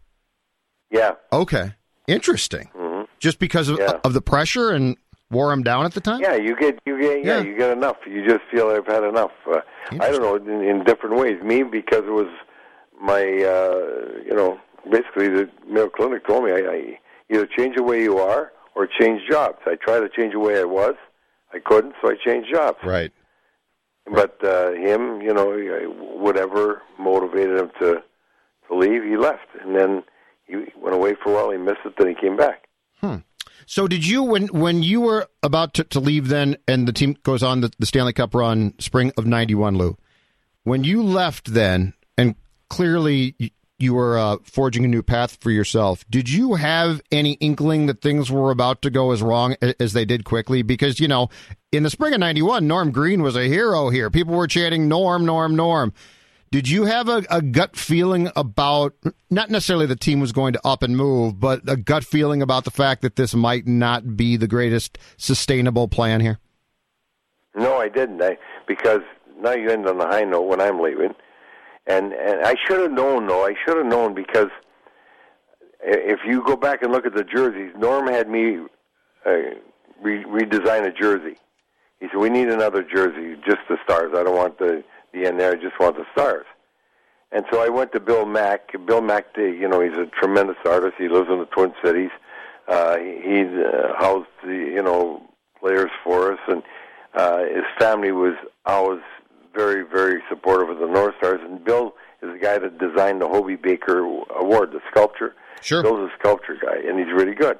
Yeah. 0.90 1.12
Okay, 1.33 1.72
interesting. 2.06 2.70
Mm-hmm. 2.76 3.04
Just 3.18 3.38
because 3.38 3.68
of, 3.68 3.78
Yeah. 3.78 3.98
of 4.02 4.14
the 4.14 4.22
pressure 4.22 4.70
and 4.70 4.96
wore 5.30 5.52
him 5.52 5.62
down 5.62 5.85
at 5.85 5.92
the 5.92 6.00
time. 6.00 6.20
Yeah, 6.20 6.35
you 6.37 6.56
get 6.56 6.78
you 6.87 7.00
get 7.00 7.24
yeah, 7.24 7.37
Yeah. 7.38 7.42
you 7.42 7.56
get 7.56 7.70
enough. 7.70 7.96
You 8.06 8.26
just 8.26 8.40
feel 8.50 8.68
I've 8.68 8.87
had 8.87 9.04
enough. 9.04 9.30
Uh, 9.46 9.61
I 10.00 10.11
don't 10.11 10.22
know 10.22 10.37
in, 10.37 10.62
in 10.64 10.85
different 10.85 11.16
ways. 11.16 11.40
Me 11.42 11.62
because 11.62 12.04
it 12.06 12.12
was 12.12 12.28
my 13.00 13.20
uh, 13.22 14.22
you 14.24 14.35
know 14.35 14.59
basically 14.90 15.28
the 15.28 15.48
Mayo 15.68 15.88
Clinic 15.90 16.26
told 16.26 16.44
me 16.44 16.52
I, 16.52 16.56
I 16.56 16.98
either 17.30 17.46
change 17.46 17.76
the 17.76 17.82
way 17.82 18.02
you 18.02 18.18
are 18.18 18.52
or 18.74 18.86
change 18.86 19.22
jobs. 19.28 19.58
I 19.66 19.76
tried 19.76 20.00
to 20.00 20.08
change 20.08 20.32
the 20.32 20.38
way 20.38 20.58
I 20.60 20.64
was. 20.64 20.94
I 21.52 21.58
couldn't, 21.58 21.94
so 22.00 22.10
I 22.10 22.14
changed 22.24 22.48
jobs. 22.52 22.78
Right. 22.84 23.12
But 24.12 24.42
uh, 24.44 24.72
him, 24.72 25.20
you 25.20 25.32
know, 25.34 25.50
whatever 26.18 26.82
motivated 26.98 27.58
him 27.58 27.70
to 27.80 28.02
to 28.68 28.76
leave, 28.76 29.02
he 29.02 29.16
left, 29.16 29.46
and 29.62 29.74
then 29.74 30.02
he 30.46 30.56
went 30.76 30.94
away 30.94 31.14
for 31.14 31.30
a 31.30 31.34
while. 31.34 31.50
He 31.50 31.58
missed 31.58 31.80
it, 31.84 31.94
then 31.98 32.08
he 32.08 32.14
came 32.14 32.36
back. 32.36 32.64
So 33.70 33.86
did 33.86 34.04
you 34.04 34.24
when 34.24 34.48
when 34.48 34.82
you 34.82 35.00
were 35.00 35.28
about 35.44 35.74
to, 35.74 35.84
to 35.84 36.00
leave 36.00 36.26
then, 36.26 36.56
and 36.66 36.88
the 36.88 36.92
team 36.92 37.16
goes 37.22 37.40
on 37.44 37.60
the, 37.60 37.70
the 37.78 37.86
Stanley 37.86 38.12
Cup 38.12 38.34
run, 38.34 38.74
spring 38.80 39.12
of 39.16 39.26
'91, 39.26 39.78
Lou? 39.78 39.96
When 40.64 40.82
you 40.82 41.04
left 41.04 41.54
then, 41.54 41.94
and 42.18 42.34
clearly 42.68 43.36
you, 43.82 43.94
were 43.94 44.18
uh, 44.18 44.36
forging 44.44 44.84
a 44.84 44.88
new 44.88 45.02
path 45.02 45.38
for 45.40 45.50
yourself. 45.50 46.04
Did 46.10 46.30
you 46.30 46.54
have 46.54 47.00
any 47.10 47.32
inkling 47.34 47.86
that 47.86 48.00
things 48.00 48.30
were 48.30 48.50
about 48.50 48.82
to 48.82 48.90
go 48.90 49.10
as 49.10 49.22
wrong 49.22 49.56
as 49.78 49.92
they 49.92 50.04
did 50.04 50.24
quickly? 50.24 50.62
Because 50.62 51.00
you 51.00 51.08
know, 51.08 51.28
in 51.72 51.82
the 51.82 51.90
spring 51.90 52.14
of 52.14 52.20
'91, 52.20 52.66
Norm 52.66 52.90
Green 52.90 53.22
was 53.22 53.36
a 53.36 53.46
hero 53.46 53.90
here. 53.90 54.10
People 54.10 54.34
were 54.34 54.46
chanting 54.46 54.88
"Norm, 54.88 55.24
Norm, 55.24 55.56
Norm." 55.56 55.92
Did 56.52 56.68
you 56.68 56.84
have 56.86 57.08
a, 57.08 57.22
a 57.30 57.42
gut 57.42 57.76
feeling 57.76 58.28
about 58.34 58.94
not 59.30 59.50
necessarily 59.50 59.86
the 59.86 59.94
team 59.94 60.18
was 60.18 60.32
going 60.32 60.52
to 60.54 60.66
up 60.66 60.82
and 60.82 60.96
move, 60.96 61.38
but 61.38 61.60
a 61.68 61.76
gut 61.76 62.02
feeling 62.02 62.42
about 62.42 62.64
the 62.64 62.72
fact 62.72 63.02
that 63.02 63.14
this 63.14 63.36
might 63.36 63.68
not 63.68 64.16
be 64.16 64.36
the 64.36 64.48
greatest 64.48 64.98
sustainable 65.16 65.86
plan 65.86 66.20
here? 66.20 66.40
No, 67.54 67.76
I 67.76 67.88
didn't. 67.88 68.20
I 68.20 68.36
because 68.66 69.02
now 69.40 69.52
you 69.52 69.70
end 69.70 69.86
on 69.86 70.00
a 70.00 70.06
high 70.06 70.24
note 70.24 70.48
when 70.48 70.60
I'm 70.60 70.80
leaving, 70.80 71.14
and 71.86 72.12
and 72.12 72.42
I 72.44 72.54
should 72.66 72.80
have 72.80 72.92
known. 72.92 73.26
though. 73.26 73.44
I 73.44 73.54
should 73.64 73.76
have 73.76 73.86
known 73.86 74.14
because 74.14 74.48
if 75.82 76.20
you 76.26 76.44
go 76.44 76.56
back 76.56 76.82
and 76.82 76.92
look 76.92 77.06
at 77.06 77.14
the 77.14 77.24
jerseys, 77.24 77.72
Norm 77.78 78.06
had 78.06 78.28
me 78.28 78.58
uh, 79.26 79.30
re- 80.02 80.24
redesign 80.24 80.86
a 80.86 80.92
jersey. 80.92 81.36
He 82.00 82.08
said, 82.08 82.18
"We 82.18 82.30
need 82.30 82.48
another 82.48 82.82
jersey, 82.82 83.36
just 83.44 83.60
the 83.68 83.78
stars. 83.84 84.12
I 84.14 84.22
don't 84.24 84.36
want 84.36 84.58
the 84.58 84.84
the 85.12 85.26
end 85.26 85.40
there. 85.40 85.52
I 85.52 85.56
just 85.56 85.78
want 85.78 85.96
the 85.96 86.06
stars." 86.12 86.46
And 87.32 87.44
so 87.52 87.62
I 87.62 87.68
went 87.68 87.92
to 87.92 88.00
Bill 88.00 88.26
Mack. 88.26 88.72
Bill 88.86 89.00
Mack, 89.00 89.26
you 89.36 89.68
know, 89.68 89.80
he's 89.80 89.96
a 89.96 90.06
tremendous 90.06 90.56
artist. 90.64 90.94
He 90.98 91.08
lives 91.08 91.28
in 91.30 91.38
the 91.38 91.44
Twin 91.46 91.72
Cities. 91.84 92.10
Uh, 92.66 92.96
he 92.98 93.42
uh, 93.42 93.94
housed 93.98 94.28
the 94.44 94.52
you 94.52 94.82
know 94.82 95.22
players 95.58 95.90
for 96.02 96.32
us, 96.32 96.40
and 96.48 96.62
uh, 97.14 97.40
his 97.44 97.64
family 97.78 98.12
was 98.12 98.34
always 98.66 99.00
very 99.54 99.84
very 99.84 100.22
supportive 100.28 100.70
of 100.70 100.78
the 100.78 100.86
North 100.86 101.14
Stars. 101.18 101.40
And 101.42 101.64
Bill 101.64 101.94
is 102.22 102.32
the 102.32 102.38
guy 102.38 102.58
that 102.58 102.78
designed 102.78 103.20
the 103.20 103.28
Hobey 103.28 103.56
Baker 103.56 104.00
Award, 104.38 104.72
the 104.72 104.80
sculpture. 104.90 105.34
Sure. 105.62 105.82
Bill's 105.82 106.10
a 106.10 106.18
sculpture 106.18 106.56
guy, 106.60 106.76
and 106.86 106.98
he's 106.98 107.12
really 107.12 107.34
good. 107.34 107.58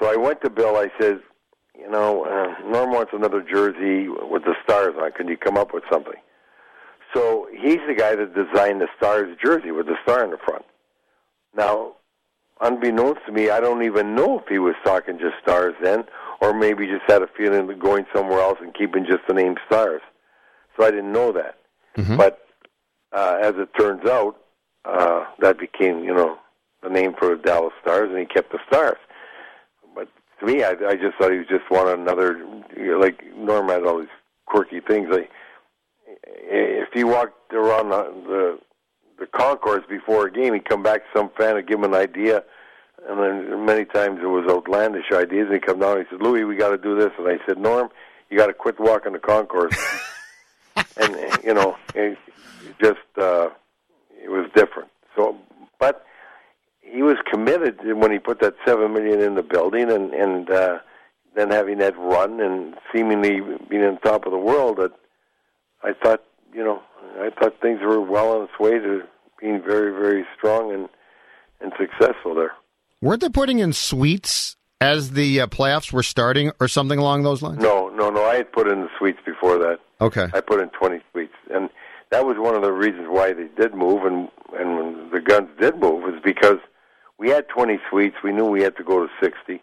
So 0.00 0.12
I 0.12 0.16
went 0.16 0.40
to 0.42 0.50
Bill. 0.50 0.76
I 0.76 0.88
said, 1.00 1.20
you 1.78 1.90
know, 1.90 2.24
uh, 2.24 2.68
Norm 2.68 2.90
wants 2.90 3.12
another 3.14 3.42
jersey 3.42 4.08
with 4.08 4.44
the 4.44 4.54
stars 4.64 4.94
on. 5.00 5.12
Can 5.12 5.28
you 5.28 5.36
come 5.36 5.56
up 5.56 5.72
with 5.72 5.84
something? 5.90 6.18
So 7.14 7.48
he's 7.52 7.80
the 7.86 7.94
guy 7.94 8.16
that 8.16 8.34
designed 8.34 8.80
the 8.80 8.88
Stars 8.96 9.36
jersey 9.42 9.70
with 9.70 9.86
the 9.86 9.96
star 10.02 10.24
in 10.24 10.30
the 10.30 10.38
front. 10.38 10.64
Now, 11.54 11.92
unbeknownst 12.60 13.20
to 13.26 13.32
me, 13.32 13.50
I 13.50 13.60
don't 13.60 13.82
even 13.82 14.14
know 14.14 14.38
if 14.38 14.46
he 14.48 14.58
was 14.58 14.74
talking 14.84 15.18
just 15.18 15.34
Stars 15.42 15.74
then, 15.82 16.04
or 16.40 16.54
maybe 16.54 16.86
just 16.86 17.04
had 17.06 17.22
a 17.22 17.28
feeling 17.36 17.70
of 17.70 17.78
going 17.78 18.06
somewhere 18.14 18.40
else 18.40 18.58
and 18.62 18.74
keeping 18.74 19.04
just 19.04 19.26
the 19.28 19.34
name 19.34 19.56
Stars. 19.66 20.00
So 20.76 20.84
I 20.84 20.90
didn't 20.90 21.12
know 21.12 21.32
that. 21.32 21.56
But 22.16 22.40
uh, 23.12 23.38
as 23.42 23.54
it 23.56 23.68
turns 23.78 24.06
out, 24.08 24.36
uh, 24.84 25.24
that 25.40 25.58
became, 25.58 26.02
you 26.04 26.14
know, 26.14 26.38
the 26.82 26.88
name 26.88 27.14
for 27.18 27.36
the 27.36 27.42
Dallas 27.42 27.72
Stars, 27.82 28.10
and 28.10 28.18
he 28.18 28.24
kept 28.26 28.50
the 28.52 28.58
Stars. 28.66 28.96
But 29.94 30.08
to 30.40 30.46
me, 30.46 30.64
I, 30.64 30.70
I 30.70 30.96
just 30.96 31.16
thought 31.18 31.30
he 31.30 31.38
was 31.38 31.46
just 31.48 31.70
wanted 31.70 31.98
another, 31.98 32.38
you 32.76 32.92
know, 32.92 32.98
like 32.98 33.22
Norm 33.36 33.68
had 33.68 33.84
all 33.84 33.98
these 34.00 34.08
quirky 34.46 34.80
things. 34.80 35.08
Like 35.10 35.30
if 36.24 36.88
he 36.92 37.04
walked 37.04 37.52
around 37.52 37.90
the 37.90 38.02
the, 38.26 38.58
the 39.20 39.26
concourse 39.26 39.84
before 39.88 40.26
a 40.26 40.32
game, 40.32 40.54
he'd 40.54 40.68
come 40.68 40.82
back 40.82 41.02
to 41.02 41.18
some 41.18 41.30
fan 41.38 41.56
and 41.56 41.66
give 41.66 41.78
him 41.78 41.84
an 41.84 41.94
idea. 41.94 42.42
And 43.08 43.18
then 43.18 43.64
many 43.66 43.84
times 43.84 44.20
it 44.22 44.26
was 44.26 44.48
outlandish 44.48 45.12
ideas. 45.12 45.46
And 45.46 45.54
he'd 45.54 45.66
come 45.66 45.80
down 45.80 45.98
and 45.98 46.06
he 46.06 46.14
said, 46.14 46.22
Louis, 46.22 46.44
we 46.44 46.56
got 46.56 46.70
to 46.70 46.78
do 46.78 46.96
this. 46.96 47.10
And 47.18 47.28
I 47.28 47.38
said, 47.46 47.58
Norm, 47.58 47.88
you 48.30 48.38
got 48.38 48.46
to 48.46 48.54
quit 48.54 48.78
walking 48.78 49.12
the 49.12 49.18
concourse. 49.18 49.76
and, 50.76 51.14
uh, 51.14 51.36
you 51.44 51.54
know, 51.54 51.76
it 51.94 52.18
just, 52.80 52.98
uh, 53.18 53.48
it 54.22 54.30
was 54.30 54.48
different. 54.54 54.88
So, 55.16 55.36
but 55.78 56.04
he 56.80 57.02
was 57.02 57.16
committed 57.30 57.78
when 57.84 58.12
he 58.12 58.18
put 58.18 58.40
that 58.40 58.54
seven 58.66 58.92
million 58.92 59.20
in 59.20 59.34
the 59.34 59.42
building 59.42 59.90
and, 59.90 60.12
and, 60.12 60.50
uh, 60.50 60.78
then 61.34 61.50
having 61.50 61.78
that 61.78 61.96
run 61.98 62.40
and 62.40 62.74
seemingly 62.92 63.40
being 63.68 63.84
on 63.84 63.98
top 63.98 64.26
of 64.26 64.32
the 64.32 64.38
world 64.38 64.76
that 64.76 64.92
I 65.82 65.92
thought, 65.94 66.22
you 66.52 66.62
know, 66.62 66.82
I 67.18 67.30
thought 67.30 67.60
things 67.60 67.80
were 67.80 68.00
well 68.00 68.36
on 68.36 68.44
its 68.44 68.58
way 68.60 68.78
to 68.78 69.02
being 69.40 69.62
very, 69.62 69.90
very 69.92 70.24
strong 70.36 70.72
and 70.72 70.88
and 71.60 71.72
successful 71.78 72.34
there. 72.34 72.52
Weren't 73.00 73.20
they 73.20 73.28
putting 73.28 73.60
in 73.60 73.72
suites 73.72 74.56
as 74.82 75.12
the 75.12 75.42
uh, 75.42 75.46
playoffs 75.46 75.92
were 75.92 76.02
starting, 76.02 76.50
or 76.60 76.66
something 76.66 76.98
along 76.98 77.22
those 77.22 77.40
lines? 77.40 77.62
No, 77.62 77.88
no, 77.90 78.10
no. 78.10 78.24
I 78.24 78.36
had 78.36 78.52
put 78.52 78.66
in 78.66 78.80
the 78.80 78.88
suites 78.98 79.20
before 79.24 79.56
that. 79.58 79.78
Okay. 80.00 80.28
I 80.34 80.40
put 80.40 80.60
in 80.60 80.70
20 80.70 80.98
suites, 81.12 81.34
and 81.54 81.70
that 82.10 82.26
was 82.26 82.36
one 82.38 82.56
of 82.56 82.62
the 82.62 82.72
reasons 82.72 83.06
why 83.08 83.32
they 83.32 83.46
did 83.56 83.74
move, 83.74 84.04
and 84.04 84.28
and 84.58 84.76
when 84.76 85.10
the 85.12 85.20
Gunds 85.20 85.50
did 85.60 85.76
move 85.76 86.02
was 86.02 86.20
because 86.24 86.58
we 87.18 87.30
had 87.30 87.48
20 87.48 87.78
suites. 87.88 88.16
We 88.24 88.32
knew 88.32 88.46
we 88.46 88.62
had 88.62 88.76
to 88.76 88.84
go 88.84 89.06
to 89.06 89.08
60, 89.22 89.62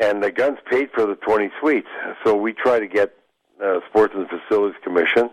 and 0.00 0.22
the 0.22 0.32
Gunds 0.32 0.58
paid 0.70 0.88
for 0.94 1.06
the 1.06 1.16
20 1.16 1.50
suites. 1.60 1.88
So 2.24 2.34
we 2.34 2.54
try 2.54 2.80
to 2.80 2.88
get 2.88 3.14
uh, 3.62 3.80
Sports 3.90 4.14
and 4.16 4.26
Facilities 4.28 4.80
Commission 4.82 5.28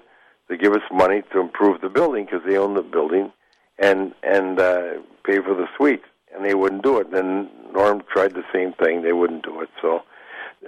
to 0.49 0.57
give 0.57 0.73
us 0.73 0.81
money 0.91 1.23
to 1.31 1.39
improve 1.39 1.79
the 1.79 1.89
building 1.89 2.25
because 2.25 2.41
they 2.45 2.57
own 2.57 2.73
the 2.73 2.81
building, 2.81 3.31
and 3.79 4.13
and 4.21 4.59
uh, 4.59 4.93
pay 5.25 5.37
for 5.37 5.55
the 5.55 5.67
suites, 5.77 6.03
and 6.35 6.43
they 6.45 6.53
wouldn't 6.55 6.83
do 6.83 6.99
it. 6.99 7.07
And 7.13 7.49
Norm 7.73 8.03
tried 8.11 8.33
the 8.33 8.43
same 8.53 8.73
thing; 8.73 9.01
they 9.03 9.13
wouldn't 9.13 9.43
do 9.43 9.61
it. 9.61 9.69
So, 9.81 10.01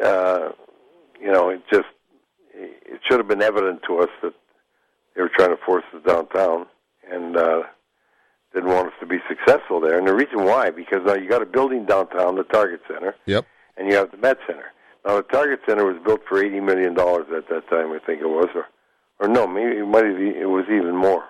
uh, 0.03 0.49
you 1.19 1.31
know, 1.31 1.49
it 1.49 1.61
just 1.71 1.87
it 2.53 3.01
should 3.07 3.19
have 3.19 3.27
been 3.27 3.41
evident 3.41 3.81
to 3.87 3.99
us 3.99 4.09
that 4.21 4.33
they 5.15 5.21
were 5.21 5.31
trying 5.35 5.49
to 5.55 5.61
force 5.65 5.83
us 5.95 6.01
downtown, 6.05 6.65
and 7.11 7.37
uh, 7.37 7.63
didn't 8.53 8.69
want 8.69 8.87
us 8.87 8.93
to 8.99 9.05
be 9.05 9.17
successful 9.27 9.79
there. 9.79 9.97
And 9.97 10.07
the 10.07 10.13
reason 10.15 10.43
why, 10.45 10.69
because 10.69 11.01
now 11.05 11.15
you 11.15 11.29
got 11.29 11.41
a 11.41 11.45
building 11.45 11.85
downtown, 11.85 12.35
the 12.35 12.43
Target 12.43 12.81
Center, 12.87 13.15
Yep. 13.25 13.45
and 13.77 13.89
you 13.89 13.95
have 13.95 14.11
the 14.11 14.17
Met 14.17 14.37
Center. 14.47 14.65
Now 15.05 15.17
the 15.17 15.23
Target 15.23 15.59
Center 15.67 15.85
was 15.85 16.01
built 16.05 16.21
for 16.27 16.43
eighty 16.43 16.59
million 16.59 16.93
dollars 16.93 17.27
at 17.35 17.47
that 17.49 17.67
time, 17.69 17.91
I 17.91 17.99
think 18.05 18.21
it 18.21 18.27
was, 18.27 18.47
or 18.55 18.65
or 19.19 19.27
no, 19.29 19.47
maybe 19.47 19.77
it 19.77 19.85
might 19.87 20.03
have, 20.05 20.17
it 20.19 20.49
was 20.49 20.65
even 20.65 20.95
more. 20.95 21.23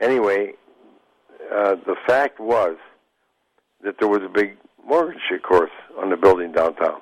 Anyway, 0.00 0.52
uh, 1.54 1.76
the 1.86 1.94
fact 2.06 2.40
was 2.40 2.76
that 3.84 3.96
there 3.98 4.08
was 4.08 4.22
a 4.22 4.28
big 4.28 4.56
mortgage, 4.86 5.20
of 5.32 5.42
course, 5.42 5.70
on 6.00 6.10
the 6.10 6.16
building 6.16 6.52
downtown. 6.52 7.00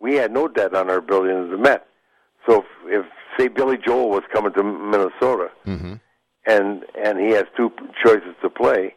We 0.00 0.14
had 0.14 0.32
no 0.32 0.48
debt 0.48 0.74
on 0.74 0.88
our 0.90 1.00
building 1.00 1.32
at 1.44 1.50
the 1.50 1.58
Met. 1.58 1.86
So 2.48 2.60
if, 2.60 2.66
if 2.86 3.06
say 3.38 3.48
Billy 3.48 3.76
Joel 3.76 4.10
was 4.10 4.22
coming 4.32 4.52
to 4.54 4.62
Minnesota, 4.62 5.50
Mm-hmm. 5.66 5.94
and 6.46 6.84
and 7.04 7.18
he 7.18 7.30
has 7.32 7.44
two 7.56 7.70
choices 8.04 8.34
to 8.42 8.48
play, 8.48 8.94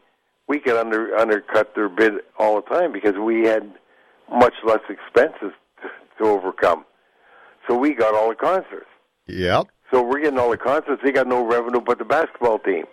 we 0.47 0.59
could 0.59 0.77
under 0.77 1.15
undercut 1.17 1.75
their 1.75 1.89
bid 1.89 2.13
all 2.37 2.55
the 2.55 2.61
time 2.63 2.91
because 2.91 3.15
we 3.15 3.43
had 3.45 3.71
much 4.31 4.53
less 4.65 4.79
expenses 4.89 5.51
to, 5.81 5.89
to 6.17 6.29
overcome. 6.29 6.85
So 7.67 7.75
we 7.77 7.93
got 7.93 8.13
all 8.15 8.29
the 8.29 8.35
concerts. 8.35 8.87
Yep. 9.27 9.67
So 9.91 10.01
we're 10.01 10.21
getting 10.21 10.39
all 10.39 10.49
the 10.51 10.57
concerts. 10.57 11.01
They 11.03 11.11
got 11.11 11.27
no 11.27 11.45
revenue 11.45 11.81
but 11.81 11.97
the 11.99 12.05
basketball 12.05 12.59
team. 12.59 12.85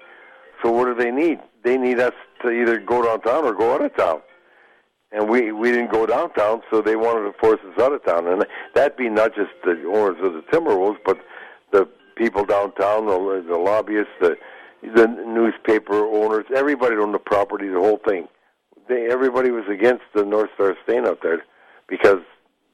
So 0.63 0.71
what 0.71 0.87
do 0.87 0.95
they 0.95 1.11
need? 1.11 1.41
They 1.65 1.77
need 1.77 2.01
us 2.01 2.15
to 2.43 2.51
either 2.51 2.79
go 2.79 3.03
downtown 3.03 3.45
or 3.45 3.53
go 3.53 3.75
out 3.75 3.85
of 3.85 3.97
town. 3.97 4.21
And 5.11 5.29
we 5.29 5.53
we 5.53 5.71
didn't 5.71 5.91
go 5.91 6.05
downtown, 6.05 6.61
so 6.71 6.83
they 6.83 6.97
wanted 6.97 7.33
to 7.33 7.39
force 7.39 7.61
us 7.65 7.83
out 7.83 7.93
of 7.93 8.05
town. 8.05 8.27
And 8.27 8.45
that 8.75 8.97
be 8.97 9.09
not 9.09 9.35
just 9.35 9.51
the 9.65 9.83
owners 9.87 10.19
of 10.23 10.35
the 10.35 10.43
Timberwolves, 10.53 10.99
but 11.05 11.19
the 11.73 11.89
people 12.17 12.45
downtown, 12.45 13.07
the, 13.07 13.45
the 13.49 13.57
lobbyists, 13.57 14.13
the 14.21 14.37
the 14.83 15.07
newspaper 15.07 15.95
owners, 15.95 16.45
everybody 16.55 16.97
on 16.97 17.13
the 17.13 17.19
property, 17.19 17.69
the 17.69 17.81
whole 17.81 18.01
thing. 18.07 18.29
They 18.89 19.09
everybody 19.11 19.51
was 19.51 19.65
against 19.69 20.05
the 20.15 20.25
North 20.25 20.51
Star 20.55 20.77
staying 20.85 21.07
out 21.07 21.21
there 21.23 21.43
because 21.89 22.21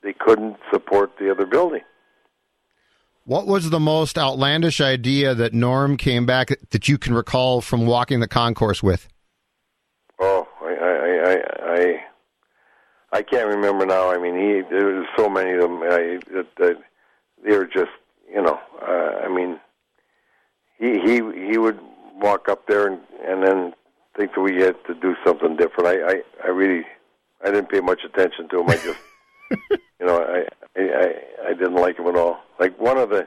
they 0.03 0.13
couldn't 0.13 0.57
support 0.73 1.13
the 1.19 1.31
other 1.31 1.47
building. 1.47 1.83
What 3.27 3.47
was 3.47 3.71
the 3.71 3.81
most 3.81 4.19
outlandish 4.19 4.83
idea 4.83 5.35
that 5.35 5.55
Norm 5.55 5.97
came 5.97 6.27
back 6.27 6.51
that 6.71 6.89
you 6.89 6.99
can 6.99 7.15
recall 7.15 7.63
from 7.63 7.87
walking 7.87 8.21
the 8.21 8.29
concourse 8.29 8.83
with? 8.83 9.09
Oh, 10.21 10.47
I, 10.61 10.75
I, 10.75 11.33
I, 11.33 11.75
I, 11.75 13.19
I 13.19 13.23
can't 13.23 13.49
remember 13.49 13.87
now. 13.87 14.11
I 14.11 14.19
mean, 14.19 14.35
he 14.35 14.61
there 14.71 14.87
was 14.87 15.07
so 15.17 15.31
many 15.31 15.53
of 15.53 15.63
them. 15.63 15.83
I, 15.83 16.19
that, 16.35 16.47
that 16.59 16.77
they 17.43 17.57
were 17.57 17.65
just, 17.67 17.93
you 18.29 18.43
know, 18.43 18.61
uh, 18.83 19.25
I 19.25 19.29
mean, 19.29 19.59
he 20.79 21.01
he 21.01 21.23
he 21.51 21.57
would 21.57 21.81
walk 22.17 22.51
up 22.51 22.67
there 22.67 22.87
and 22.87 23.01
and 23.27 23.43
then 23.43 23.73
think 24.19 24.35
that 24.35 24.43
we 24.43 24.57
had 24.57 24.77
to 24.87 24.95
do 24.95 25.17
something 25.25 25.57
different. 25.57 25.89
I 25.89 26.11
I, 26.11 26.23
I 26.45 26.49
really 26.49 26.85
I 27.43 27.51
didn't 27.51 27.71
pay 27.71 27.81
much 27.81 28.03
attention 28.05 28.51
to 28.51 28.61
him. 28.61 28.69
I 28.69 28.77
just, 28.77 28.99
you 29.71 30.07
know, 30.07 30.19
I, 30.23 30.45
I 30.77 31.15
I 31.49 31.53
didn't 31.55 31.75
like 31.77 31.99
him 31.99 32.07
at 32.07 32.17
all. 32.17 32.41
Like 32.61 32.79
one 32.79 32.99
of 32.99 33.11
the, 33.11 33.27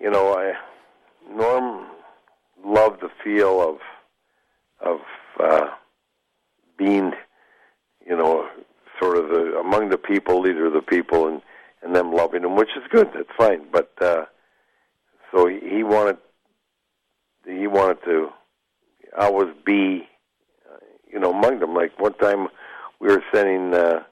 you 0.00 0.10
know, 0.10 0.34
I 0.34 0.52
Norm 1.30 1.86
loved 2.64 3.00
the 3.00 3.10
feel 3.22 3.60
of 3.60 3.78
of. 4.80 5.00
uh 5.40 5.68
being, 6.76 7.12
you 8.06 8.16
know, 8.16 8.48
sort 9.00 9.16
of 9.18 9.28
the 9.28 9.58
among 9.58 9.88
the 9.90 9.98
people, 9.98 10.40
leader 10.40 10.66
of 10.66 10.72
the 10.72 10.82
people, 10.82 11.28
and 11.28 11.42
and 11.82 11.94
them 11.94 12.12
loving 12.12 12.42
him, 12.44 12.56
which 12.56 12.70
is 12.76 12.82
good. 12.90 13.08
That's 13.14 13.28
fine. 13.36 13.66
But 13.72 13.92
uh, 14.00 14.24
so 15.32 15.46
he, 15.46 15.60
he 15.60 15.82
wanted, 15.82 16.16
he 17.46 17.66
wanted 17.66 18.02
to 18.04 18.30
always 19.18 19.54
be, 19.64 20.08
uh, 20.70 20.78
you 21.12 21.20
know, 21.20 21.30
among 21.30 21.60
them. 21.60 21.74
Like 21.74 21.98
one 22.00 22.14
time, 22.14 22.48
we 23.00 23.08
were 23.08 23.22
sending 23.34 23.74
uh, 23.74 24.02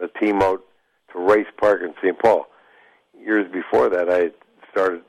a 0.00 0.08
team 0.20 0.42
out 0.42 0.62
to 1.12 1.18
Rice 1.18 1.46
Park 1.58 1.82
in 1.82 1.94
St. 2.02 2.18
Paul. 2.18 2.46
Years 3.18 3.50
before 3.52 3.88
that, 3.88 4.08
I 4.10 4.30
started 4.70 5.02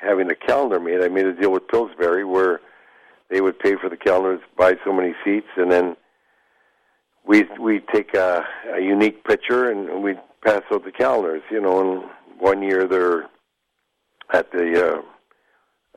having 0.00 0.30
a 0.30 0.34
calendar 0.34 0.80
made. 0.80 1.02
I 1.02 1.08
made 1.08 1.26
a 1.26 1.34
deal 1.34 1.52
with 1.52 1.68
Pillsbury 1.68 2.24
where 2.24 2.60
they 3.28 3.40
would 3.40 3.58
pay 3.58 3.76
for 3.76 3.88
the 3.88 3.96
calendars, 3.96 4.40
buy 4.56 4.76
so 4.84 4.92
many 4.92 5.14
seats, 5.24 5.46
and 5.56 5.70
then 5.70 5.96
we 7.26 7.44
we 7.60 7.80
take 7.92 8.14
a, 8.14 8.44
a 8.74 8.80
unique 8.80 9.24
picture 9.24 9.70
and 9.70 10.02
we 10.02 10.14
pass 10.44 10.62
out 10.72 10.84
the 10.84 10.92
calendars. 10.92 11.42
You 11.50 11.60
know, 11.60 11.80
and 11.80 12.10
one 12.38 12.62
year 12.62 12.86
they're 12.86 13.28
at 14.32 14.50
the 14.52 14.94
uh, 14.94 15.02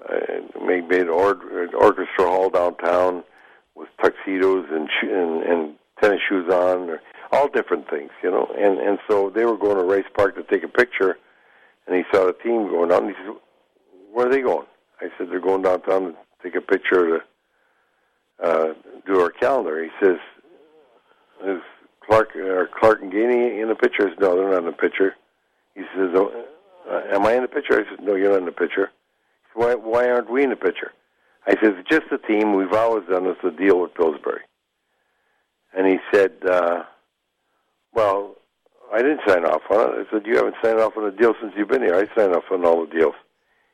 uh, 0.09 0.63
maybe 0.65 0.99
an 0.99 1.09
or, 1.09 1.39
orchestra 1.75 2.25
hall 2.25 2.49
downtown 2.49 3.23
with 3.75 3.89
tuxedos 4.01 4.65
and 4.69 4.89
and, 5.01 5.43
and 5.43 5.75
tennis 6.03 6.21
shoes 6.27 6.51
on, 6.51 6.89
or 6.89 7.01
all 7.31 7.47
different 7.47 7.89
things. 7.89 8.11
You 8.21 8.31
know, 8.31 8.47
and 8.57 8.79
and 8.79 8.99
so 9.09 9.29
they 9.29 9.45
were 9.45 9.57
going 9.57 9.77
to 9.77 9.83
Rice 9.83 10.09
Park 10.15 10.35
to 10.35 10.43
take 10.43 10.63
a 10.63 10.67
picture, 10.67 11.17
and 11.87 11.95
he 11.95 12.03
saw 12.13 12.25
the 12.25 12.33
team 12.33 12.67
going 12.67 12.89
down. 12.89 13.07
And 13.07 13.15
he 13.15 13.23
said, 13.23 13.35
"Where 14.11 14.27
are 14.27 14.31
they 14.31 14.41
going?" 14.41 14.67
I 15.01 15.09
said, 15.17 15.29
"They're 15.29 15.39
going 15.39 15.61
downtown 15.61 16.13
to 16.13 16.15
take 16.43 16.55
a 16.55 16.61
picture 16.61 17.19
to 18.39 18.45
uh, 18.45 18.73
do 19.05 19.21
our 19.21 19.31
calendar." 19.31 19.83
He 19.83 19.89
says 20.01 20.17
is 21.45 21.61
Clarke 22.05 22.35
or 22.35 22.69
Clarke 22.79 23.01
and 23.01 23.11
Gainey 23.11 23.61
in 23.61 23.67
the 23.67 23.75
picture? 23.75 24.07
I 24.07 24.09
said, 24.11 24.19
no, 24.19 24.35
they're 24.35 24.49
not 24.49 24.59
in 24.59 24.65
the 24.65 24.71
picture. 24.71 25.15
He 25.75 25.81
says, 25.95 26.09
oh, 26.15 26.45
uh, 26.89 27.15
am 27.15 27.25
I 27.25 27.33
in 27.33 27.41
the 27.41 27.47
picture? 27.47 27.73
I 27.73 27.89
said, 27.89 28.03
no, 28.03 28.15
you're 28.15 28.31
not 28.31 28.39
in 28.39 28.45
the 28.45 28.51
picture. 28.51 28.91
He 29.53 29.61
said, 29.61 29.67
why, 29.67 29.75
why 29.75 30.09
aren't 30.09 30.31
we 30.31 30.43
in 30.43 30.49
the 30.49 30.55
picture? 30.55 30.91
I 31.47 31.51
said, 31.51 31.75
it's 31.75 31.89
just 31.89 32.11
a 32.11 32.17
team. 32.27 32.55
We've 32.55 32.73
always 32.73 33.07
done 33.09 33.25
this, 33.25 33.37
a 33.43 33.51
deal 33.51 33.81
with 33.81 33.93
Pillsbury. 33.95 34.41
And 35.75 35.87
he 35.87 35.97
said, 36.13 36.31
uh, 36.47 36.83
well, 37.93 38.35
I 38.93 38.97
didn't 38.99 39.21
sign 39.27 39.45
off 39.45 39.63
on 39.71 39.99
it. 39.99 40.07
I 40.07 40.11
said, 40.11 40.25
you 40.25 40.35
haven't 40.35 40.55
signed 40.63 40.79
off 40.79 40.95
on 40.97 41.05
a 41.05 41.11
deal 41.11 41.33
since 41.41 41.53
you've 41.57 41.67
been 41.67 41.81
here. 41.81 41.95
I 41.95 42.15
signed 42.15 42.35
off 42.35 42.43
on 42.51 42.65
all 42.65 42.85
the 42.85 42.91
deals. 42.91 43.15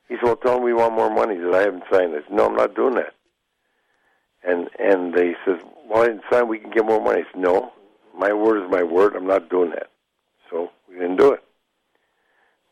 He 0.08 0.16
said, 0.16 0.24
well, 0.24 0.36
tell 0.38 0.58
him 0.58 0.64
we 0.64 0.74
want 0.74 0.94
more 0.96 1.14
money. 1.14 1.36
He 1.36 1.42
said, 1.42 1.54
I 1.54 1.62
haven't 1.62 1.84
signed 1.92 2.14
this. 2.14 2.24
No, 2.32 2.48
I'm 2.48 2.56
not 2.56 2.76
doing 2.76 2.96
that. 2.96 3.14
And 4.44 4.70
and 4.80 5.14
he 5.16 5.34
says, 5.46 5.62
well, 5.88 6.04
I 6.04 6.08
didn't 6.08 6.24
sign. 6.32 6.48
We 6.48 6.60
can 6.60 6.72
get 6.72 6.86
more 6.86 7.02
money. 7.02 7.22
I 7.22 7.32
said, 7.32 7.42
no, 7.42 7.74
my 8.18 8.32
word 8.32 8.64
is 8.64 8.72
my 8.72 8.84
word. 8.84 9.16
I'm 9.16 9.28
not 9.28 9.50
doing 9.50 9.72
that. 9.72 9.90
So 10.50 10.72
we 10.88 10.96
didn't 10.96 11.18
do 11.18 11.34
it. 11.34 11.44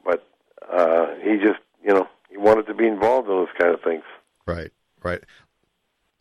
But 0.05 0.25
uh, 0.71 1.07
he 1.21 1.37
just, 1.37 1.59
you 1.83 1.93
know, 1.93 2.07
he 2.29 2.37
wanted 2.37 2.67
to 2.67 2.73
be 2.73 2.87
involved 2.87 3.27
in 3.27 3.35
those 3.35 3.47
kind 3.57 3.73
of 3.73 3.81
things. 3.81 4.03
Right, 4.45 4.71
right. 5.03 5.21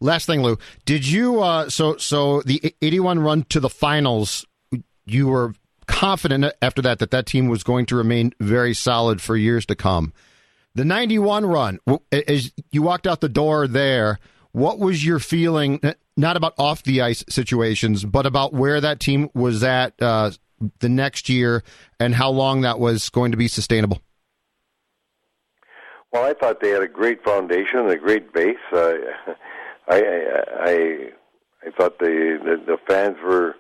Last 0.01 0.27
thing, 0.27 0.43
Lou, 0.43 0.59
did 0.85 1.07
you? 1.07 1.41
Uh, 1.41 1.71
so, 1.71 1.97
so 1.97 2.43
the 2.43 2.75
'81 2.83 3.19
run 3.21 3.45
to 3.45 3.61
the 3.61 3.71
finals, 3.71 4.45
you 5.07 5.29
were 5.29 5.55
confident 5.87 6.53
after 6.61 6.83
that 6.83 6.99
that 6.99 7.11
that 7.13 7.27
team 7.27 7.49
was 7.49 7.63
going 7.63 7.87
to 7.87 7.97
remain 7.97 8.33
very 8.41 8.75
solid 8.75 9.23
for 9.23 9.37
years 9.37 9.65
to 9.67 9.75
come. 9.75 10.13
The 10.75 10.85
'91 10.85 11.47
run, 11.47 11.79
as 12.13 12.53
you 12.71 12.83
walked 12.83 13.07
out 13.07 13.21
the 13.21 13.29
door 13.31 13.67
there, 13.67 14.19
what 14.53 14.79
was 14.79 15.05
your 15.05 15.19
feeling? 15.19 15.81
Not 16.17 16.37
about 16.37 16.55
off 16.59 16.83
the 16.83 17.01
ice 17.01 17.25
situations, 17.31 18.05
but 18.05 18.27
about 18.27 18.53
where 18.53 18.81
that 18.81 19.01
team 19.01 19.31
was 19.35 19.65
at 19.65 19.95
uh, 20.03 20.33
the 20.81 20.89
next 20.89 21.29
year 21.29 21.63
and 21.99 22.15
how 22.15 22.31
long 22.31 22.63
that 22.63 22.79
was 22.79 23.09
going 23.09 23.33
to 23.33 23.37
be 23.37 23.49
sustainable. 23.49 24.01
Well, 26.13 26.25
I 26.25 26.35
thought 26.35 26.61
they 26.61 26.71
had 26.71 26.83
a 26.83 26.89
great 26.89 27.23
foundation 27.25 27.81
and 27.81 27.91
a 27.91 27.97
great 27.97 28.33
base. 28.33 28.57
Uh, 28.73 28.93
I, 29.89 30.03
I, 30.61 31.09
I, 31.67 31.71
thought 31.77 31.99
the, 31.99 32.39
the 32.45 32.73
the 32.73 32.79
fans 32.89 33.17
were 33.25 33.55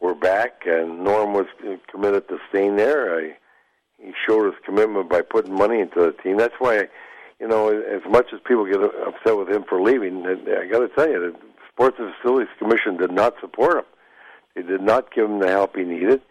were 0.00 0.14
back, 0.14 0.62
and 0.66 1.04
Norm 1.04 1.34
was 1.34 1.46
committed 1.90 2.28
to 2.28 2.38
staying 2.48 2.76
there. 2.76 3.18
I, 3.18 3.36
he 4.02 4.12
showed 4.26 4.46
his 4.46 4.54
commitment 4.64 5.10
by 5.10 5.22
putting 5.22 5.54
money 5.54 5.80
into 5.80 6.00
the 6.00 6.12
team. 6.22 6.38
That's 6.38 6.54
why, 6.58 6.88
you 7.38 7.46
know, 7.46 7.68
as 7.68 8.00
much 8.10 8.28
as 8.32 8.40
people 8.46 8.64
get 8.64 8.80
upset 8.82 9.36
with 9.36 9.48
him 9.48 9.64
for 9.68 9.80
leaving, 9.80 10.24
I 10.26 10.66
got 10.66 10.78
to 10.78 10.88
tell 10.88 11.08
you, 11.08 11.32
the 11.32 11.36
Sports 11.72 11.96
and 11.98 12.12
Facilities 12.14 12.48
Commission 12.58 12.96
did 12.96 13.12
not 13.12 13.34
support 13.40 13.76
him. 13.78 13.84
They 14.54 14.62
did 14.62 14.80
not 14.80 15.14
give 15.14 15.26
him 15.26 15.38
the 15.38 15.48
help 15.48 15.76
he 15.76 15.84
needed, 15.84 16.22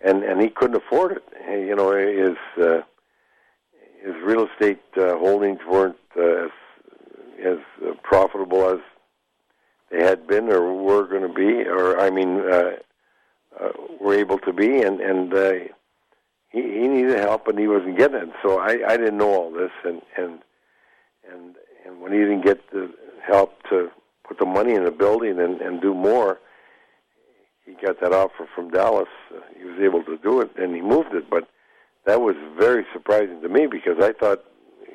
and 0.00 0.22
and 0.22 0.40
he 0.40 0.48
couldn't 0.48 0.76
afford 0.76 1.12
it. 1.12 1.24
You 1.48 1.74
know, 1.74 1.92
his 1.96 2.36
uh, 2.64 2.82
his 4.04 4.14
real 4.24 4.46
estate 4.46 4.82
uh, 4.96 5.16
holdings 5.16 5.60
weren't 5.68 5.96
uh, 6.16 6.44
as 6.44 6.50
as 7.44 7.58
profitable 8.02 8.68
as 8.70 8.80
they 9.90 10.02
had 10.02 10.26
been 10.26 10.48
or 10.50 10.74
were 10.74 11.06
going 11.06 11.22
to 11.22 11.32
be, 11.32 11.68
or 11.68 11.98
I 12.00 12.10
mean, 12.10 12.40
uh, 12.40 12.70
uh, 13.60 13.72
were 14.00 14.14
able 14.14 14.38
to 14.38 14.52
be, 14.52 14.82
and 14.82 15.00
and 15.00 15.32
uh, 15.32 15.52
he, 16.50 16.62
he 16.62 16.88
needed 16.88 17.18
help, 17.18 17.46
and 17.48 17.58
he 17.58 17.68
wasn't 17.68 17.98
getting 17.98 18.16
it. 18.16 18.28
So 18.42 18.58
I 18.58 18.80
I 18.86 18.96
didn't 18.96 19.18
know 19.18 19.32
all 19.32 19.52
this, 19.52 19.70
and 19.84 20.02
and 20.16 20.40
and 21.32 21.54
and 21.84 22.00
when 22.00 22.12
he 22.12 22.18
didn't 22.18 22.44
get 22.44 22.70
the 22.70 22.90
help 23.26 23.62
to 23.70 23.90
put 24.26 24.38
the 24.38 24.46
money 24.46 24.74
in 24.74 24.84
the 24.84 24.90
building 24.90 25.38
and 25.40 25.60
and 25.60 25.80
do 25.80 25.94
more, 25.94 26.38
he 27.64 27.74
got 27.74 28.00
that 28.00 28.12
offer 28.12 28.48
from 28.54 28.70
Dallas. 28.70 29.08
Uh, 29.34 29.40
he 29.56 29.64
was 29.64 29.78
able 29.80 30.02
to 30.04 30.16
do 30.18 30.40
it, 30.40 30.50
and 30.56 30.74
he 30.74 30.82
moved 30.82 31.14
it, 31.14 31.30
but 31.30 31.48
that 32.06 32.20
was 32.20 32.36
very 32.58 32.84
surprising 32.92 33.40
to 33.42 33.48
me 33.48 33.66
because 33.66 33.98
I 34.00 34.12
thought, 34.12 34.44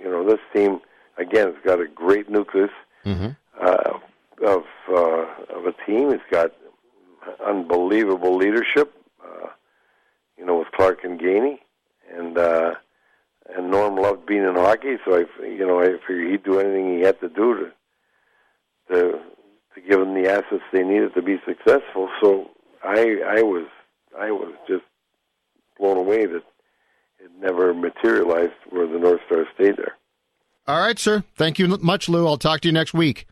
you 0.02 0.10
know, 0.10 0.26
this 0.26 0.40
team 0.54 0.80
again 1.18 1.50
it's 1.50 1.66
got 1.66 1.80
a 1.80 1.88
great 1.88 2.30
nucleus. 2.30 2.72
Mm-hmm. 3.06 3.30
Uh, 3.60 4.00
of 4.44 4.64
uh, 4.90 5.26
of 5.56 5.66
a 5.66 5.74
team. 5.86 6.12
It's 6.12 6.24
got 6.32 6.52
unbelievable 7.46 8.36
leadership. 8.36 8.94
Uh, 9.24 9.48
you 10.38 10.46
know, 10.46 10.60
with 10.60 10.72
Clarke 10.72 11.04
and 11.04 11.20
Gainey, 11.20 11.60
and 12.12 12.38
uh, 12.38 12.76
and 13.56 13.72
Norm 13.72 13.96
loved 13.96 14.26
being 14.26 14.44
in 14.44 14.56
hockey. 14.56 14.98
So 15.06 15.18
I, 15.18 15.46
you 15.46 15.66
know, 15.66 15.80
I 15.80 15.98
figured 16.08 16.32
he'd 16.32 16.44
do 16.44 16.60
anything 16.60 16.98
he 16.98 17.02
had 17.02 17.20
to 17.22 17.30
do 17.30 17.56
to 17.56 17.72
to 18.94 19.20
to 19.76 19.82
give 19.82 20.00
them 20.00 20.14
the 20.14 20.30
assets 20.30 20.64
they 20.74 20.84
needed 20.84 21.14
to 21.14 21.22
be 21.22 21.38
successful. 21.46 22.10
So 22.22 22.50
I 22.84 23.22
I 23.28 23.42
was 23.42 23.68
I 24.18 24.32
was 24.32 24.54
just 24.68 24.84
blown 25.80 25.98
away 25.98 26.26
that 26.26 26.44
it 27.20 27.32
never 27.40 27.74
materialized 27.74 28.54
where 28.70 28.88
the 28.88 29.00
North 29.00 29.22
Star 29.28 29.46
stayed 29.54 29.78
there. 29.78 29.96
All 30.68 30.80
right, 30.80 31.00
sir. 31.00 31.24
Thank 31.36 31.60
you 31.60 31.68
much, 31.68 32.08
Lou. 32.08 32.28
I'll 32.28 32.38
talk 32.38 32.62
to 32.62 32.68
you 32.68 32.72
next 32.72 32.94
week. 32.94 33.28